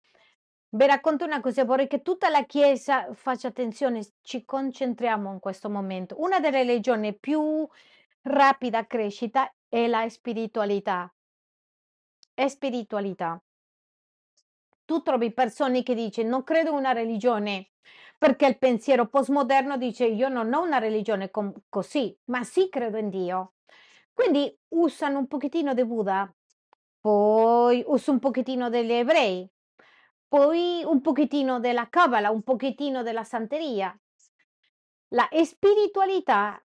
Vi 0.70 0.86
racconto 0.86 1.26
una 1.26 1.42
cosa, 1.42 1.66
vorrei 1.66 1.88
che 1.88 2.02
tutta 2.02 2.30
la 2.30 2.46
Chiesa 2.46 3.14
faccia 3.14 3.50
attenzione, 3.50 4.02
ci 4.22 4.46
concentriamo 4.46 5.34
in 5.34 5.40
questo 5.40 5.70
momento. 5.70 6.16
Una 6.22 6.40
delle 6.40 6.64
religioni 6.64 7.14
più 7.14 7.68
rapida 8.22 8.88
crescita 8.88 9.54
è 9.68 9.86
la 9.88 10.08
spiritualità. 10.08 11.14
È 12.34 12.48
spiritualità. 12.48 13.44
Tu 14.90 15.04
trovi 15.04 15.32
persone 15.32 15.84
che 15.84 15.94
dicono 15.94 16.30
non 16.30 16.44
credo 16.44 16.72
in 16.72 16.78
una 16.78 16.94
religione 16.94 17.74
perché 18.18 18.48
il 18.48 18.58
pensiero 18.58 19.06
postmoderno 19.06 19.78
dice 19.78 20.08
io 20.08 20.30
non 20.30 20.52
ho 20.52 20.64
una 20.64 20.80
religione 20.80 21.30
com- 21.30 21.54
così, 21.70 22.18
ma 22.32 22.44
sì 22.44 22.70
credo 22.70 22.98
in 22.98 23.10
Dio. 23.10 23.54
Quindi 24.12 24.52
usano 24.70 25.20
un 25.20 25.28
pochettino 25.28 25.76
di 25.76 25.86
Buddha, 25.86 26.28
poi 27.00 27.84
usano 27.86 28.14
un 28.14 28.20
pochettino 28.20 28.70
degli 28.70 28.92
ebrei, 28.92 29.48
poi 30.28 30.82
un 30.84 31.02
pochettino 31.02 31.60
della 31.60 31.88
Kabbalah, 31.88 32.32
un 32.32 32.42
pochettino 32.42 33.04
della 33.04 33.24
santeria. 33.24 33.96
La 35.10 35.30
spiritualità 35.44 36.60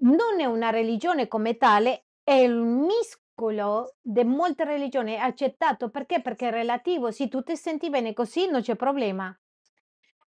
non 0.00 0.40
è 0.40 0.44
una 0.44 0.68
religione 0.68 1.26
come 1.26 1.56
tale, 1.56 2.04
è 2.22 2.34
il 2.34 2.54
miscolo 3.32 3.94
di 4.00 4.24
molte 4.24 4.64
religioni, 4.64 5.14
è 5.14 5.18
accettato 5.18 5.88
perché? 5.88 6.20
Perché 6.20 6.48
è 6.48 6.50
relativo, 6.50 7.10
se 7.10 7.28
tu 7.28 7.42
ti 7.42 7.56
senti 7.56 7.88
bene 7.88 8.12
così 8.12 8.48
non 8.48 8.60
c'è 8.60 8.76
problema. 8.76 9.34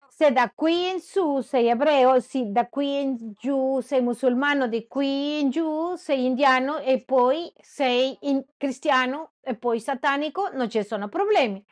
Se 0.07 0.31
da 0.31 0.51
qui 0.53 0.91
in 0.91 0.99
su 0.99 1.41
sei 1.41 1.67
ebreo, 1.67 2.19
sì, 2.19 2.51
da 2.51 2.67
qui 2.69 3.01
in 3.01 3.33
giù 3.35 3.79
sei 3.81 4.01
musulmano, 4.01 4.67
di 4.67 4.87
qui 4.87 5.39
in 5.39 5.49
giù 5.49 5.95
sei 5.95 6.25
indiano 6.25 6.77
e 6.77 7.03
poi 7.03 7.51
sei 7.59 8.15
in- 8.21 8.45
cristiano 8.55 9.31
e 9.41 9.55
poi 9.55 9.79
satanico, 9.79 10.49
non 10.53 10.69
ci 10.69 10.83
sono 10.83 11.09
problemi. 11.09 11.63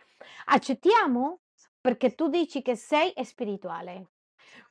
Accettiamo 0.46 1.42
perché 1.80 2.16
tu 2.16 2.30
dici 2.30 2.64
che 2.64 2.76
sei 2.76 3.14
spirituale. 3.24 4.08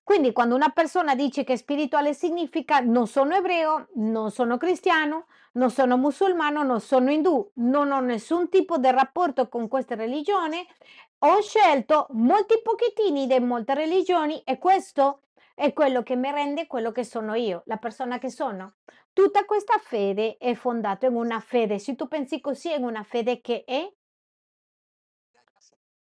Quindi 0.03 0.33
quando 0.33 0.57
una 0.57 0.71
persona 0.71 1.15
dice 1.15 1.45
che 1.45 1.53
è 1.53 1.57
spirituale 1.57 2.13
significa 2.13 2.81
non 2.81 3.07
sono 3.07 3.37
ebreo, 3.37 3.87
non 3.95 4.33
sono 4.33 4.57
cristiano, 4.57 5.27
non 5.53 5.71
sono 5.71 5.97
musulmano, 5.97 6.63
non 6.63 6.81
sono 6.81 7.11
indù, 7.11 7.51
non 7.57 7.91
ho 7.91 8.01
nessun 8.01 8.49
tipo 8.49 8.79
di 8.79 8.91
rapporto 8.91 9.49
con 9.49 9.69
questa 9.69 9.95
religione, 9.95 10.67
ho 11.19 11.41
scelto 11.41 12.07
molti 12.11 12.61
pochettini 12.63 13.27
di 13.27 13.39
molte 13.41 13.75
religioni 13.75 14.41
e 14.43 14.59
questo 14.59 15.23
è 15.55 15.73
quello 15.73 16.03
che 16.03 16.17
mi 16.17 16.31
rende 16.31 16.67
quello 16.67 16.93
che 16.93 17.05
sono 17.05 17.35
io, 17.35 17.63
la 17.67 17.77
persona 17.77 18.19
che 18.19 18.31
sono. 18.31 18.77
Tutta 19.13 19.45
questa 19.45 19.77
fede 19.79 20.37
è 20.39 20.55
fondata 20.55 21.07
in 21.07 21.15
una 21.15 21.41
fede, 21.41 21.79
se 21.79 21.97
tu 21.97 22.09
pensi 22.09 22.41
così, 22.41 22.73
è 22.73 22.77
una 22.77 23.03
fede 23.03 23.41
che 23.41 23.65
è 23.65 23.93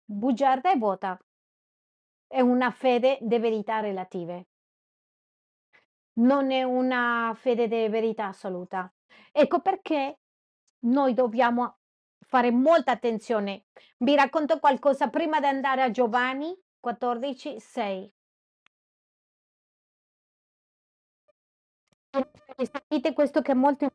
bugiarda 0.05 0.71
e 0.71 0.77
vuota. 0.77 1.19
È 2.27 2.41
una 2.41 2.69
fede 2.69 3.17
di 3.21 3.39
verità 3.39 3.79
relative. 3.79 4.47
Non 6.19 6.51
è 6.51 6.63
una 6.63 7.33
fede 7.35 7.67
di 7.67 7.87
verità 7.87 8.27
assoluta. 8.27 8.91
Ecco 9.31 9.61
perché 9.61 10.19
noi 10.81 11.13
dobbiamo 11.13 11.77
fare 12.19 12.51
molta 12.51 12.91
attenzione. 12.91 13.65
Vi 13.97 14.15
racconto 14.15 14.59
qualcosa 14.59 15.09
prima 15.09 15.39
di 15.39 15.47
andare 15.47 15.81
a 15.83 15.91
Giovanni 15.91 16.55
14, 16.79 17.59
6. 17.59 18.11
Sentite 22.71 23.13
questo 23.13 23.41
che 23.41 23.51
è 23.51 23.55
molto 23.55 23.87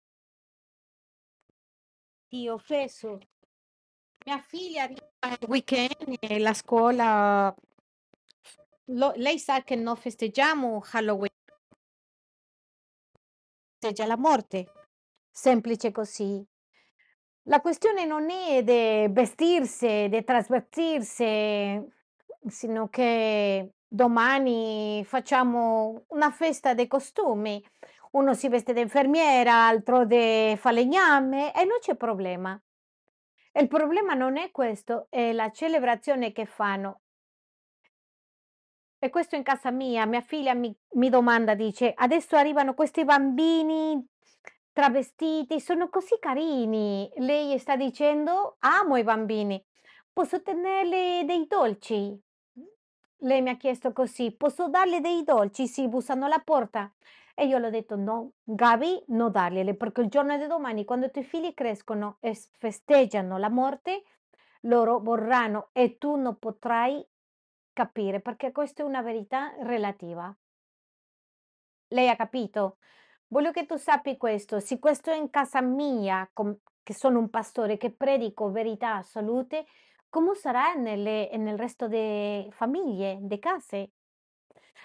ti 2.28 2.48
offeso. 2.48 3.18
Mia 4.26 4.38
figlia 4.38 4.82
arriva 4.84 5.08
il 5.40 5.48
weekend 5.48 6.16
e 6.20 6.38
la 6.38 6.54
scuola, 6.54 7.54
lo- 8.86 9.12
lei 9.16 9.38
sa 9.38 9.62
che 9.62 9.76
non 9.76 9.96
festeggiamo 9.96 10.82
Halloween, 10.92 11.30
festeggia 13.78 14.06
la 14.06 14.16
morte, 14.16 14.66
semplice 15.34 15.90
così. 15.90 16.46
La 17.48 17.60
questione 17.60 18.06
non 18.06 18.30
è 18.30 18.62
di 18.62 19.12
vestirsi, 19.12 20.08
di 20.08 20.22
trasvestirsi, 20.22 21.84
sino 22.46 22.88
che 22.88 23.72
domani 23.86 25.04
facciamo 25.04 26.04
una 26.08 26.30
festa 26.30 26.72
dei 26.72 26.86
costumi. 26.86 27.62
Uno 28.12 28.32
si 28.32 28.48
veste 28.48 28.72
da 28.72 28.80
infermiera, 28.80 29.66
altro 29.66 30.06
di 30.06 30.54
falegname 30.56 31.52
e 31.52 31.64
non 31.64 31.78
c'è 31.80 31.96
problema. 31.96 32.58
Il 33.52 33.66
problema 33.66 34.14
non 34.14 34.36
è 34.36 34.52
questo, 34.52 35.08
è 35.10 35.32
la 35.32 35.50
celebrazione 35.50 36.32
che 36.32 36.46
fanno. 36.46 37.00
E 38.98 39.10
questo 39.10 39.34
in 39.34 39.42
casa 39.42 39.70
mia, 39.70 40.06
mia 40.06 40.22
figlia 40.22 40.54
mi, 40.54 40.74
mi 40.92 41.10
domanda, 41.10 41.54
dice, 41.54 41.92
adesso 41.94 42.36
arrivano 42.36 42.72
questi 42.72 43.04
bambini 43.04 44.02
travestiti, 44.74 45.60
sono 45.60 45.88
così 45.88 46.18
carini. 46.18 47.10
Lei 47.16 47.58
sta 47.58 47.76
dicendo, 47.76 48.56
amo 48.58 48.96
i 48.96 49.04
bambini, 49.04 49.64
posso 50.12 50.42
tenerle 50.42 51.24
dei 51.24 51.46
dolci? 51.46 52.20
Lei 53.18 53.40
mi 53.40 53.48
ha 53.48 53.56
chiesto 53.56 53.92
così, 53.94 54.32
posso 54.32 54.68
darle 54.68 55.00
dei 55.00 55.24
dolci? 55.24 55.66
Sì, 55.66 55.88
bussano 55.88 56.26
alla 56.26 56.40
porta. 56.40 56.92
E 57.34 57.46
io 57.46 57.58
le 57.58 57.68
ho 57.68 57.70
detto 57.70 57.96
no, 57.96 58.32
Gabi, 58.42 59.02
non 59.08 59.30
dargliele, 59.30 59.74
perché 59.74 60.02
il 60.02 60.08
giorno 60.08 60.36
di 60.36 60.46
domani, 60.46 60.84
quando 60.84 61.06
i 61.06 61.10
tuoi 61.10 61.24
figli 61.24 61.54
crescono 61.54 62.18
e 62.20 62.34
festeggiano 62.58 63.38
la 63.38 63.48
morte, 63.48 64.02
loro 64.62 64.98
vorranno 65.00 65.70
e 65.72 65.98
tu 65.98 66.16
non 66.16 66.38
potrai 66.38 67.04
capire, 67.72 68.20
perché 68.20 68.52
questa 68.52 68.82
è 68.82 68.86
una 68.86 69.02
verità 69.02 69.54
relativa. 69.60 70.34
Lei 71.88 72.08
ha 72.08 72.16
capito? 72.16 72.76
Voglio 73.34 73.50
che 73.50 73.66
tu 73.66 73.76
sappi 73.76 74.16
questo, 74.16 74.60
se 74.60 74.78
questo 74.78 75.10
è 75.10 75.16
in 75.16 75.28
casa 75.28 75.60
mia, 75.60 76.30
com- 76.32 76.56
che 76.84 76.94
sono 76.94 77.18
un 77.18 77.30
pastore, 77.30 77.76
che 77.76 77.90
predico 77.90 78.52
verità 78.52 78.94
assolute, 78.94 79.66
come 80.08 80.36
sarà 80.36 80.74
nelle- 80.74 81.28
nel 81.36 81.58
resto 81.58 81.88
delle 81.88 82.46
famiglie, 82.52 83.18
delle 83.20 83.40
case? 83.40 83.90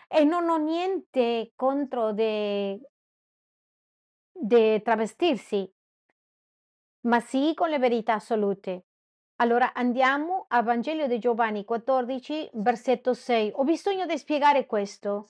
E 0.07 0.23
non 0.23 0.49
ho 0.49 0.57
niente 0.57 1.51
contro 1.55 2.11
de, 2.11 2.79
de 4.31 4.81
travestirsi, 4.81 5.71
ma 7.01 7.19
sì 7.19 7.53
con 7.53 7.69
le 7.69 7.77
verità 7.77 8.15
assolute. 8.15 8.85
Allora 9.41 9.73
andiamo 9.73 10.45
al 10.47 10.63
Vangelo 10.63 11.05
di 11.05 11.19
Giovanni 11.19 11.63
14, 11.65 12.49
versetto 12.53 13.13
6. 13.13 13.51
Ho 13.53 13.63
bisogno 13.63 14.07
di 14.07 14.17
spiegare 14.17 14.65
questo. 14.65 15.27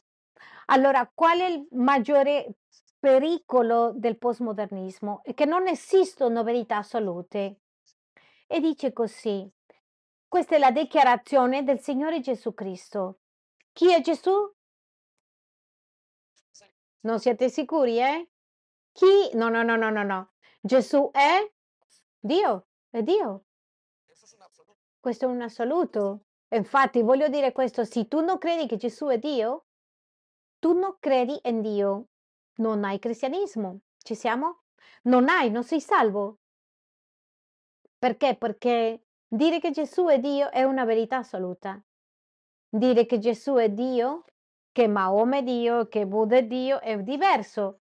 Allora, 0.68 1.10
qual 1.14 1.40
è 1.40 1.48
il 1.48 1.68
maggiore 1.72 2.54
pericolo 3.00 3.92
del 3.96 4.18
postmodernismo? 4.18 5.22
È 5.24 5.34
che 5.34 5.46
non 5.46 5.68
esistono 5.68 6.44
verità 6.44 6.78
assolute. 6.78 7.62
E 8.48 8.60
dice 8.60 8.92
così, 8.92 9.50
questa 10.28 10.56
è 10.56 10.60
la 10.60 10.72
dichiarazione 10.72 11.64
del 11.64 11.80
Signore 11.80 12.20
Gesù 12.20 12.54
Cristo. 12.54 13.20
Chi 13.72 13.94
è 13.94 14.02
Gesù? 14.02 14.54
Non 17.02 17.20
siete 17.20 17.50
sicuri, 17.50 18.00
eh? 18.00 18.30
Chi? 18.92 19.30
No, 19.34 19.50
no, 19.50 19.64
no, 19.64 19.76
no, 19.76 19.90
no, 19.90 20.04
no. 20.04 20.32
Gesù 20.60 21.10
è 21.14 21.50
Dio, 22.20 22.68
è 22.90 23.02
Dio. 23.02 23.46
Questo 25.00 25.26
è 25.26 25.28
un 25.30 25.42
assoluto. 25.42 26.26
Infatti, 26.50 27.02
voglio 27.02 27.30
dire 27.30 27.52
questo, 27.52 27.86
se 27.86 28.08
tu 28.08 28.20
non 28.20 28.38
credi 28.38 28.68
che 28.68 28.76
Gesù 28.76 29.06
è 29.08 29.18
Dio, 29.18 29.68
tu 30.60 30.74
non 30.74 30.98
credi 31.00 31.40
in 31.44 31.62
Dio, 31.62 32.08
non 32.60 32.84
hai 32.84 33.00
cristianesimo. 33.00 33.82
Ci 33.98 34.16
siamo? 34.16 34.62
Non 35.04 35.28
hai, 35.28 35.52
non 35.52 35.64
sei 35.64 35.82
salvo. 35.82 36.40
Perché? 37.98 38.36
Perché 38.36 39.04
dire 39.28 39.60
che 39.60 39.72
Gesù 39.72 40.06
è 40.06 40.20
Dio 40.20 40.50
è 40.52 40.64
una 40.64 40.86
verità 40.86 41.18
assoluta. 41.18 41.82
Dire 42.70 43.06
che 43.06 43.20
Gesù 43.20 43.56
è 43.56 43.70
Dio 43.70 44.24
che 44.72 44.88
Maome 44.88 45.40
è 45.40 45.44
Dio, 45.44 45.88
che 45.88 46.06
Buddha 46.06 46.38
è 46.38 46.46
Dio, 46.46 46.80
è 46.80 46.98
diverso. 47.02 47.82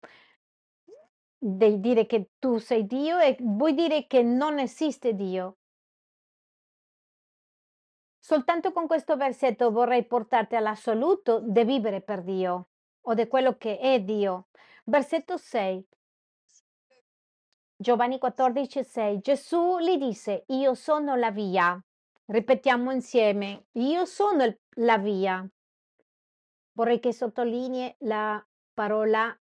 Devi 1.38 1.80
dire 1.80 2.06
che 2.06 2.30
tu 2.38 2.58
sei 2.58 2.86
Dio 2.86 3.18
e 3.18 3.36
vuoi 3.40 3.74
dire 3.74 4.06
che 4.06 4.22
non 4.22 4.58
esiste 4.58 5.14
Dio. 5.14 5.58
Soltanto 8.18 8.72
con 8.72 8.86
questo 8.86 9.16
versetto 9.16 9.70
vorrei 9.70 10.04
portarti 10.06 10.56
all'assoluto 10.56 11.40
di 11.40 11.64
vivere 11.64 12.00
per 12.00 12.22
Dio 12.22 12.68
o 13.08 13.14
di 13.14 13.26
quello 13.26 13.56
che 13.56 13.78
è 13.78 14.00
Dio. 14.00 14.48
Versetto 14.84 15.36
6. 15.36 15.86
Giovanni 17.76 18.18
14, 18.18 18.84
6. 18.84 19.20
Gesù 19.20 19.78
gli 19.78 19.96
disse, 19.96 20.44
io 20.48 20.74
sono 20.74 21.14
la 21.14 21.30
via. 21.30 21.80
Ripetiamo 22.26 22.90
insieme, 22.90 23.66
io 23.72 24.04
sono 24.04 24.44
il- 24.44 24.58
la 24.78 24.98
via. 24.98 25.46
Vorrei 26.72 26.98
che 26.98 27.12
sottolinei 27.12 27.94
la 28.00 28.44
parola 28.74 29.38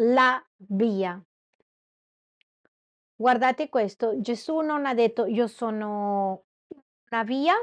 la 0.00 0.44
via. 0.56 1.22
Guardate 3.14 3.68
questo, 3.68 4.20
Gesù 4.20 4.60
non 4.60 4.86
ha 4.86 4.94
detto 4.94 5.26
io 5.26 5.46
sono 5.46 6.44
una 7.10 7.24
via, 7.24 7.54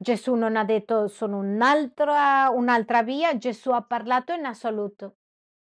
Gesù 0.00 0.34
non 0.34 0.56
ha 0.56 0.64
detto 0.64 1.08
sono 1.08 1.38
un'altra, 1.38 2.50
un'altra 2.50 3.02
via, 3.02 3.36
Gesù 3.36 3.70
ha 3.70 3.82
parlato 3.82 4.32
in 4.32 4.44
assoluto. 4.44 5.16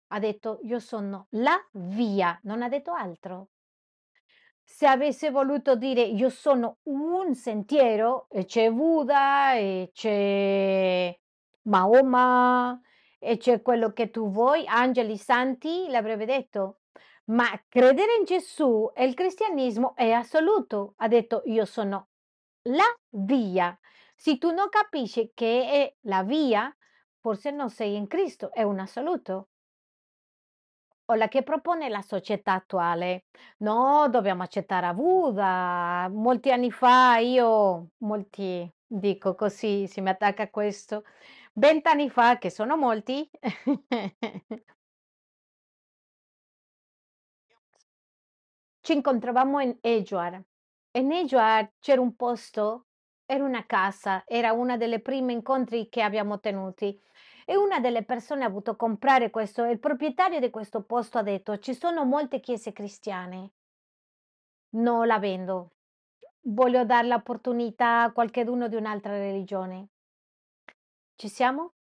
Ha 0.08 0.20
detto 0.20 0.60
io 0.64 0.80
sono 0.80 1.28
la 1.32 1.58
via, 1.72 2.38
non 2.44 2.62
ha 2.62 2.68
detto 2.68 2.92
altro. 2.92 3.48
Se 4.62 4.86
avesse 4.86 5.32
voluto 5.32 5.76
dire 5.76 6.02
io 6.02 6.30
sono 6.30 6.80
un 6.84 7.34
sentiero, 7.34 8.28
e 8.30 8.44
c'è 8.44 8.70
Buddha, 8.70 9.54
e 9.54 9.90
c'è 9.94 11.18
Mahoma, 11.64 12.78
e 13.20 13.38
c'è 13.38 13.62
quello 13.62 13.94
che 13.94 14.10
tu 14.10 14.30
vuoi, 14.30 14.66
angeli 14.68 15.18
santi, 15.18 15.88
l'avrebbe 15.88 16.26
detto. 16.26 16.82
Ma 17.26 17.46
credere 17.70 18.18
in 18.20 18.26
Gesù 18.26 18.92
e 18.94 19.06
il 19.06 19.14
cristianesimo 19.14 19.96
è 19.96 20.12
assoluto. 20.12 20.94
Ha 20.98 21.08
detto 21.08 21.42
io 21.46 21.64
sono 21.64 22.10
la 22.64 22.94
via. 23.12 23.78
Se 24.22 24.38
tu 24.38 24.52
non 24.52 24.68
capisci 24.70 25.32
che 25.34 25.64
è 25.66 25.96
la 26.02 26.24
via, 26.24 26.76
forse 27.20 27.52
non 27.52 27.70
sei 27.70 27.96
in 27.96 28.06
Cristo, 28.08 28.52
è 28.52 28.64
un 28.64 28.80
assoluto. 28.80 29.48
O 31.06 31.16
la 31.16 31.28
che 31.28 31.42
propone 31.44 31.90
la 31.90 32.02
società 32.02 32.54
attuale. 32.54 33.26
No, 33.60 34.08
dobbiamo 34.10 34.44
accettare 34.44 34.86
a 34.88 34.94
Buddha. 34.94 36.08
Molti 36.12 36.52
anni 36.52 36.70
fa 36.72 37.18
io, 37.18 37.92
molti, 38.00 38.70
dico 38.86 39.34
così, 39.36 39.88
si 39.88 40.02
mi 40.02 40.10
attacca 40.10 40.50
questo, 40.50 41.04
vent'anni 41.54 42.10
fa, 42.10 42.38
che 42.38 42.50
sono 42.52 42.78
molti, 42.78 43.28
ci 48.82 48.94
incontravamo 48.94 49.60
in 49.62 49.78
Edgeware. 49.82 50.44
E 50.92 51.00
in 51.00 51.12
Edgeware 51.12 51.76
c'era 51.80 52.02
un 52.02 52.16
posto, 52.16 52.88
era 53.32 53.44
una 53.44 53.64
casa, 53.68 54.24
era 54.26 54.54
una 54.54 54.76
delle 54.76 55.02
prime 55.02 55.34
incontri 55.34 55.88
che 55.88 56.02
abbiamo 56.02 56.40
tenuti. 56.40 57.00
E 57.46 57.56
una 57.56 57.80
delle 57.80 58.04
persone 58.04 58.44
ha 58.44 58.48
avuto 58.48 58.76
comprare 58.76 59.30
questo, 59.30 59.66
il 59.66 59.78
proprietario 59.80 60.40
di 60.40 60.50
questo 60.50 60.82
posto 60.82 61.20
ha 61.20 61.22
detto: 61.22 61.60
Ci 61.60 61.76
sono 61.76 62.06
molte 62.06 62.40
chiese 62.40 62.74
cristiane, 62.74 63.52
non 64.78 65.06
la 65.06 65.20
vendo. 65.20 65.74
Voglio 66.42 66.84
dare 66.86 67.08
l'opportunità 67.08 68.02
a 68.02 68.12
qualcheduno 68.12 68.68
di 68.68 68.76
un'altra 68.76 69.12
religione. 69.16 69.90
Ci 71.16 71.30
siamo? 71.30 71.74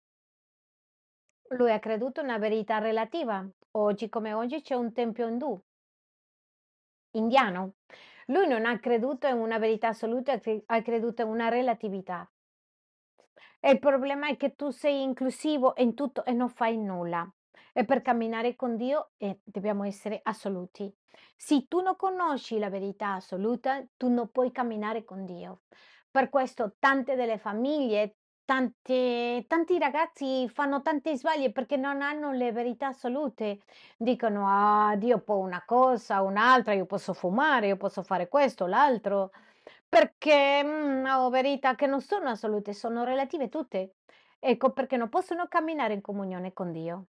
Lui 1.49 1.71
ha 1.73 1.79
creduto 1.79 2.21
una 2.21 2.37
verità 2.37 2.77
relativa. 2.77 3.45
Oggi 3.71 4.07
come 4.07 4.31
oggi 4.33 4.61
c'è 4.61 4.75
un 4.75 4.93
tempio 4.93 5.27
indù, 5.27 5.61
indiano. 7.11 7.73
Lui 8.29 8.47
non 8.47 8.65
ha 8.65 8.77
creduto 8.79 9.27
in 9.27 9.37
una 9.37 9.57
verità 9.57 9.89
assoluta, 9.89 10.33
ha 10.33 10.39
cre- 10.39 10.63
ha 10.65 10.81
creduto 10.81 11.21
in 11.21 11.29
una 11.29 11.47
relatività. 11.49 12.29
E 13.59 13.71
il 13.71 13.79
problema 13.79 14.27
è 14.27 14.35
che 14.35 14.55
tu 14.55 14.69
sei 14.69 15.01
inclusivo 15.01 15.73
in 15.77 15.93
tutto 15.93 16.25
e 16.25 16.33
non 16.33 16.49
fai 16.49 16.77
nulla. 16.77 17.29
E 17.73 17.85
per 17.85 18.01
camminare 18.01 18.55
con 18.55 18.75
Dio 18.75 19.11
eh, 19.17 19.39
dobbiamo 19.43 19.83
essere 19.83 20.19
assoluti. 20.23 20.93
Se 21.35 21.67
tu 21.67 21.81
non 21.81 21.95
conosci 21.95 22.59
la 22.59 22.69
verità 22.69 23.13
assoluta, 23.13 23.85
tu 23.95 24.09
non 24.09 24.29
puoi 24.29 24.51
camminare 24.51 25.03
con 25.05 25.23
Dio. 25.23 25.61
Per 26.09 26.29
questo 26.29 26.75
tante 26.79 27.15
delle 27.15 27.37
famiglie, 27.37 28.17
tante- 28.47 29.43
tanti 29.47 29.77
ragazzi 29.77 30.47
fanno 30.47 30.81
tanti 30.81 31.17
sbagli 31.17 31.51
perché 31.51 31.75
non 31.75 32.01
hanno 32.01 32.31
le 32.31 32.53
verità 32.53 32.87
assolute. 32.87 33.59
Dicono, 33.97 34.45
ah, 34.47 34.95
Dio 34.95 35.19
può 35.19 35.35
una 35.35 35.63
cosa, 35.65 36.21
un'altra, 36.21 36.73
io 36.73 36.85
posso 36.85 37.13
fumare, 37.13 37.67
io 37.67 37.75
posso 37.77 38.03
fare 38.03 38.29
questo, 38.29 38.65
l'altro. 38.65 39.31
Perché, 39.89 40.63
mhmm, 40.63 41.05
ho 41.07 41.29
verità 41.29 41.75
che 41.75 41.87
non 41.87 42.01
sono 42.01 42.29
assolute, 42.29 42.73
sono 42.73 43.03
relative 43.03 43.49
tutte. 43.49 43.95
Ecco 44.39 44.71
perché 44.71 44.95
non 44.97 45.09
possono 45.09 45.47
camminare 45.47 45.93
in 45.93 46.01
comunione 46.01 46.53
con 46.53 46.71
Dio. 46.71 47.07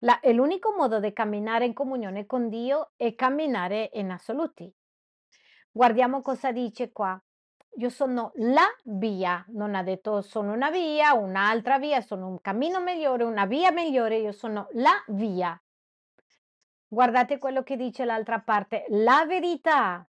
La 0.00 0.20
e 0.20 0.32
l'unico 0.32 0.72
modo 0.74 0.98
di 0.98 1.12
camminare 1.12 1.66
in 1.66 1.74
comunione 1.74 2.24
con 2.26 2.48
Dio 2.48 2.92
è 2.96 3.14
camminare 3.14 3.90
in 3.94 4.10
assoluti. 4.10 4.72
Guardiamo 5.72 6.22
cosa 6.22 6.52
dice 6.52 6.90
qua. 6.90 7.20
Io 7.76 7.88
sono 7.88 8.32
la 8.36 8.66
via, 8.84 9.44
non 9.48 9.74
ha 9.74 9.82
detto 9.82 10.22
sono 10.22 10.52
una 10.52 10.70
via, 10.70 11.14
un'altra 11.14 11.78
via, 11.78 12.00
sono 12.00 12.26
un 12.28 12.40
cammino 12.40 12.80
migliore, 12.80 13.24
una 13.24 13.46
via 13.46 13.70
migliore, 13.70 14.18
io 14.18 14.32
sono 14.32 14.68
la 14.72 14.92
via. 15.08 15.58
Guardate 16.88 17.38
quello 17.38 17.62
che 17.62 17.76
dice 17.76 18.04
l'altra 18.04 18.40
parte, 18.40 18.84
la 18.88 19.24
verità. 19.26 20.04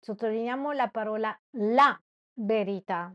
Sottolineiamo 0.00 0.72
la 0.72 0.88
parola 0.88 1.36
la 1.52 2.00
verità. 2.34 3.14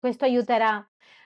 Questo 0.00 0.24
aiuterà. 0.24 0.82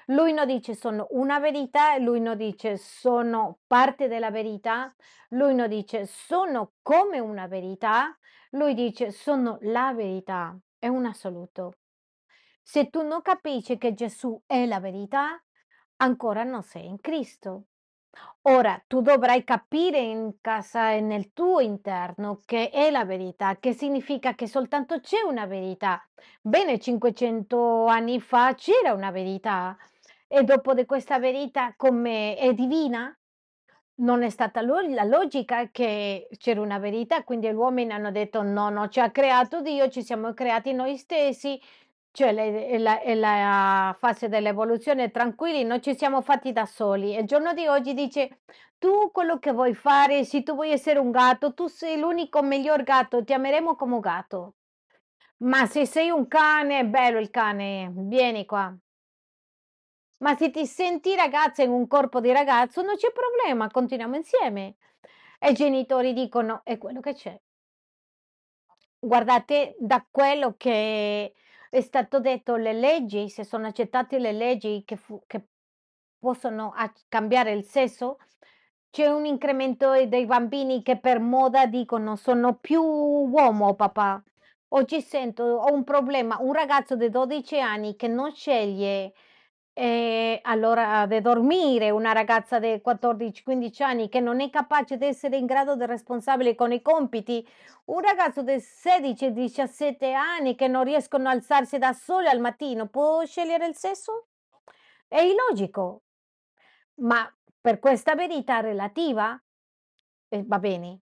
Lui 0.06 0.32
non 0.32 0.48
dice 0.48 0.74
sono 0.74 1.06
una 1.10 1.38
verità, 1.38 1.96
lui 1.98 2.20
non 2.20 2.36
dice 2.36 2.76
sono 2.76 3.60
parte 3.68 4.08
della 4.08 4.32
verità, 4.32 4.92
lui 5.28 5.54
non 5.54 5.68
dice 5.68 6.06
sono 6.06 6.72
come 6.82 7.20
una 7.20 7.46
verità, 7.46 8.18
lui 8.50 8.74
dice 8.74 9.12
sono 9.12 9.58
la 9.60 9.94
verità, 9.94 10.58
è 10.76 10.88
un 10.88 11.06
assoluto. 11.06 11.74
Se 12.62 12.90
tu 12.90 13.02
non 13.02 13.22
capisci 13.22 13.78
che 13.78 13.94
Gesù 13.94 14.42
è 14.44 14.66
la 14.66 14.80
verità, 14.80 15.40
ancora 15.98 16.42
non 16.42 16.64
sei 16.64 16.86
in 16.86 17.00
Cristo. 17.00 17.66
Ora, 18.42 18.82
tu 18.86 19.00
dovrai 19.00 19.42
capire 19.44 19.98
in 19.98 20.34
casa 20.40 20.92
e 20.92 21.00
nel 21.00 21.32
tuo 21.32 21.60
interno 21.60 22.40
che 22.44 22.68
è 22.70 22.90
la 22.90 23.04
verità, 23.04 23.56
che 23.56 23.72
significa 23.72 24.34
che 24.34 24.46
soltanto 24.46 25.00
c'è 25.00 25.22
una 25.22 25.46
verità. 25.46 26.06
Bene, 26.42 26.78
500 26.78 27.86
anni 27.86 28.20
fa 28.20 28.54
c'era 28.54 28.92
una 28.92 29.10
verità 29.10 29.76
e 30.26 30.42
dopo 30.44 30.74
di 30.74 30.84
questa 30.84 31.18
verità 31.18 31.74
come 31.76 32.36
è 32.36 32.52
divina? 32.52 33.16
Non 33.96 34.22
è 34.22 34.28
stata 34.28 34.60
la 34.60 35.04
logica 35.04 35.70
che 35.70 36.28
c'era 36.36 36.60
una 36.60 36.78
verità, 36.78 37.22
quindi 37.22 37.48
gli 37.48 37.52
uomini 37.52 37.92
hanno 37.92 38.10
detto 38.10 38.42
no, 38.42 38.68
no, 38.68 38.88
ci 38.88 38.98
ha 39.00 39.10
creato 39.10 39.62
Dio, 39.62 39.88
ci 39.88 40.02
siamo 40.02 40.34
creati 40.34 40.72
noi 40.72 40.96
stessi, 40.96 41.60
cioè 42.14 42.32
le- 42.32 42.68
è 42.68 42.78
la, 42.78 43.00
la 43.16 43.96
fase 43.98 44.28
dell'evoluzione, 44.28 45.10
tranquilli, 45.10 45.64
non 45.64 45.82
ci 45.82 45.96
siamo 45.96 46.22
fatti 46.22 46.52
da 46.52 46.64
soli. 46.64 47.16
Il 47.16 47.26
giorno 47.26 47.52
di 47.54 47.66
oggi 47.66 47.92
dice, 47.92 48.42
tu 48.78 49.10
quello 49.10 49.38
che 49.40 49.52
vuoi 49.52 49.74
fare, 49.74 50.24
se 50.24 50.42
tu 50.44 50.54
vuoi 50.54 50.70
essere 50.70 51.00
un 51.00 51.10
gatto, 51.10 51.54
tu 51.54 51.66
sei 51.66 51.98
l'unico 51.98 52.40
miglior 52.42 52.84
gatto, 52.84 53.24
ti 53.24 53.32
ameremo 53.32 53.74
come 53.74 53.98
gatto. 54.00 54.54
Ma 55.38 55.66
se 55.66 55.86
sei 55.86 56.10
un 56.10 56.28
cane, 56.28 56.80
è 56.80 56.84
bello 56.86 57.18
il 57.18 57.30
cane, 57.30 57.90
vieni 57.94 58.46
qua. 58.46 58.74
Ma 60.24 60.34
se 60.36 60.50
ti 60.50 60.66
senti 60.66 61.14
ragazza 61.14 61.62
in 61.62 61.70
un 61.70 61.86
corpo 61.86 62.18
di 62.20 62.32
ragazzo, 62.32 62.82
non 62.82 62.96
c'è 62.96 63.12
problema, 63.12 63.70
continuiamo 63.70 64.16
insieme. 64.16 64.74
E 65.38 65.50
i 65.50 65.54
genitori 65.54 66.12
dicono: 66.12 66.62
"È 66.64 66.78
quello 66.78 66.98
che 67.00 67.14
c'è". 67.14 67.40
Guardate, 68.98 69.76
da 69.78 70.04
quello 70.10 70.54
che 70.56 71.34
è 71.74 71.80
stato 71.80 72.20
detto, 72.20 72.54
le 72.54 72.72
leggi, 72.72 73.28
se 73.28 73.42
sono 73.44 73.66
accettate 73.66 74.20
le 74.20 74.30
leggi 74.30 74.84
che 74.84 74.94
fu 74.96 75.20
che 75.26 75.48
possono 76.20 76.72
cambiare 77.08 77.50
il 77.52 77.64
sesso, 77.64 78.18
c'è 78.90 79.08
un 79.08 79.26
incremento, 79.26 79.90
dei 80.06 80.24
bambini 80.26 80.82
che 80.82 80.98
per 81.00 81.18
moda 81.18 81.66
dicono: 81.66 82.14
"Sono 82.16 82.54
più 82.58 82.80
uomo 82.82 83.74
papà". 83.74 84.22
Oggi 84.68 85.00
sento 85.02 85.42
ho 85.44 85.72
un 85.72 85.82
problema, 85.84 86.38
un 86.40 86.52
ragazzo 86.52 86.94
di 86.96 87.10
12 87.10 87.58
anni 87.60 87.96
che 87.96 88.06
non 88.08 88.32
sceglie 88.34 89.12
E 89.76 90.38
allora 90.42 91.04
de 91.06 91.20
dormire 91.20 91.90
una 91.90 92.12
ragazza 92.12 92.60
di 92.60 92.80
14-15 92.80 93.82
anni 93.82 94.08
che 94.08 94.20
non 94.20 94.40
è 94.40 94.48
capace 94.48 94.96
di 94.96 95.04
essere 95.04 95.36
in 95.36 95.46
grado 95.46 95.74
di 95.74 95.84
responsabile 95.84 96.54
con 96.54 96.70
i 96.70 96.80
compiti, 96.80 97.44
un 97.86 98.00
ragazzo 98.00 98.42
di 98.42 98.52
16-17 98.60 100.12
anni 100.14 100.54
che 100.54 100.68
non 100.68 100.84
riescono 100.84 101.28
a 101.28 101.32
alzarsi 101.32 101.78
da 101.78 101.92
soli 101.92 102.28
al 102.28 102.38
mattino, 102.38 102.86
può 102.86 103.24
scegliere 103.24 103.66
il 103.66 103.74
sesso? 103.74 104.28
È 105.08 105.18
illogico, 105.18 106.02
ma 107.00 107.28
per 107.60 107.80
questa 107.80 108.14
verità 108.14 108.60
relativa 108.60 109.36
eh, 110.28 110.44
va 110.46 110.58
bene, 110.60 111.00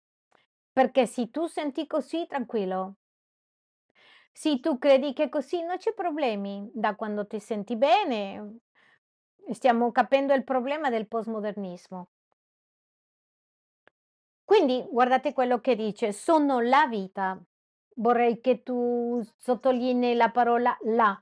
perché 0.73 1.07
se 1.07 1.31
tu 1.31 1.47
senti 1.47 1.87
così, 1.87 2.27
tranquillo. 2.27 2.97
Se 4.37 4.61
tu 4.61 4.77
credi 4.77 5.15
che 5.15 5.31
così 5.31 5.63
non 5.63 5.79
c'è 5.79 5.95
problemi, 5.95 6.71
da 6.75 6.95
quando 6.95 7.27
ti 7.27 7.41
senti 7.41 7.75
bene, 7.75 8.59
stiamo 9.53 9.91
capendo 9.93 10.35
il 10.35 10.45
problema 10.45 10.91
del 10.91 11.09
postmodernismo. 11.09 12.11
Quindi 14.45 14.87
guardate 14.91 15.33
quello 15.33 15.63
che 15.63 15.75
dice, 15.75 16.13
sono 16.13 16.61
la 16.61 16.87
vita. 16.87 17.43
Vorrei 17.95 18.43
che 18.43 18.63
tu 18.63 19.23
sottolinei 19.39 20.15
la 20.15 20.31
parola 20.31 20.77
la. 20.83 21.19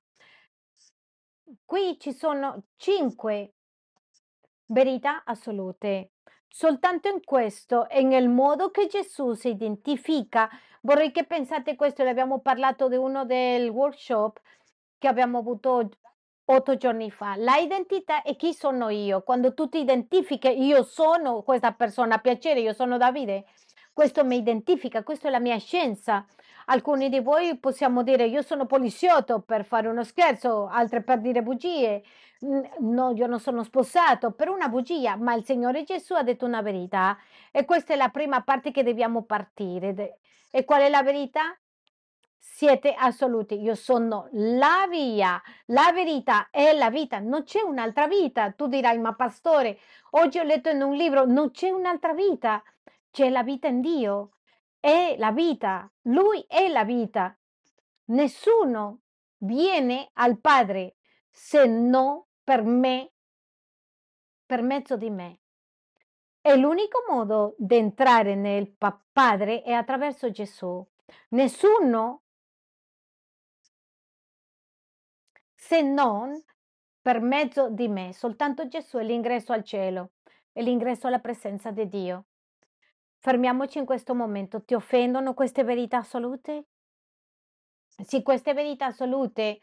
Qui 1.64 1.96
ci 2.00 2.12
sono 2.12 2.64
cinque 2.74 3.52
verità 4.66 5.22
assolute. 5.22 6.14
Soltanto 6.56 7.08
in 7.08 7.24
questo 7.24 7.88
e 7.88 8.04
nel 8.04 8.28
modo 8.28 8.70
che 8.70 8.86
Gesù 8.86 9.32
si 9.32 9.48
identifica, 9.48 10.48
vorrei 10.82 11.10
che 11.10 11.24
pensate 11.24 11.74
questo, 11.74 12.04
l'abbiamo 12.04 12.38
parlato 12.38 12.86
di 12.86 12.94
uno 12.94 13.24
del 13.24 13.68
workshop 13.68 14.40
che 14.96 15.08
abbiamo 15.08 15.38
avuto 15.38 15.88
otto 16.44 16.76
giorni 16.76 17.10
fa. 17.10 17.34
La 17.36 17.56
identità 17.56 18.22
è 18.22 18.36
chi 18.36 18.54
sono 18.54 18.88
io. 18.88 19.22
Quando 19.22 19.52
tu 19.52 19.68
ti 19.68 19.80
identifichi, 19.80 20.62
io 20.62 20.84
sono 20.84 21.42
questa 21.42 21.72
persona, 21.72 22.18
piacere, 22.18 22.60
io 22.60 22.72
sono 22.72 22.98
Davide. 22.98 23.46
Questo 23.92 24.24
mi 24.24 24.36
identifica, 24.36 25.02
questa 25.02 25.26
è 25.26 25.32
la 25.32 25.40
mia 25.40 25.58
scienza. 25.58 26.24
Alcuni 26.66 27.08
di 27.08 27.20
voi 27.20 27.58
possiamo 27.58 28.02
dire 28.02 28.24
io 28.24 28.42
sono 28.42 28.66
poliziotto 28.66 29.40
per 29.40 29.64
fare 29.64 29.88
uno 29.88 30.02
scherzo, 30.04 30.66
altri 30.66 31.02
per 31.02 31.20
dire 31.20 31.42
bugie. 31.42 32.02
No, 32.80 33.12
io 33.12 33.26
non 33.26 33.40
sono 33.40 33.62
sposato 33.62 34.32
per 34.32 34.48
una 34.48 34.68
bugia, 34.68 35.16
ma 35.16 35.34
il 35.34 35.44
Signore 35.44 35.84
Gesù 35.84 36.14
ha 36.14 36.22
detto 36.22 36.44
una 36.44 36.62
verità 36.62 37.16
e 37.50 37.64
questa 37.64 37.94
è 37.94 37.96
la 37.96 38.08
prima 38.08 38.42
parte 38.42 38.70
che 38.70 38.82
dobbiamo 38.82 39.22
partire. 39.22 40.18
E 40.50 40.64
qual 40.64 40.82
è 40.82 40.88
la 40.88 41.02
verità? 41.02 41.56
Siete 42.38 42.92
assoluti. 42.92 43.60
Io 43.60 43.74
sono 43.74 44.28
la 44.32 44.86
via, 44.88 45.40
la 45.66 45.90
verità 45.92 46.48
è 46.50 46.72
la 46.74 46.90
vita. 46.90 47.18
Non 47.18 47.44
c'è 47.44 47.62
un'altra 47.62 48.06
vita. 48.06 48.50
Tu 48.52 48.66
dirai, 48.68 48.98
ma 48.98 49.14
pastore, 49.14 49.78
oggi 50.10 50.38
ho 50.38 50.42
letto 50.44 50.68
in 50.68 50.82
un 50.82 50.94
libro, 50.94 51.24
non 51.24 51.50
c'è 51.50 51.70
un'altra 51.70 52.12
vita. 52.12 52.62
C'è 53.10 53.30
la 53.30 53.42
vita 53.42 53.68
in 53.68 53.80
Dio. 53.80 54.33
È 54.84 55.16
la 55.16 55.32
vita. 55.32 55.90
Lui 56.08 56.44
è 56.46 56.68
la 56.68 56.84
vita. 56.84 57.34
Nessuno 58.08 59.00
viene 59.38 60.10
al 60.12 60.38
Padre 60.38 60.96
se 61.30 61.64
non 61.64 62.22
per 62.42 62.62
me, 62.64 63.12
per 64.44 64.60
mezzo 64.60 64.98
di 64.98 65.08
me. 65.08 65.40
E 66.42 66.56
l'unico 66.58 67.02
modo 67.08 67.54
di 67.56 67.76
entrare 67.76 68.34
nel 68.34 68.76
Padre 69.10 69.62
è 69.62 69.72
attraverso 69.72 70.30
Gesù. 70.30 70.86
Nessuno, 71.30 72.24
se 75.54 75.80
non 75.80 76.44
per 77.00 77.22
mezzo 77.22 77.70
di 77.70 77.88
me, 77.88 78.12
soltanto 78.12 78.68
Gesù 78.68 78.98
è 78.98 79.02
l'ingresso 79.02 79.54
al 79.54 79.64
cielo, 79.64 80.10
è 80.52 80.60
l'ingresso 80.60 81.06
alla 81.06 81.20
presenza 81.20 81.70
di 81.70 81.88
Dio. 81.88 82.26
Fermiamoci 83.24 83.78
in 83.78 83.86
questo 83.86 84.14
momento. 84.14 84.62
Ti 84.62 84.74
offendono 84.74 85.32
queste 85.32 85.64
verità 85.64 85.96
assolute? 85.96 86.66
Sì, 88.04 88.22
queste 88.22 88.54
verità 88.54 88.86
assolute 88.86 89.60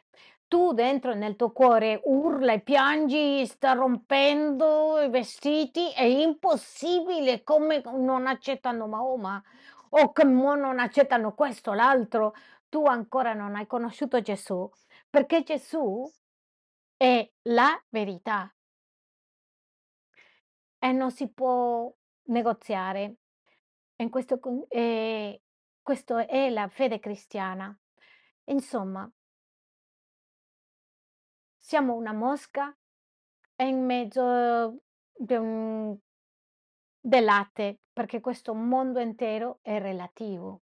tu 0.47 0.73
dentro 0.73 1.13
nel 1.13 1.35
tuo 1.35 1.51
cuore 1.51 2.01
urla 2.05 2.53
e 2.53 2.61
piangi, 2.61 3.45
sta 3.45 3.71
rompendo 3.73 4.99
i 5.01 5.09
vestiti, 5.09 5.91
è 5.93 6.03
impossibile 6.03 7.43
come 7.43 7.81
non 7.85 8.27
accettano 8.27 8.87
Mahoma 8.87 9.41
o 9.89 10.11
come 10.11 10.55
non 10.57 10.79
accettano 10.79 11.33
questo 11.35 11.71
o 11.71 11.73
l'altro. 11.73 12.33
Tu 12.69 12.83
ancora 12.85 13.33
non 13.33 13.55
hai 13.55 13.67
conosciuto 13.67 14.21
Gesù, 14.21 14.69
perché 15.09 15.43
Gesù 15.43 16.09
è 16.97 17.29
la 17.43 17.81
verità 17.89 18.53
e 20.79 20.91
non 20.91 21.11
si 21.11 21.27
può 21.31 21.91
negoziare. 22.25 23.20
In 24.01 24.09
questo, 24.09 24.39
eh, 24.69 25.41
questo 25.79 26.17
è 26.17 26.49
la 26.49 26.67
fede 26.67 26.99
cristiana. 26.99 27.77
Insomma, 28.45 29.09
siamo 31.59 31.93
una 31.93 32.11
mosca 32.11 32.75
in 33.57 33.85
mezzo 33.85 34.81
de 35.13 35.37
un 35.37 35.97
del 37.03 37.23
latte, 37.23 37.81
perché 37.93 38.19
questo 38.21 38.55
mondo 38.55 38.99
intero 38.99 39.59
è 39.61 39.79
relativo. 39.79 40.61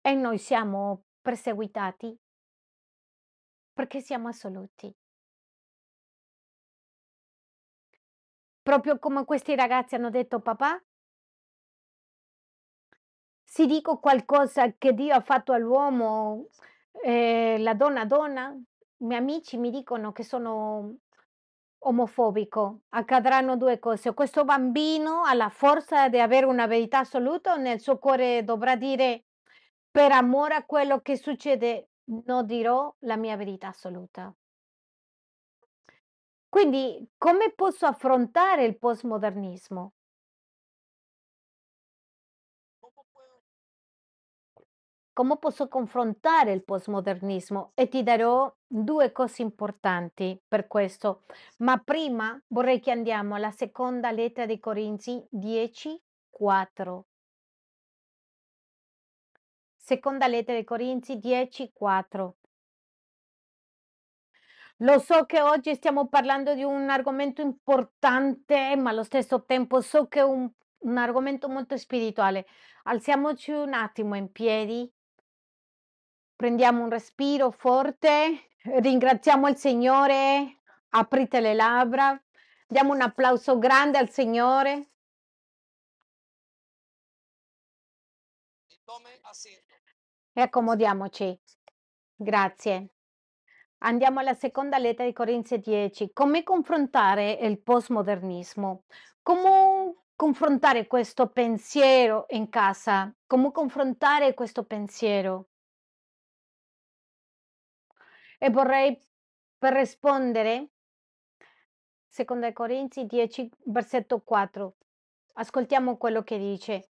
E 0.00 0.14
noi 0.14 0.38
siamo 0.38 1.06
perseguitati 1.20 2.16
perché 3.72 4.00
siamo 4.00 4.28
assoluti. 4.28 4.94
Proprio 8.62 8.98
come 9.00 9.24
questi 9.24 9.56
ragazzi 9.56 9.96
hanno 9.96 10.10
detto: 10.10 10.40
"Papà" 10.40 10.80
"se 13.56 13.66
dico 13.66 13.98
qualcosa 13.98 14.72
che 14.76 14.92
Dio 14.92 15.14
ha 15.14 15.20
fatto 15.22 15.52
all'uomo, 15.52 16.48
ehm, 17.02 17.62
la 17.62 17.72
donna 17.74 18.04
donna, 18.04 18.50
i 18.98 19.04
miei 19.06 19.20
amici 19.20 19.56
mi 19.56 19.70
dicono 19.70 20.12
che 20.12 20.24
sono 20.24 20.96
omofobico. 21.78 22.80
Accadranno 22.90 23.56
2 23.56 23.78
cose: 23.78 24.12
questo 24.14 24.44
bambino 24.44 25.22
ha 25.24 25.32
la 25.34 25.48
forza 25.48 26.08
di 26.10 26.20
avere 26.20 26.44
una 26.46 26.66
verità 26.66 26.98
assoluta 27.00 27.56
nel 27.56 27.80
suo 27.80 27.98
cuore 27.98 28.44
dovrà 28.44 28.76
dire: 28.76 29.24
"Per 29.90 30.12
amore 30.12 30.54
a 30.54 30.64
quello 30.66 31.00
che 31.00 31.16
succede, 31.16 31.88
non 32.26 32.44
dirò 32.46 32.94
la 33.00 33.16
mia 33.16 33.36
verità 33.36 33.68
assoluta". 33.68 34.34
Quindi 36.48 37.08
come 37.18 37.52
posso 37.54 37.86
affrontare 37.86 38.64
il 38.64 38.78
postmodernismo? 38.78 39.92
Come 45.16 45.38
posso 45.38 45.66
confrontare 45.68 46.52
il 46.52 46.62
postmodernismo? 46.62 47.70
E 47.72 47.88
ti 47.88 48.02
darò 48.02 48.54
2 48.66 49.12
cose 49.12 49.40
importanti 49.40 50.38
per 50.46 50.66
questo. 50.66 51.22
Ma 51.60 51.78
prima 51.78 52.38
vorrei 52.48 52.80
che 52.80 52.90
andiamo 52.90 53.34
alla 53.34 53.50
seconda 53.50 54.10
lettera 54.10 54.44
dei 54.44 54.60
Corinzi 54.60 55.26
10, 55.30 55.98
4. 56.28 57.06
Seconda 59.74 60.26
lettera 60.26 60.52
dei 60.52 60.64
Corinzi 60.64 61.18
10, 61.18 61.70
4. 61.72 62.36
Lo 64.80 64.98
so 64.98 65.24
che 65.24 65.40
oggi 65.40 65.74
stiamo 65.74 66.08
parlando 66.08 66.52
di 66.52 66.62
un 66.62 66.90
argomento 66.90 67.40
importante, 67.40 68.76
ma 68.76 68.90
allo 68.90 69.02
stesso 69.02 69.46
tempo 69.46 69.80
so 69.80 70.08
che 70.08 70.20
è 70.20 70.24
un 70.24 70.50
un 70.86 70.98
argomento 70.98 71.48
molto 71.48 71.76
spirituale. 71.76 72.46
Alziamoci 72.84 73.50
un 73.50 73.72
attimo 73.72 74.14
in 74.14 74.30
piedi. 74.30 74.88
Prendiamo 76.36 76.82
un 76.82 76.90
respiro 76.90 77.50
forte, 77.50 78.50
ringraziamo 78.62 79.48
il 79.48 79.56
Signore, 79.56 80.60
aprite 80.90 81.40
le 81.40 81.54
labbra, 81.54 82.22
diamo 82.68 82.92
un 82.92 83.00
applauso 83.00 83.58
grande 83.58 83.96
al 83.96 84.10
Signore. 84.10 84.90
E 90.34 90.40
accomodiamoci. 90.42 91.40
Grazie. 92.14 92.90
Andiamo 93.78 94.20
alla 94.20 94.34
seconda 94.34 94.76
lettera 94.78 95.08
di 95.08 95.14
Corinzi 95.14 95.58
10. 95.58 96.12
Come 96.12 96.42
confrontare 96.42 97.32
il 97.32 97.60
postmodernismo? 97.62 98.84
Come 99.22 99.94
confrontare 100.14 100.86
questo 100.86 101.28
pensiero 101.30 102.26
in 102.30 102.50
casa? 102.50 103.10
Come 103.26 103.52
confrontare 103.52 104.34
questo 104.34 104.64
pensiero? 104.64 105.48
E 108.38 108.50
vorrei 108.50 108.98
per 109.58 109.72
rispondere, 109.72 110.68
seconda 112.06 112.52
Corinzi 112.52 113.06
10, 113.06 113.50
versetto 113.64 114.20
4. 114.20 114.76
Ascoltiamo 115.34 115.96
quello 115.96 116.22
che 116.22 116.38
dice. 116.38 116.90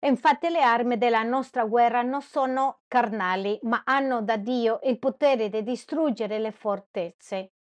Infatti 0.00 0.50
le 0.50 0.62
armi 0.62 0.98
della 0.98 1.22
nostra 1.22 1.64
guerra 1.64 2.02
non 2.02 2.20
sono 2.20 2.82
carnali, 2.88 3.58
ma 3.62 3.82
hanno 3.84 4.22
da 4.22 4.36
Dio 4.36 4.80
il 4.82 4.98
potere 4.98 5.48
di 5.48 5.62
distruggere 5.62 6.38
le 6.38 6.52
fortezze. 6.52 7.54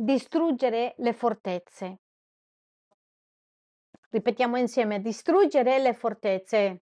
distruggere 0.00 0.94
le 0.98 1.12
fortezze. 1.12 2.00
Ripetiamo 4.08 4.56
insieme, 4.56 5.00
distruggere 5.00 5.78
le 5.78 5.92
fortezze. 5.92 6.82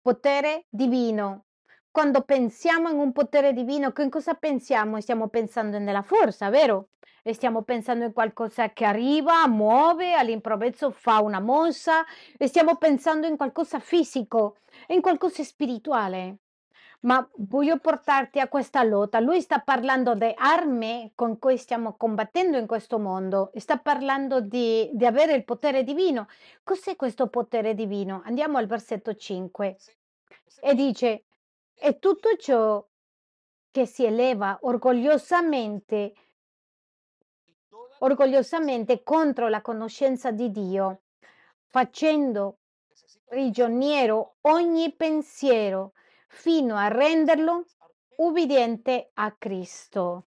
Potere 0.00 0.66
divino. 0.68 1.44
Quando 1.92 2.22
pensiamo 2.22 2.88
in 2.88 2.98
un 2.98 3.12
potere 3.12 3.52
divino, 3.52 3.92
che 3.92 4.08
cosa 4.08 4.32
pensiamo? 4.32 4.98
Stiamo 5.02 5.28
pensando 5.28 5.78
nella 5.78 6.00
forza, 6.00 6.48
vero? 6.48 6.88
E 7.22 7.34
stiamo 7.34 7.64
pensando 7.64 8.06
in 8.06 8.14
qualcosa 8.14 8.70
che 8.70 8.86
arriva, 8.86 9.46
muove, 9.46 10.14
all'improvviso 10.14 10.90
fa 10.90 11.20
una 11.20 11.38
mossa, 11.38 12.02
e 12.38 12.46
stiamo 12.46 12.76
pensando 12.76 13.26
in 13.26 13.36
qualcosa 13.36 13.78
fisico, 13.78 14.56
in 14.86 15.02
qualcosa 15.02 15.44
spirituale. 15.44 16.38
Ma 17.00 17.28
voglio 17.36 17.76
portarti 17.78 18.40
a 18.40 18.48
questa 18.48 18.82
lotta. 18.82 19.20
Lui 19.20 19.42
sta 19.42 19.58
parlando 19.58 20.14
di 20.14 20.32
armi 20.34 21.12
con 21.14 21.38
cui 21.38 21.58
stiamo 21.58 21.96
combattendo 21.98 22.56
in 22.56 22.66
questo 22.66 22.98
mondo, 22.98 23.50
sta 23.56 23.76
parlando 23.76 24.40
di, 24.40 24.88
di 24.94 25.04
avere 25.04 25.34
il 25.34 25.44
potere 25.44 25.84
divino. 25.84 26.26
Cos'è 26.64 26.96
questo 26.96 27.28
potere 27.28 27.74
divino? 27.74 28.22
Andiamo 28.24 28.56
al 28.56 28.66
versetto 28.66 29.14
5 29.14 29.76
e 30.62 30.74
dice, 30.74 31.24
e 31.74 31.98
tutto 31.98 32.36
ciò 32.36 32.86
che 33.70 33.86
si 33.86 34.04
eleva 34.04 34.58
orgogliosamente, 34.62 36.14
orgogliosamente 38.00 39.02
contro 39.02 39.48
la 39.48 39.62
conoscenza 39.62 40.30
di 40.30 40.50
Dio, 40.50 41.02
facendo 41.66 42.58
prigioniero 43.24 44.36
ogni 44.42 44.94
pensiero 44.94 45.92
fino 46.28 46.76
a 46.76 46.88
renderlo 46.88 47.64
ubbidiente 48.16 49.10
a 49.14 49.32
Cristo. 49.32 50.26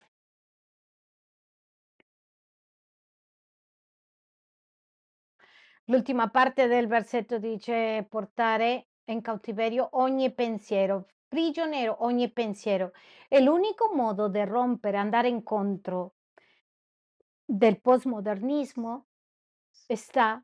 L'ultima 5.88 6.30
parte 6.30 6.66
del 6.66 6.86
versetto 6.86 7.38
dice 7.38 8.06
portare 8.08 8.86
in 9.04 9.20
cautiverio 9.20 9.88
ogni 9.92 10.32
pensiero, 10.32 11.08
prigioniero 11.34 12.04
ogni 12.04 12.30
pensiero. 12.32 12.92
E 13.28 13.40
l'unico 13.40 13.92
modo 13.92 14.28
di 14.28 14.44
rompere, 14.44 14.98
andare 14.98 15.26
incontro 15.26 16.14
del 17.44 17.80
postmodernismo 17.80 19.06
sta 19.68 20.40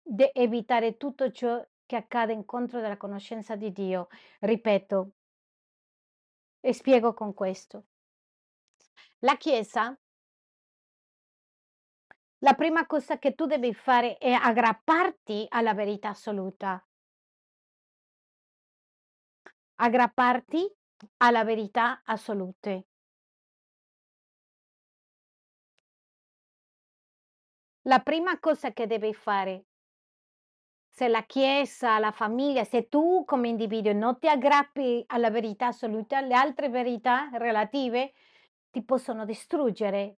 di 0.00 0.30
evitare 0.32 0.96
tutto 0.96 1.32
ciò 1.32 1.60
che 1.84 1.96
accade 1.96 2.32
incontro 2.32 2.80
della 2.80 2.96
conoscenza 2.96 3.56
di 3.56 3.72
Dio. 3.72 4.06
Ripeto 4.38 5.10
e 6.60 6.72
spiego 6.72 7.12
con 7.12 7.34
questo. 7.34 7.86
La 9.18 9.36
Chiesa, 9.36 9.98
la 12.38 12.54
prima 12.54 12.86
cosa 12.86 13.18
che 13.18 13.34
tu 13.34 13.46
devi 13.46 13.74
fare 13.74 14.16
è 14.16 14.30
aggrapparti 14.30 15.46
alla 15.48 15.74
verità 15.74 16.10
assoluta. 16.10 16.84
Aggrapparti 19.82 20.70
alla 21.18 21.42
verità 21.42 22.02
assolute. 22.04 22.84
La 27.84 28.00
prima 28.00 28.38
cosa 28.38 28.74
che 28.74 28.86
devi 28.86 29.14
fare 29.14 29.64
se 30.90 31.08
la 31.08 31.22
Chiesa, 31.22 31.98
la 31.98 32.10
famiglia, 32.10 32.64
se 32.64 32.90
tu 32.90 33.24
come 33.24 33.48
individuo 33.48 33.94
non 33.94 34.18
ti 34.18 34.28
aggrappi 34.28 35.02
alla 35.06 35.30
verità 35.30 35.68
assoluta, 35.68 36.20
le 36.20 36.34
altre 36.34 36.68
verità 36.68 37.30
relative 37.32 38.12
ti 38.70 38.84
possono 38.84 39.24
distruggere. 39.24 40.16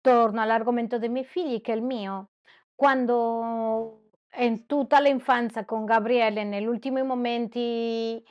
Torno 0.00 0.40
all'argomento 0.40 0.98
dei 0.98 1.08
miei 1.08 1.24
figli 1.24 1.60
che 1.60 1.72
è 1.72 1.76
il 1.76 1.82
mio. 1.82 2.30
Quando 2.76 4.01
in 4.38 4.66
tutta 4.66 5.00
l'infanzia 5.00 5.64
con 5.64 5.84
Gabriele, 5.84 6.44
negli 6.44 6.66
ultimi 6.66 7.02
momenti, 7.02 8.22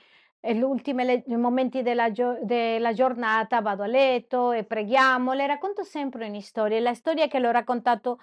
negli 0.41 0.61
ultimi 0.61 1.23
momenti 1.37 1.81
della, 1.83 2.11
gio- 2.11 2.39
della 2.41 2.93
giornata, 2.93 3.61
vado 3.61 3.83
a 3.83 3.87
letto 3.87 4.51
e 4.51 4.63
preghiamo, 4.63 5.33
le 5.33 5.47
racconto 5.47 5.83
sempre 5.83 6.27
una 6.27 6.41
storia. 6.41 6.79
La 6.79 6.93
storia 6.93 7.27
che 7.27 7.39
l'ho 7.39 7.51
raccontato 7.51 8.19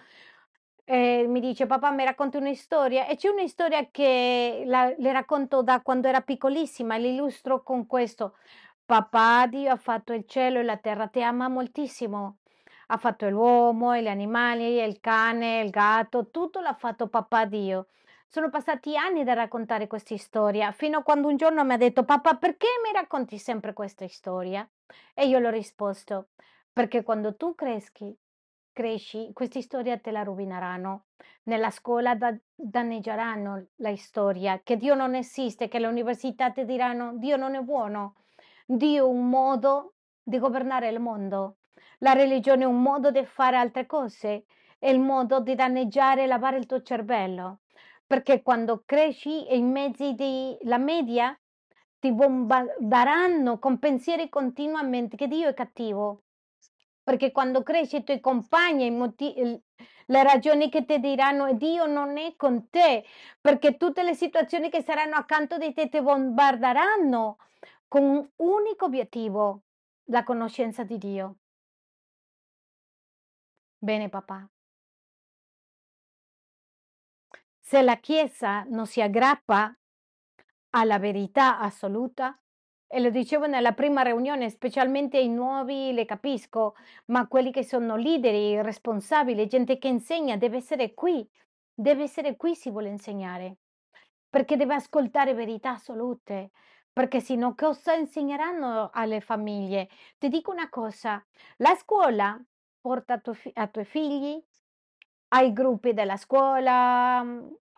eh, 0.85 1.27
mi 1.29 1.41
dice 1.41 1.67
papà 1.67 1.91
mi 1.91 2.05
racconti 2.05 2.39
una 2.39 2.55
storia 2.55 3.07
e 3.07 3.17
c'è 3.17 3.29
una 3.29 3.47
storia 3.47 3.89
che 3.91 4.63
la, 4.67 4.93
le 4.97 5.13
racconto 5.13 5.63
da 5.63 5.83
quando 5.83 6.09
era 6.09 6.23
piccolissima 6.23 6.97
l'illustro 6.97 7.63
con 7.63 7.87
questo. 7.87 8.37
Papà 8.87 9.47
Dio 9.49 9.71
ha 9.71 9.77
fatto 9.77 10.13
il 10.15 10.25
cielo 10.27 10.59
e 10.61 10.63
la 10.63 10.79
terra, 10.79 11.09
ti 11.09 11.23
ama 11.23 11.49
moltissimo. 11.49 12.38
Ha 12.91 12.97
fatto 12.99 13.29
l'uomo, 13.29 13.97
gli 13.97 14.09
animali, 14.09 14.83
il 14.83 15.01
cane, 15.01 15.61
il 15.61 15.71
gatto, 15.71 16.31
tutto 16.31 16.61
l'ha 16.61 16.75
fatto 16.75 17.09
papà 17.09 17.45
Dio. 17.45 17.89
Sono 18.27 18.51
passati 18.51 18.97
anni 18.97 19.25
da 19.25 19.33
raccontare 19.33 19.87
questa 19.87 20.17
storia, 20.17 20.73
fino 20.73 20.99
a 20.99 21.03
quando 21.03 21.29
un 21.29 21.37
giorno 21.37 21.65
mi 21.65 21.73
ha 21.73 21.79
detto 21.79 22.05
papà 22.05 22.37
perché 22.37 22.67
mi 22.85 22.93
racconti 22.93 23.39
sempre 23.39 23.73
questa 23.73 24.07
storia? 24.09 24.69
E 25.15 25.27
io 25.27 25.39
l'ho 25.39 25.51
risposto 25.51 26.29
perché 26.73 27.03
quando 27.03 27.37
tu 27.37 27.55
creschi 27.55 28.17
cresci, 28.79 29.33
queste 29.33 29.61
storie 29.61 30.01
te 30.01 30.13
la 30.13 30.23
rovineranno. 30.23 31.07
Nella 31.45 31.71
scuola 31.71 32.15
da- 32.15 32.37
danneggeranno 32.55 33.67
la 33.77 33.97
storia, 33.97 34.61
che 34.63 34.77
Dio 34.77 34.95
non 34.95 35.17
esiste, 35.17 35.67
che 35.67 35.81
le 35.81 35.89
università 35.89 36.53
ti 36.53 36.65
diranno 36.65 37.17
Dio 37.17 37.37
non 37.37 37.57
è 37.57 37.61
buono, 37.61 38.15
Dio 38.65 39.05
è 39.05 39.09
un 39.09 39.29
modo 39.29 39.95
di 40.23 40.39
governare 40.39 40.89
il 40.91 41.01
mondo, 41.01 41.57
la 41.99 42.13
religione 42.13 42.63
è 42.63 42.67
un 42.67 42.81
modo 42.81 43.11
di 43.11 43.25
fare 43.25 43.57
altre 43.57 43.87
cose, 43.87 44.45
è 44.79 44.89
il 44.89 45.01
modo 45.01 45.41
di 45.41 45.55
danneggiare 45.55 46.25
e 46.25 46.27
lavare 46.27 46.59
il 46.59 46.67
tuo 46.67 46.83
cervello, 46.83 47.61
perché 48.07 48.43
quando 48.43 48.83
cresci 48.85 49.55
in 49.55 49.71
mezzo 49.71 50.13
della 50.13 50.79
media 50.79 51.37
ti 51.99 52.13
bombarderanno 52.13 53.59
con 53.59 53.79
pensieri 53.79 54.29
continuamente 54.29 55.17
che 55.17 55.27
Dio 55.27 55.49
è 55.49 55.55
cattivo, 55.55 56.23
perché 57.03 57.33
quando 57.33 57.63
cresci 57.63 57.97
i 57.97 58.05
tuoi 58.05 58.21
compagni, 58.21 58.87
i 58.87 58.91
motivi, 58.91 59.61
le 60.07 60.23
ragioni 60.23 60.71
che 60.71 60.85
ti 60.85 61.01
diranno 61.01 61.53
Dio 61.55 61.87
non 61.87 62.17
è 62.17 62.35
con 62.37 62.71
te, 62.71 63.05
perché 63.41 63.77
tutte 63.77 64.03
le 64.03 64.15
situazioni 64.15 64.71
che 64.71 64.83
saranno 64.83 65.17
accanto 65.17 65.59
di 65.59 65.73
te 65.75 65.89
ti 65.89 66.01
bombarderanno 66.01 67.39
con 67.89 68.03
un 68.05 68.29
unico 68.37 68.85
obiettivo, 68.85 69.63
la 70.05 70.23
conoscenza 70.23 70.85
di 70.85 70.99
Dio. 70.99 71.37
Bene, 73.81 74.09
papà. 74.09 74.49
Se 77.61 77.83
la 77.83 77.97
Chiesa 77.97 78.65
non 78.69 78.87
si 78.87 79.01
aggrappa 79.01 79.73
alla 80.71 80.99
verità 80.99 81.59
assoluta, 81.59 82.37
e 82.91 83.01
lo 83.01 83.11
dicevo 83.11 83.47
nella 83.47 83.73
prima 83.73 84.03
riunione, 84.03 84.49
specialmente 84.51 85.19
i 85.19 85.29
nuovi 85.29 85.93
le 85.93 86.07
capisco, 86.07 86.75
ma 87.07 87.29
quelli 87.29 87.53
che 87.53 87.63
sono 87.63 87.97
leader, 87.97 88.65
responsabili, 88.65 89.47
gente 89.47 89.79
che 89.79 89.89
insegna, 89.89 90.37
deve 90.37 90.57
essere 90.57 90.95
qui, 90.95 91.29
deve 91.75 92.05
essere 92.05 92.37
qui 92.37 92.55
se 92.55 92.71
vuole 92.71 92.89
insegnare, 92.89 93.59
perché 94.29 94.57
deve 94.57 94.75
ascoltare 94.75 95.35
verità 95.35 95.73
assolute, 95.73 96.51
perché 96.93 97.21
se 97.21 97.35
no 97.37 97.55
cosa 97.55 97.93
insegneranno 97.95 98.91
alle 98.93 99.21
famiglie? 99.21 99.89
Ti 100.19 100.29
dico 100.29 100.51
una 100.51 100.71
cosa, 100.71 101.23
la 101.59 101.75
scuola 101.75 102.41
porta 102.81 103.15
a, 103.15 103.21
a 103.55 103.67
tuoi 103.67 103.85
figli 103.85 104.43
ai 105.29 105.53
gruppi 105.53 105.93
della 105.93 106.17
scuola, 106.17 107.19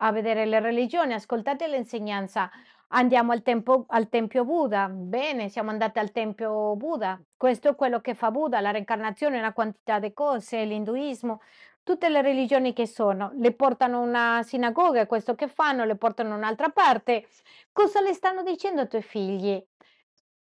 a 0.03 0.11
vedere 0.11 0.45
le 0.45 0.59
religioni, 0.59 1.13
ascoltate 1.13 1.67
l'insegnanza. 1.67 2.49
Andiamo 2.93 3.31
al, 3.31 3.41
tempo, 3.41 3.85
al 3.87 4.09
Tempio 4.09 4.43
Buddha. 4.43 4.87
Bene, 4.89 5.49
siamo 5.49 5.69
andati 5.69 5.99
al 5.99 6.11
Tempio 6.11 6.75
Buddha. 6.75 7.21
Questo 7.37 7.69
è 7.69 7.75
quello 7.75 8.01
che 8.01 8.15
fa 8.15 8.31
Buddha, 8.31 8.59
la 8.61 8.71
reincarnazione, 8.71 9.37
una 9.37 9.53
quantità 9.53 9.99
di 9.99 10.13
cose, 10.13 10.65
l'induismo, 10.65 11.41
tutte 11.83 12.09
le 12.09 12.21
religioni 12.21 12.73
che 12.73 12.87
sono. 12.87 13.31
Le 13.35 13.53
portano 13.53 13.97
a 13.99 14.01
una 14.01 14.43
sinagoga, 14.43 15.07
questo 15.07 15.35
che 15.35 15.47
fanno, 15.47 15.85
le 15.85 15.95
portano 15.95 16.33
a 16.33 16.37
un'altra 16.37 16.69
parte. 16.69 17.27
Cosa 17.71 18.01
le 18.01 18.13
stanno 18.13 18.43
dicendo 18.43 18.81
ai 18.81 18.87
tuoi 18.89 19.01
figli? 19.01 19.63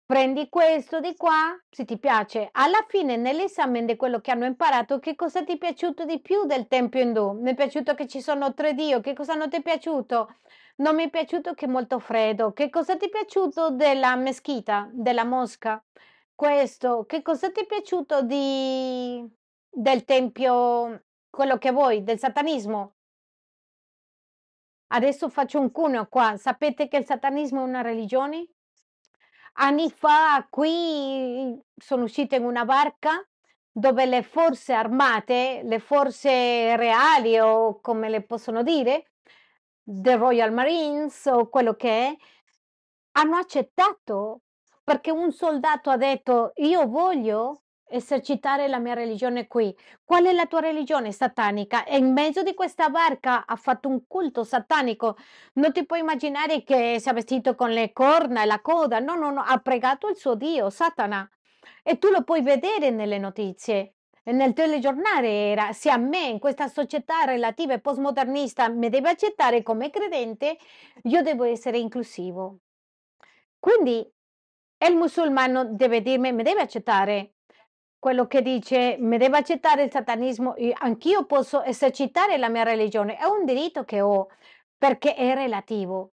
Prendi 0.07 0.51
questo 0.51 1.01
di 1.01 1.17
qua, 1.17 1.59
se 1.71 1.87
ti 1.87 1.99
piace. 1.99 2.51
Alla 2.53 2.85
fine, 2.89 3.17
nell'esame 3.17 3.87
di 3.87 3.97
quello 3.97 4.21
che 4.21 4.31
hanno 4.33 4.45
imparato, 4.45 4.99
che 4.99 5.15
cosa 5.15 5.43
ti 5.45 5.53
è 5.53 5.59
piaciuto 5.59 6.05
di 6.05 6.21
più 6.21 6.45
del 6.45 6.69
Tempio 6.69 7.01
Indù? 7.01 7.33
Mi 7.41 7.53
è 7.53 7.55
piaciuto 7.55 7.95
che 7.95 8.07
ci 8.07 8.21
sono 8.21 8.53
tre 8.53 8.75
Dio. 8.75 9.01
Che 9.01 9.15
cosa 9.15 9.33
non 9.35 9.49
ti 9.49 9.57
è 9.57 9.63
piaciuto? 9.63 10.37
Non 10.77 10.95
mi 10.95 11.05
è 11.05 11.11
piaciuto 11.11 11.55
che 11.55 11.65
è 11.65 11.69
molto 11.69 11.99
freddo. 11.99 12.53
Che 12.53 12.69
cosa 12.69 12.99
ti 12.99 13.07
è 13.07 13.09
piaciuto 13.09 13.71
della 13.71 14.15
meschita, 14.17 14.91
della 14.93 15.25
mosca? 15.25 15.83
Questo. 16.35 17.07
Che 17.07 17.23
cosa 17.23 17.51
ti 17.51 17.61
è 17.61 17.67
piaciuto 17.67 18.23
di... 18.23 19.27
del 19.71 20.05
Tempio, 20.05 21.05
quello 21.31 21.57
che 21.57 21.71
vuoi, 21.73 22.05
del 22.05 22.19
satanismo? 22.19 22.97
Adesso 24.89 25.29
faccio 25.31 25.61
un 25.61 25.71
cuneo 25.73 26.07
qua. 26.09 26.37
Sapete 26.37 26.89
che 26.89 26.99
il 26.99 27.07
satanismo 27.07 27.61
è 27.61 27.65
una 27.65 27.81
religione? 27.81 28.49
Anni 29.57 29.89
fa 29.91 30.47
qui 30.51 31.57
sono 31.77 32.05
uscita 32.05 32.35
in 32.35 32.45
una 32.45 32.65
barca 32.65 33.25
dove 33.71 34.05
le 34.07 34.23
forze 34.23 34.73
armate, 34.73 35.63
le 35.65 35.79
forze 35.79 36.77
reali 36.77 37.39
o 37.39 37.81
come 37.81 38.09
le 38.09 38.23
possono 38.23 38.63
dire, 38.63 39.13
the 39.85 40.17
Royal 40.17 40.53
Marines 40.53 41.27
o 41.27 41.49
quello 41.49 41.75
che 41.75 42.09
è, 42.09 42.17
hanno 43.13 43.37
accettato 43.37 44.41
perché 44.83 45.11
un 45.11 45.31
soldato 45.33 45.91
ha 45.91 45.97
detto 45.97 46.53
io 46.57 46.87
voglio 46.87 47.64
esercitare 47.95 48.69
la 48.69 48.79
mia 48.79 48.95
religione 48.95 49.47
qui. 49.47 49.75
Qual 50.05 50.25
è 50.25 50.33
la 50.33 50.47
tua 50.47 50.61
religione 50.61 51.13
satanica? 51.13 51.85
E 51.85 51.97
in 51.97 52.13
mezzo 52.13 52.43
di 52.43 52.55
questa 52.55 52.89
barca 52.91 53.47
ha 53.47 53.57
fatto 53.57 53.89
un 53.89 54.07
culto 54.07 54.45
satanico. 54.45 55.17
Non 55.55 55.73
ti 55.73 55.87
puoi 55.87 56.01
immaginare 56.01 56.65
che 56.65 56.99
sia 57.01 57.13
vestito 57.13 57.55
con 57.55 57.71
le 57.71 57.93
corna 57.93 58.43
e 58.43 58.47
la 58.47 58.61
coda. 58.61 58.99
No, 58.99 59.15
no, 59.15 59.31
no, 59.31 59.43
ha 59.43 59.59
pregato 59.59 60.09
il 60.09 60.17
suo 60.17 60.35
Dio, 60.35 60.71
Satana. 60.71 61.29
E 61.83 61.99
tu 61.99 62.11
lo 62.11 62.23
puoi 62.25 62.43
vedere 62.43 62.91
nelle 62.91 63.19
notizie. 63.19 63.95
Nel 64.25 64.55
telegiornale 64.55 65.51
era, 65.51 65.73
se 65.73 65.91
a 65.91 65.99
me 65.99 66.27
in 66.29 66.39
questa 66.39 66.67
società 66.67 67.25
relativa 67.25 67.75
e 67.75 67.81
postmodernista 67.81 68.69
mi 68.71 68.89
deve 68.89 69.11
accettare 69.11 69.63
come 69.63 69.91
credente, 69.91 70.57
io 71.03 71.23
devo 71.23 71.45
essere 71.45 71.79
inclusivo. 71.79 72.61
Quindi 73.59 74.11
il 74.87 74.97
musulmano 74.97 75.65
deve 75.65 76.01
dirmi, 76.01 76.33
mi 76.33 76.43
deve 76.43 76.63
accettare 76.63 77.35
quello 78.05 78.27
che 78.27 78.43
dice, 78.43 78.99
mi 79.01 79.17
deve 79.17 79.39
accettare 79.39 79.85
il 79.85 79.91
satanismo, 79.91 80.53
io- 80.59 80.75
anch'io 80.77 81.25
posso 81.25 81.63
esercitare 81.63 82.37
la 82.37 82.51
mia 82.51 82.63
religione, 82.63 83.17
è 83.17 83.25
un 83.25 83.47
diritto 83.47 83.85
che 83.85 84.03
ho 84.03 84.29
perché 84.77 85.15
è 85.15 85.33
relativo. 85.33 86.13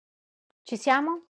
Ci 0.61 0.77
siamo? 0.77 1.29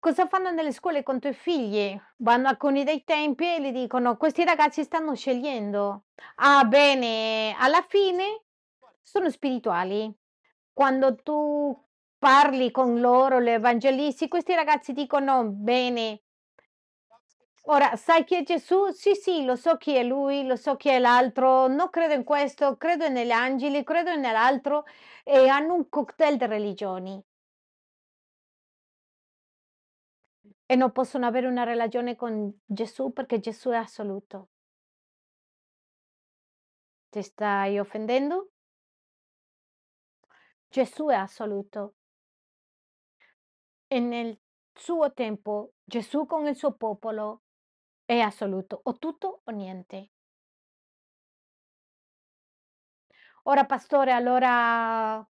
Cosa 0.00 0.26
fanno 0.26 0.50
nelle 0.50 0.72
scuole 0.72 1.04
con 1.04 1.16
i 1.16 1.20
tuoi 1.20 1.32
figli? 1.32 1.96
Vanno 2.16 2.48
alcuni 2.48 2.82
dei 2.82 3.04
tempi 3.04 3.44
e 3.44 3.60
gli 3.60 3.70
dicono: 3.70 4.16
"Questi 4.16 4.42
ragazzi 4.44 4.82
stanno 4.82 5.14
scegliendo". 5.14 6.06
Ah, 6.38 6.64
bene, 6.64 7.54
alla 7.56 7.84
fine 7.86 8.42
sono 9.00 9.30
spirituali. 9.30 10.12
Quando 10.72 11.14
tu 11.22 11.72
parli 12.18 12.72
con 12.72 12.98
loro, 13.00 13.38
le 13.38 13.54
evangelisti, 13.54 14.26
questi 14.26 14.56
ragazzi 14.56 14.92
dicono: 14.92 15.44
"Bene". 15.44 16.22
Ora, 17.68 17.94
sai 17.96 18.24
chi 18.24 18.34
è 18.36 18.42
Gesù? 18.42 18.90
Sì, 18.90 19.14
sì, 19.14 19.44
lo 19.44 19.54
so 19.56 19.76
chi 19.76 19.94
è 19.94 20.02
lui, 20.02 20.44
lo 20.46 20.56
so 20.56 20.74
chi 20.76 20.88
è 20.88 20.98
l'altro, 20.98 21.66
non 21.68 21.90
credo 21.90 22.14
in 22.14 22.24
questo, 22.24 22.76
credo 22.76 23.08
negli 23.08 23.30
angeli, 23.30 23.82
credo 23.84 24.14
nell'altro 24.16 24.84
e 25.24 25.46
hanno 25.48 25.74
un 25.74 25.88
cocktail 25.88 26.36
di 26.38 26.46
religioni. 26.46 27.22
E 30.66 30.74
non 30.76 30.92
possono 30.92 31.26
avere 31.26 31.46
una 31.46 31.64
relazione 31.64 32.14
con 32.14 32.52
Gesù 32.64 33.12
perché 33.12 33.40
Gesù 33.40 33.70
è 33.70 33.76
assoluto. 33.76 34.48
Ti 37.10 37.20
stai 37.28 37.80
offendendo? 37.80 38.36
Gesù 40.70 41.08
è 41.08 41.14
assoluto 41.16 41.94
e 43.88 43.98
nel 44.00 44.38
suo 44.74 45.12
tempo 45.12 45.72
Gesù 45.84 46.24
con 46.26 46.46
il 46.46 46.54
suo 46.56 46.72
popolo 46.74 47.42
è 48.06 48.18
assoluto, 48.20 48.80
o 48.84 48.98
tutto 48.98 49.42
o 49.44 49.50
niente. 49.50 50.08
Ora 53.44 53.64
pastore, 53.64 54.12
allora 54.12 55.26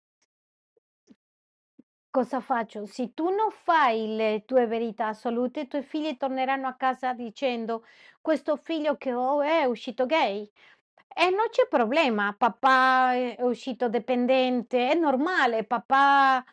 cosa 2.10 2.40
faccio? 2.42 2.86
Se 2.86 3.14
tu 3.14 3.30
non 3.30 3.50
fai 3.52 4.16
le 4.16 4.44
tue 4.46 4.68
verità 4.68 5.08
assolute, 5.08 5.62
i 5.62 5.68
tuoi 5.68 5.82
figli 5.84 6.16
torneranno 6.18 6.68
a 6.68 6.76
casa 6.76 7.14
dicendo: 7.14 7.86
"Questo 8.22 8.56
figlio 8.56 8.98
che 8.98 9.14
ho 9.14 9.42
è 9.42 9.64
uscito 9.66 10.06
gay". 10.06 10.50
E 11.16 11.30
non 11.32 11.48
c'è 11.52 11.68
problema, 11.70 12.34
papà 12.38 13.14
è 13.14 13.38
uscito 13.44 13.90
dipendente, 13.90 14.90
è 14.92 14.96
normale, 14.96 15.64
papà 15.66 16.44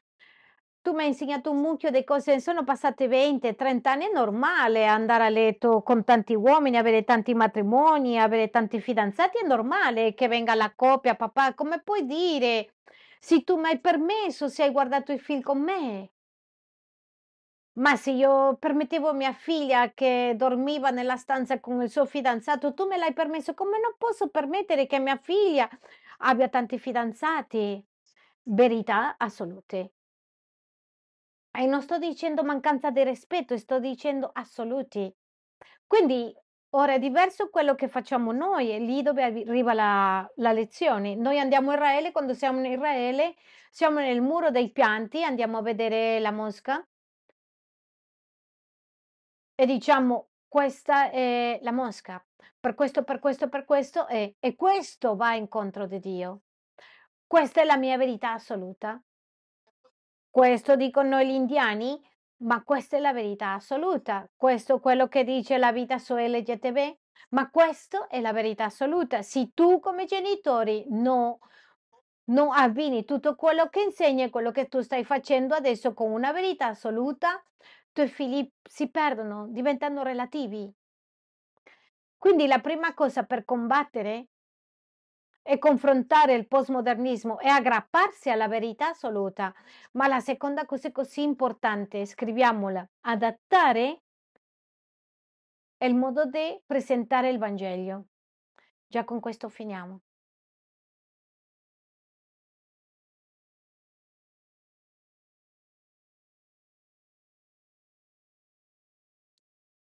tu 0.83 0.93
m'hai 0.93 1.09
insegnato 1.09 1.51
un 1.51 1.59
mucchio 1.61 1.91
di 1.91 2.05
cose, 2.05 2.41
sono 2.41 2.65
passate 2.65 3.07
20, 3.09 3.55
30 3.55 3.91
anni, 3.93 4.07
è 4.07 4.13
normale 4.13 4.87
andare 4.87 5.25
a 5.25 5.29
letto 5.29 5.83
con 5.83 6.05
tanti 6.05 6.35
uomini, 6.35 6.77
avere 6.79 7.05
tanti 7.05 7.35
matrimoni, 7.35 8.19
avere 8.19 8.51
tanti 8.51 8.81
fidanzati, 8.81 9.39
è 9.39 9.47
normale 9.47 10.15
che 10.15 10.29
venga 10.29 10.55
la 10.55 10.73
coppia, 10.75 11.15
papà, 11.17 11.55
come 11.55 11.83
puoi 11.83 12.07
dire? 12.07 12.75
Se 13.19 13.45
tu 13.45 13.57
m'hai 13.57 13.79
permesso, 13.81 14.49
se 14.49 14.63
hai 14.65 14.71
guardato 14.73 15.13
i 15.13 15.19
film 15.19 15.43
con 15.43 15.61
me. 15.61 16.11
Ma 17.75 17.97
se 17.97 18.11
io 18.11 18.57
permettevo 18.59 19.09
a 19.09 19.13
mia 19.13 19.33
figlia 19.33 19.93
che 19.93 20.35
dormiva 20.37 20.91
nella 20.91 21.17
stanza 21.17 21.61
con 21.61 21.81
il 21.83 21.91
suo 21.91 22.05
fidanzato, 22.05 22.75
tu 22.75 22.87
me 22.87 22.97
l'hai 22.97 23.13
permesso, 23.13 23.55
come 23.55 23.79
non 23.81 23.95
posso 23.97 24.29
permettere 24.29 24.87
che 24.87 24.99
mia 24.99 25.17
figlia 25.17 25.69
abbia 26.19 26.49
tanti 26.49 26.79
fidanzati? 26.79 27.83
Verità 28.43 29.17
assolute. 29.17 29.93
E 31.53 31.67
non 31.67 31.83
sto 31.83 31.99
dicendo 31.99 32.43
mancanza 32.45 32.91
di 32.91 33.05
rispetto, 33.05 33.57
sto 33.57 33.79
dicendo 33.79 34.31
assoluti. 34.33 35.13
Quindi 35.87 36.35
ora 36.71 36.95
è 36.95 36.99
diverso 36.99 37.51
quello 37.51 37.75
che 37.75 37.89
facciamo 37.89 38.33
noi, 38.33 38.71
è 38.71 38.79
lì 38.79 39.03
dove 39.03 39.23
arri- 39.25 39.49
arriva 39.49 39.75
la, 39.75 40.31
la 40.37 40.53
lezione. 40.53 41.17
Noi 41.17 41.39
andiamo 41.41 41.71
in 41.71 41.77
Israele, 41.77 42.13
quando 42.13 42.35
siamo 42.35 42.61
in 42.61 42.73
Israele, 42.73 43.35
siamo 43.71 43.99
nel 44.01 44.21
muro 44.21 44.51
dei 44.51 44.71
pianti, 44.71 45.25
andiamo 45.25 45.59
a 45.59 45.63
vedere 45.63 46.21
la 46.21 46.31
mosca 46.31 46.85
e 49.55 49.67
diciamo 49.67 50.29
questa 50.49 51.11
è 51.11 51.59
la 51.63 51.73
mosca, 51.73 52.25
per 52.59 52.75
questo, 52.75 53.05
per 53.05 53.19
questo, 53.19 53.49
per 53.49 53.65
questo 53.65 54.07
è, 54.07 54.35
e 54.41 54.55
questo 54.57 55.17
va 55.17 55.35
incontro 55.35 55.87
di 55.87 56.01
Dio. 56.01 56.43
Questa 57.27 57.61
è 57.61 57.65
la 57.65 57.77
mia 57.77 57.97
verità 57.97 58.33
assoluta. 58.33 59.01
Questo 60.31 60.77
dicono 60.77 61.21
gli 61.23 61.33
indiani, 61.33 62.01
ma 62.43 62.63
questa 62.63 62.97
è 62.97 63.01
la 63.01 63.13
verità 63.13 63.55
assoluta. 63.55 64.31
Questo 64.37 64.77
è 64.77 64.81
quello 64.81 65.09
che 65.09 65.25
dice 65.25 65.59
la 65.59 65.73
vita 65.73 65.99
su 65.99 66.15
LGTB, 66.15 66.79
ma 67.31 67.51
questo 67.51 68.09
è 68.09 68.21
la 68.21 68.33
verità 68.33 68.67
assoluta. 68.67 69.23
Se 69.23 69.51
tu 69.55 69.81
come 69.81 70.05
genitori 70.05 70.85
no, 70.91 71.41
non 72.27 72.53
abbini 72.53 73.05
tutto 73.05 73.35
quello 73.35 73.69
che 73.69 73.83
insegni 73.83 74.23
e 74.23 74.31
quello 74.31 74.53
che 74.53 74.69
tu 74.69 74.81
stai 74.83 75.05
facendo 75.05 75.57
adesso 75.57 75.95
con 75.95 76.13
una 76.13 76.31
verità 76.31 76.67
assoluta, 76.67 77.31
i 77.33 77.93
tuoi 77.93 78.09
figli 78.09 78.49
si 78.63 78.89
perdono, 78.89 79.49
diventano 79.49 80.05
relativi. 80.05 80.73
Quindi 82.17 82.47
la 82.47 82.61
prima 82.61 82.95
cosa 82.95 83.25
per 83.25 83.45
combattere 83.45 84.29
e 85.43 85.59
confrontare 85.59 86.35
il 86.35 86.47
postmodernismo 86.47 87.39
e 87.41 87.49
aggrapparsi 87.49 88.31
alla 88.31 88.49
verità 88.49 88.89
assoluta. 88.91 89.53
Ma 89.93 90.07
la 90.09 90.21
seconda 90.21 90.65
cosa 90.67 90.91
così 90.93 91.23
importante, 91.23 92.07
scriviamola, 92.07 92.87
adattare 93.03 94.03
il 95.83 95.95
modo 95.95 96.25
di 96.25 96.59
presentare 96.65 97.29
il 97.29 97.37
Vangelo. 97.37 98.07
Già 98.87 99.05
con 99.05 99.21
questo 99.21 99.49
finiamo. 99.51 100.01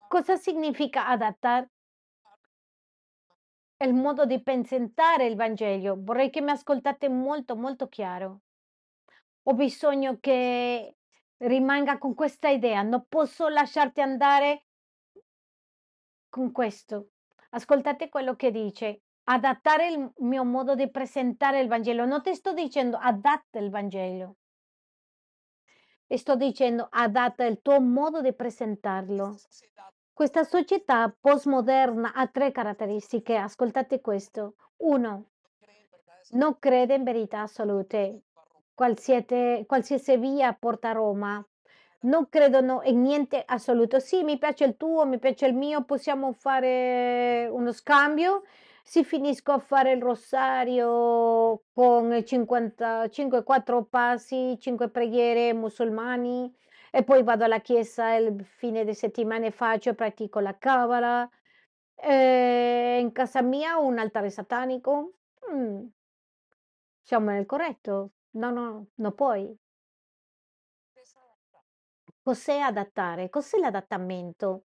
Cosa 0.07 0.35
significa 0.35 1.05
adattare? 1.07 1.69
Il 3.77 3.93
modo 3.93 4.25
di 4.25 4.41
presentare 4.41 5.25
il 5.25 5.35
Vangelo. 5.35 5.97
Vorrei 5.99 6.29
che 6.29 6.41
mi 6.41 6.51
ascoltate 6.51 7.09
molto, 7.09 7.55
molto 7.55 7.87
chiaro. 7.89 8.41
Ho 9.43 9.53
bisogno 9.53 10.17
che 10.19 10.95
rimanga 11.37 11.97
con 11.97 12.13
questa 12.13 12.49
idea. 12.49 12.81
Non 12.83 13.05
posso 13.09 13.49
lasciarti 13.49 13.99
andare 13.99 14.65
con 16.29 16.51
questo. 16.51 17.09
Ascoltate 17.49 18.07
quello 18.07 18.35
che 18.35 18.49
dice. 18.49 19.01
Adattare 19.25 19.89
il 19.89 20.11
mio 20.17 20.45
modo 20.45 20.73
di 20.73 20.89
presentare 20.89 21.59
il 21.59 21.67
Vangelo. 21.67 22.05
Non 22.05 22.21
ti 22.21 22.33
sto 22.33 22.53
dicendo 22.53 22.97
adatta 22.97 23.59
il 23.59 23.69
Vangelo. 23.69 24.37
Sto 26.07 26.35
dicendo 26.37 26.87
adatta 26.89 27.43
il 27.43 27.61
tuo 27.61 27.81
modo 27.81 28.21
di 28.21 28.33
presentarlo. 28.33 29.35
Questa 30.15 30.45
società 30.45 31.13
postmoderna 31.19 32.13
ha 32.13 32.25
tre 32.27 32.53
caratteristiche. 32.53 33.35
Ascoltate 33.35 33.99
questo. 33.99 34.53
Uno, 34.77 35.25
non 36.29 36.57
crede 36.57 36.93
in 36.93 37.03
verità 37.03 37.41
assolute. 37.41 38.21
Qualsiasi, 38.73 39.65
qualsiasi 39.67 40.15
via 40.15 40.53
porta 40.57 40.91
a 40.91 40.93
Roma. 40.93 41.45
Non 42.03 42.29
credono 42.29 42.79
in 42.85 43.01
niente 43.01 43.43
assoluto. 43.45 43.99
Sì, 43.99 44.23
mi 44.23 44.37
piace 44.37 44.63
il 44.63 44.77
tuo, 44.77 45.05
mi 45.05 45.19
piace 45.19 45.47
il 45.47 45.53
mio, 45.53 45.83
possiamo 45.83 46.31
fare 46.31 47.49
uno 47.51 47.73
scambio. 47.73 48.43
Se 48.85 49.03
finisco 49.03 49.51
a 49.51 49.59
fare 49.59 49.91
il 49.91 50.01
rosario 50.01 51.63
con 51.73 52.23
55, 52.23 53.43
4 53.43 53.83
passi, 53.83 54.57
5 54.57 54.87
preghiere 54.87 55.51
musulmani 55.51 56.55
e 56.97 57.03
poi 57.03 57.23
vado 57.23 57.43
alla 57.43 57.59
chiesa 57.59 58.13
il 58.13 58.45
fine 58.45 58.85
di 58.85 58.93
settimana 58.93 59.45
e 59.45 59.51
faccio 59.51 59.93
pratico 59.95 60.39
la 60.39 60.57
Kabbalah. 60.57 61.29
Ehm, 61.95 63.01
in 63.01 63.11
casa 63.11 63.41
mia 63.41 63.77
ho 63.77 63.85
un 63.85 63.97
altare 63.99 64.29
satanico? 64.29 65.15
Mh. 65.51 65.87
Siamo 67.01 67.31
nel 67.31 67.45
corretto? 67.45 68.11
No, 68.31 68.49
no, 68.51 68.87
no 68.95 69.11
puoi. 69.11 69.57
Cos'è 72.23 72.59
adattare? 72.59 73.29
Cos'è 73.29 73.57
l'adattamento? 73.57 74.63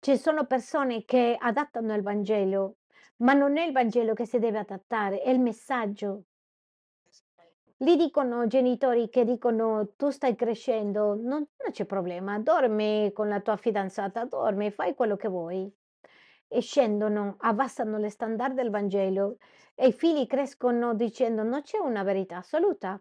Ci 0.00 0.18
sono 0.18 0.44
persone 0.46 1.04
che 1.04 1.36
adattano 1.40 1.94
il 1.94 2.02
Vangelo, 2.02 2.76
ma 3.18 3.32
non 3.32 3.56
è 3.56 3.64
il 3.64 3.72
Vangelo 3.72 4.12
che 4.12 4.26
si 4.26 4.38
deve 4.38 4.58
adattare, 4.58 5.20
è 5.22 5.30
il 5.30 5.40
messaggio. 5.40 6.24
Lì 7.84 7.96
dicono 7.96 8.46
genitori 8.46 9.08
che 9.10 9.24
dicono: 9.24 9.90
"Tu 9.96 10.08
stai 10.10 10.34
crescendo, 10.34 11.14
non 11.14 11.46
non 11.62 11.70
c'è 11.70 11.84
problema, 11.84 12.38
dormi 12.38 13.12
con 13.12 13.28
la 13.28 13.40
tua 13.40 13.56
fidanzata, 13.56 14.24
dormi, 14.24 14.70
fai 14.70 14.94
quello 14.94 15.16
che 15.16 15.28
vuoi." 15.28 15.70
E 16.48 16.60
scendono, 16.62 17.36
abbassano 17.40 17.98
le 17.98 18.08
standard 18.10 18.54
del 18.54 18.70
Vangelo 18.70 19.36
e 19.74 19.88
i 19.88 19.92
figli 19.92 20.26
crescono 20.26 20.94
dicendo: 20.94 21.42
"Non 21.42 21.60
c'è 21.62 21.78
una 21.78 22.02
verità 22.02 22.38
assoluta." 22.38 22.98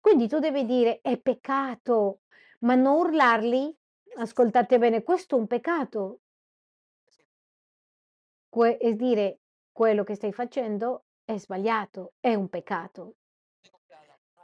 Quindi 0.00 0.28
tu 0.28 0.38
devi 0.38 0.66
dire: 0.66 1.00
"È 1.00 1.16
peccato." 1.18 2.20
Ma 2.60 2.74
non 2.74 2.98
urlarli 2.98 3.74
ascoltate 4.18 4.78
bene, 4.78 5.02
questo 5.02 5.36
è 5.36 5.38
un 5.38 5.46
peccato. 5.46 6.20
Que 8.52 8.76
e 8.78 8.94
dire: 8.94 9.40
"Quello 9.72 10.04
che 10.04 10.14
stai 10.14 10.32
facendo 10.32 11.04
è 11.24 11.36
sbagliato, 11.38 12.12
è 12.20 12.34
un 12.34 12.48
peccato." 12.48 13.14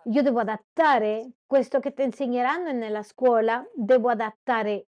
Io 0.06 0.22
devo 0.22 0.40
adattare 0.40 1.30
questo 1.46 1.80
che 1.80 1.94
ti 1.94 2.02
insegneranno 2.02 2.72
nella 2.72 3.02
scuola, 3.02 3.66
devo 3.74 4.10
adattare 4.10 4.88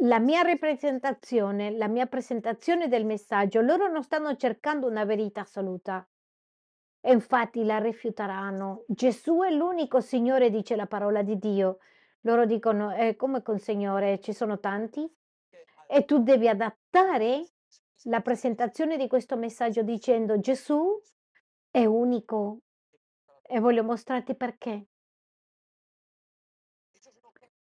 la 0.00 0.18
mia 0.18 0.42
rappresentazione, 0.42 1.70
la 1.70 1.88
mia 1.88 2.04
presentazione 2.06 2.88
del 2.88 3.06
messaggio. 3.06 3.62
Loro 3.62 3.88
non 3.90 4.02
stanno 4.02 4.36
cercando 4.36 4.86
una 4.86 5.06
verità 5.06 5.40
assoluta 5.40 6.06
e 7.00 7.10
infatti 7.10 7.64
la 7.64 7.78
rifiuteranno. 7.78 8.84
Gesù 8.86 9.40
è 9.40 9.50
l'unico 9.50 10.00
Signore, 10.00 10.50
dice 10.50 10.76
la 10.76 10.86
parola 10.86 11.22
di 11.22 11.38
Dio. 11.38 11.78
Loro 12.20 12.44
dicono: 12.44 12.94
"Eh, 12.94 13.16
come 13.16 13.40
col 13.40 13.60
Signore? 13.60 14.20
Ci 14.20 14.34
sono 14.34 14.60
tanti?" 14.60 15.10
E 15.88 16.04
tu 16.04 16.18
devi 16.22 16.48
adattare 16.48 17.46
la 18.04 18.20
presentazione 18.20 18.98
di 18.98 19.08
questo 19.08 19.38
messaggio 19.38 19.82
dicendo: 19.82 20.38
"Gesù 20.38 21.00
è 21.70 21.86
unico 21.86 22.58
e 23.48 23.60
voglio 23.60 23.84
mostrarti 23.84 24.34
perché." 24.36 24.86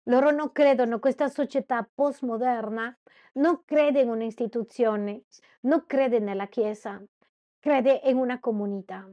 Loro 0.08 0.32
non 0.32 0.52
credono, 0.52 1.00
questa 1.00 1.30
società 1.30 1.88
postmoderna 1.94 2.98
non 3.34 3.64
crede 3.66 4.02
in 4.02 4.10
un'istituzione, 4.10 5.24
non 5.62 5.86
crede 5.86 6.20
nella 6.20 6.48
Chiesa, 6.48 7.02
crede 7.60 8.02
in 8.06 8.18
una 8.18 8.40
comunità. 8.40 9.10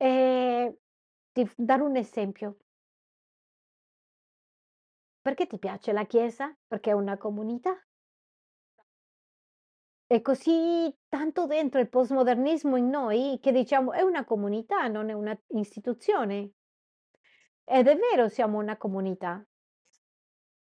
Ehm, 0.00 0.74
ti 1.32 1.50
darò 1.56 1.86
un 1.86 1.96
esempio. 1.96 2.58
Perché 5.22 5.46
ti 5.46 5.58
piace 5.58 5.92
la 5.92 6.04
Chiesa? 6.04 6.54
Perché 6.68 6.90
è 6.90 6.92
una 6.92 7.16
comunità. 7.16 7.74
È 10.10 10.20
così 10.20 10.94
tanto 11.08 11.46
dentro 11.46 11.80
il 11.80 11.88
postmodernismo 11.88 12.76
in 12.76 12.90
noi 12.90 13.38
che 13.40 13.52
diciamo: 13.52 13.92
"È 13.92 14.02
una 14.02 14.24
comunità, 14.26 14.86
non 14.86 15.08
è 15.08 15.14
una 15.14 15.34
istituzione." 15.48 16.50
Ed 17.68 17.86
è 17.88 17.96
vero, 17.96 18.28
siamo 18.28 18.58
una 18.58 18.76
comunità. 18.76 19.42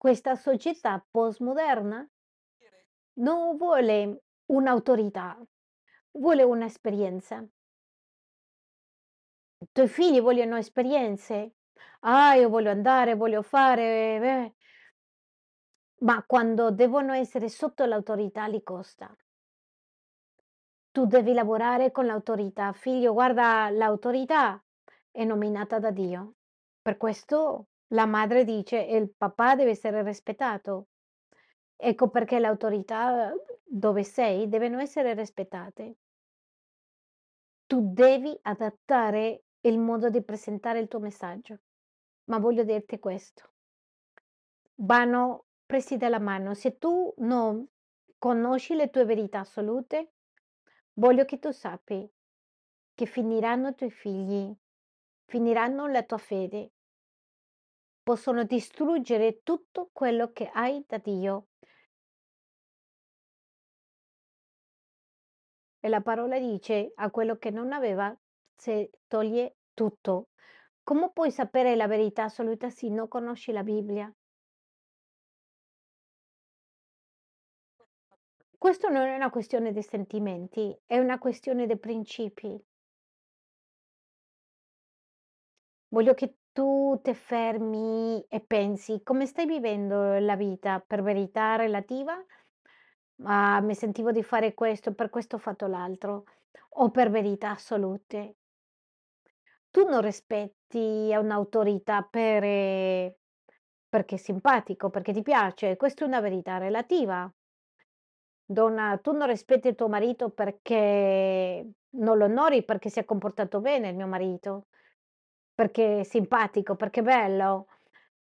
Questa 0.03 0.35
società 0.35 1.05
postmoderna 1.11 2.09
non 3.19 3.57
vuole 3.57 4.23
un'autorità, 4.47 5.37
vuole 6.13 6.43
un'esperienza. 6.43 7.47
I 9.63 9.69
tuoi 9.73 9.89
figli 9.89 10.23
vogliono 10.23 10.57
esperienze? 10.57 11.57
"Ah, 12.01 12.35
io 12.35 12.49
voglio 12.49 12.71
andare, 12.71 13.15
voglio 13.15 13.43
fare, 13.43 14.19
beh" 14.19 14.55
Ma 16.03 16.23
quando 16.27 16.71
devono 16.71 17.13
essere 17.13 17.49
sotto 17.51 17.85
l'autorità 17.85 18.47
li 18.47 18.63
costa. 18.63 19.15
Tu 21.01 21.07
devi 21.07 21.33
lavorare 21.33 21.91
con 21.93 22.05
l'autorità. 22.05 22.75
"Figlio, 22.75 23.15
guarda, 23.15 23.71
l'autorità 23.71 24.63
è 25.11 25.25
nominata 25.25 25.79
da 25.79 25.91
Dio." 25.91 26.35
Per 26.83 26.99
questo 26.99 27.69
la 27.95 28.05
madre 28.05 28.45
dice: 28.45 28.87
"E 28.87 28.97
il 28.99 29.11
papà 29.11 29.55
deve 29.57 29.71
essere 29.71 30.03
rispettato." 30.03 30.89
Ecco 31.75 32.11
perché 32.11 32.39
le 32.39 32.49
autorità 32.49 33.33
dove 33.65 34.05
sei 34.05 34.47
devono 34.47 34.79
essere 34.79 35.15
rispettate. 35.15 35.97
Tu 37.67 37.81
devi 37.95 38.39
adattare 38.43 39.45
il 39.63 39.79
modo 39.79 40.11
di 40.11 40.23
presentare 40.23 40.81
il 40.81 40.89
tuo 40.89 41.01
messaggio. 41.01 41.61
Ma 42.25 42.39
voglio 42.39 42.63
dirti 42.63 42.99
questo 42.99 43.53
vanno 44.83 45.47
presi 45.65 45.97
dalla 45.97 46.19
mano. 46.19 46.53
Se 46.53 46.77
tu 46.77 47.15
non 47.21 47.67
conosci 48.19 48.75
le 48.75 48.91
tue 48.91 49.07
verità 49.07 49.39
assolute, 49.41 50.13
voglio 51.01 51.25
che 51.25 51.39
tu 51.39 51.51
sappi 51.51 52.07
che 52.95 53.07
finiranno 53.07 53.69
i 53.69 53.75
tuoi 53.75 53.91
figli, 53.91 54.55
finiranno 55.25 55.87
la 55.87 56.03
tua 56.03 56.19
fede. 56.19 56.73
Possono 58.03 58.45
distruggere 58.45 59.41
tutto 59.43 59.89
quello 59.93 60.31
che 60.33 60.51
hai 60.53 60.85
da 60.87 60.99
Dio. 60.99 61.47
E 65.83 65.89
la 65.89 66.03
parola 66.03 66.39
dice: 66.39 66.93
"A 66.97 67.11
quello 67.11 67.37
che 67.37 67.51
non 67.51 67.73
aveva 67.73 68.15
se 68.55 68.91
toglie 69.07 69.57
tutto." 69.73 70.29
Come 70.83 71.11
puoi 71.13 71.31
sapere 71.31 71.77
la 71.77 71.87
verità 71.87 72.25
assoluta 72.25 72.69
se 72.69 72.89
non 72.91 73.09
conosci 73.09 73.53
la 73.53 73.63
Bibbia? 73.63 74.15
Questo 78.63 78.91
non 78.91 79.07
è 79.07 79.15
una 79.17 79.31
questione 79.31 79.73
di 79.73 79.81
sentimenti, 79.81 80.79
è 80.85 80.99
una 80.99 81.19
questione 81.19 81.65
di 81.67 81.79
principi. 81.79 82.63
Voglio 85.93 86.15
che 86.15 86.37
tu 86.53 86.99
te 87.03 87.15
fermi 87.15 88.25
e 88.29 88.41
pensi: 88.41 89.03
come 89.03 89.27
stai 89.27 89.47
vivendo 89.47 90.19
la 90.19 90.37
vita? 90.37 90.81
Per 90.85 91.03
verità 91.03 91.57
relativa? 91.57 92.15
"Ma 93.23 93.61
mi 93.61 93.75
sentivo 93.75 94.13
di 94.13 94.23
fare 94.23 94.55
questo, 94.55 94.95
per 94.95 95.11
questo 95.11 95.37
ho 95.37 95.39
fatto 95.39 95.67
l'altro." 95.67 96.25
O 96.75 96.91
per 96.91 97.11
verità 97.11 97.51
assolute? 97.53 98.37
Tu 99.75 99.85
non 99.89 100.01
rispetti 100.01 101.13
un'autorità 101.17 102.03
per 102.03 102.43
ehm, 102.45 103.13
perché 103.89 104.17
è 104.17 104.19
simpatico, 104.19 104.91
perché 104.91 105.13
ti 105.13 105.23
piace, 105.23 105.77
questa 105.77 106.05
è 106.05 106.09
una 106.09 106.21
verità 106.21 106.59
relativa. 106.59 107.33
Donna, 108.53 108.99
tu 109.01 109.13
non 109.13 109.29
rispetti 109.29 109.75
tuo 109.77 109.89
marito 109.89 110.29
perché 110.31 111.71
non 111.91 112.19
lo 112.19 112.25
onori, 112.25 112.65
perché 112.65 112.91
si 112.91 112.99
è 112.99 113.05
comportato 113.05 113.61
bene 113.61 113.89
il 113.91 113.95
mio 113.97 114.09
marito, 114.09 114.67
perché 115.55 116.01
è 116.01 116.05
simpatico, 116.05 116.75
perché 116.77 117.01
è 117.01 117.03
bello. 117.05 117.69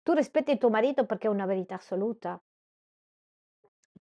Tu 0.04 0.14
rispetti 0.14 0.58
tuo 0.60 0.70
marito 0.70 1.06
perché 1.06 1.28
è 1.28 1.32
una 1.32 1.46
verità 1.48 1.76
assoluta. 1.76 2.40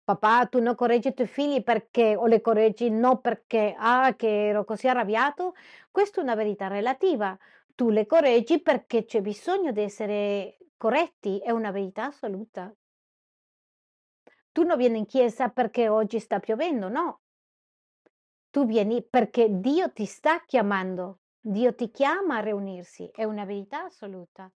Papà, 0.04 0.46
tu 0.48 0.60
non 0.62 0.76
correggi 0.76 1.10
i 1.10 1.14
tuoi 1.14 1.28
figli 1.28 1.62
perché 1.64 2.16
o 2.16 2.28
le 2.28 2.40
correggi 2.42 2.90
no 2.90 3.20
perché: 3.20 3.76
"Ah, 3.78 4.14
che 4.16 4.48
ero 4.48 4.64
così 4.64 4.88
arrabbiato." 4.88 5.54
Questa 5.92 6.20
è 6.22 6.24
una 6.24 6.36
verità 6.36 6.68
relativa. 6.68 7.38
Tu 7.76 7.90
le 7.90 8.06
correggi 8.06 8.62
perché 8.62 9.06
c'è 9.06 9.22
bisogno 9.22 9.72
di 9.72 9.82
essere 9.82 10.58
corretti, 10.78 11.40
è 11.40 11.52
una 11.52 11.72
verità 11.72 12.06
assoluta. 12.06 12.74
Tu 14.56 14.64
non 14.64 14.78
vieni 14.78 15.00
in 15.00 15.06
chiesa 15.06 15.50
perché 15.50 15.90
oggi 15.90 16.18
sta 16.18 16.40
piovendo, 16.40 16.88
no. 16.88 17.24
Tu 18.50 18.66
vieni 18.66 19.04
perché 19.04 19.50
Dio 19.60 19.92
ti 19.92 20.06
sta 20.06 20.46
chiamando. 20.46 21.20
Dio 21.42 21.76
ti 21.76 21.92
chiama 21.92 22.38
a 22.38 22.40
riunirsi, 22.40 23.10
è 23.12 23.26
una 23.26 23.44
verità 23.44 23.84
assoluta. 23.84 24.50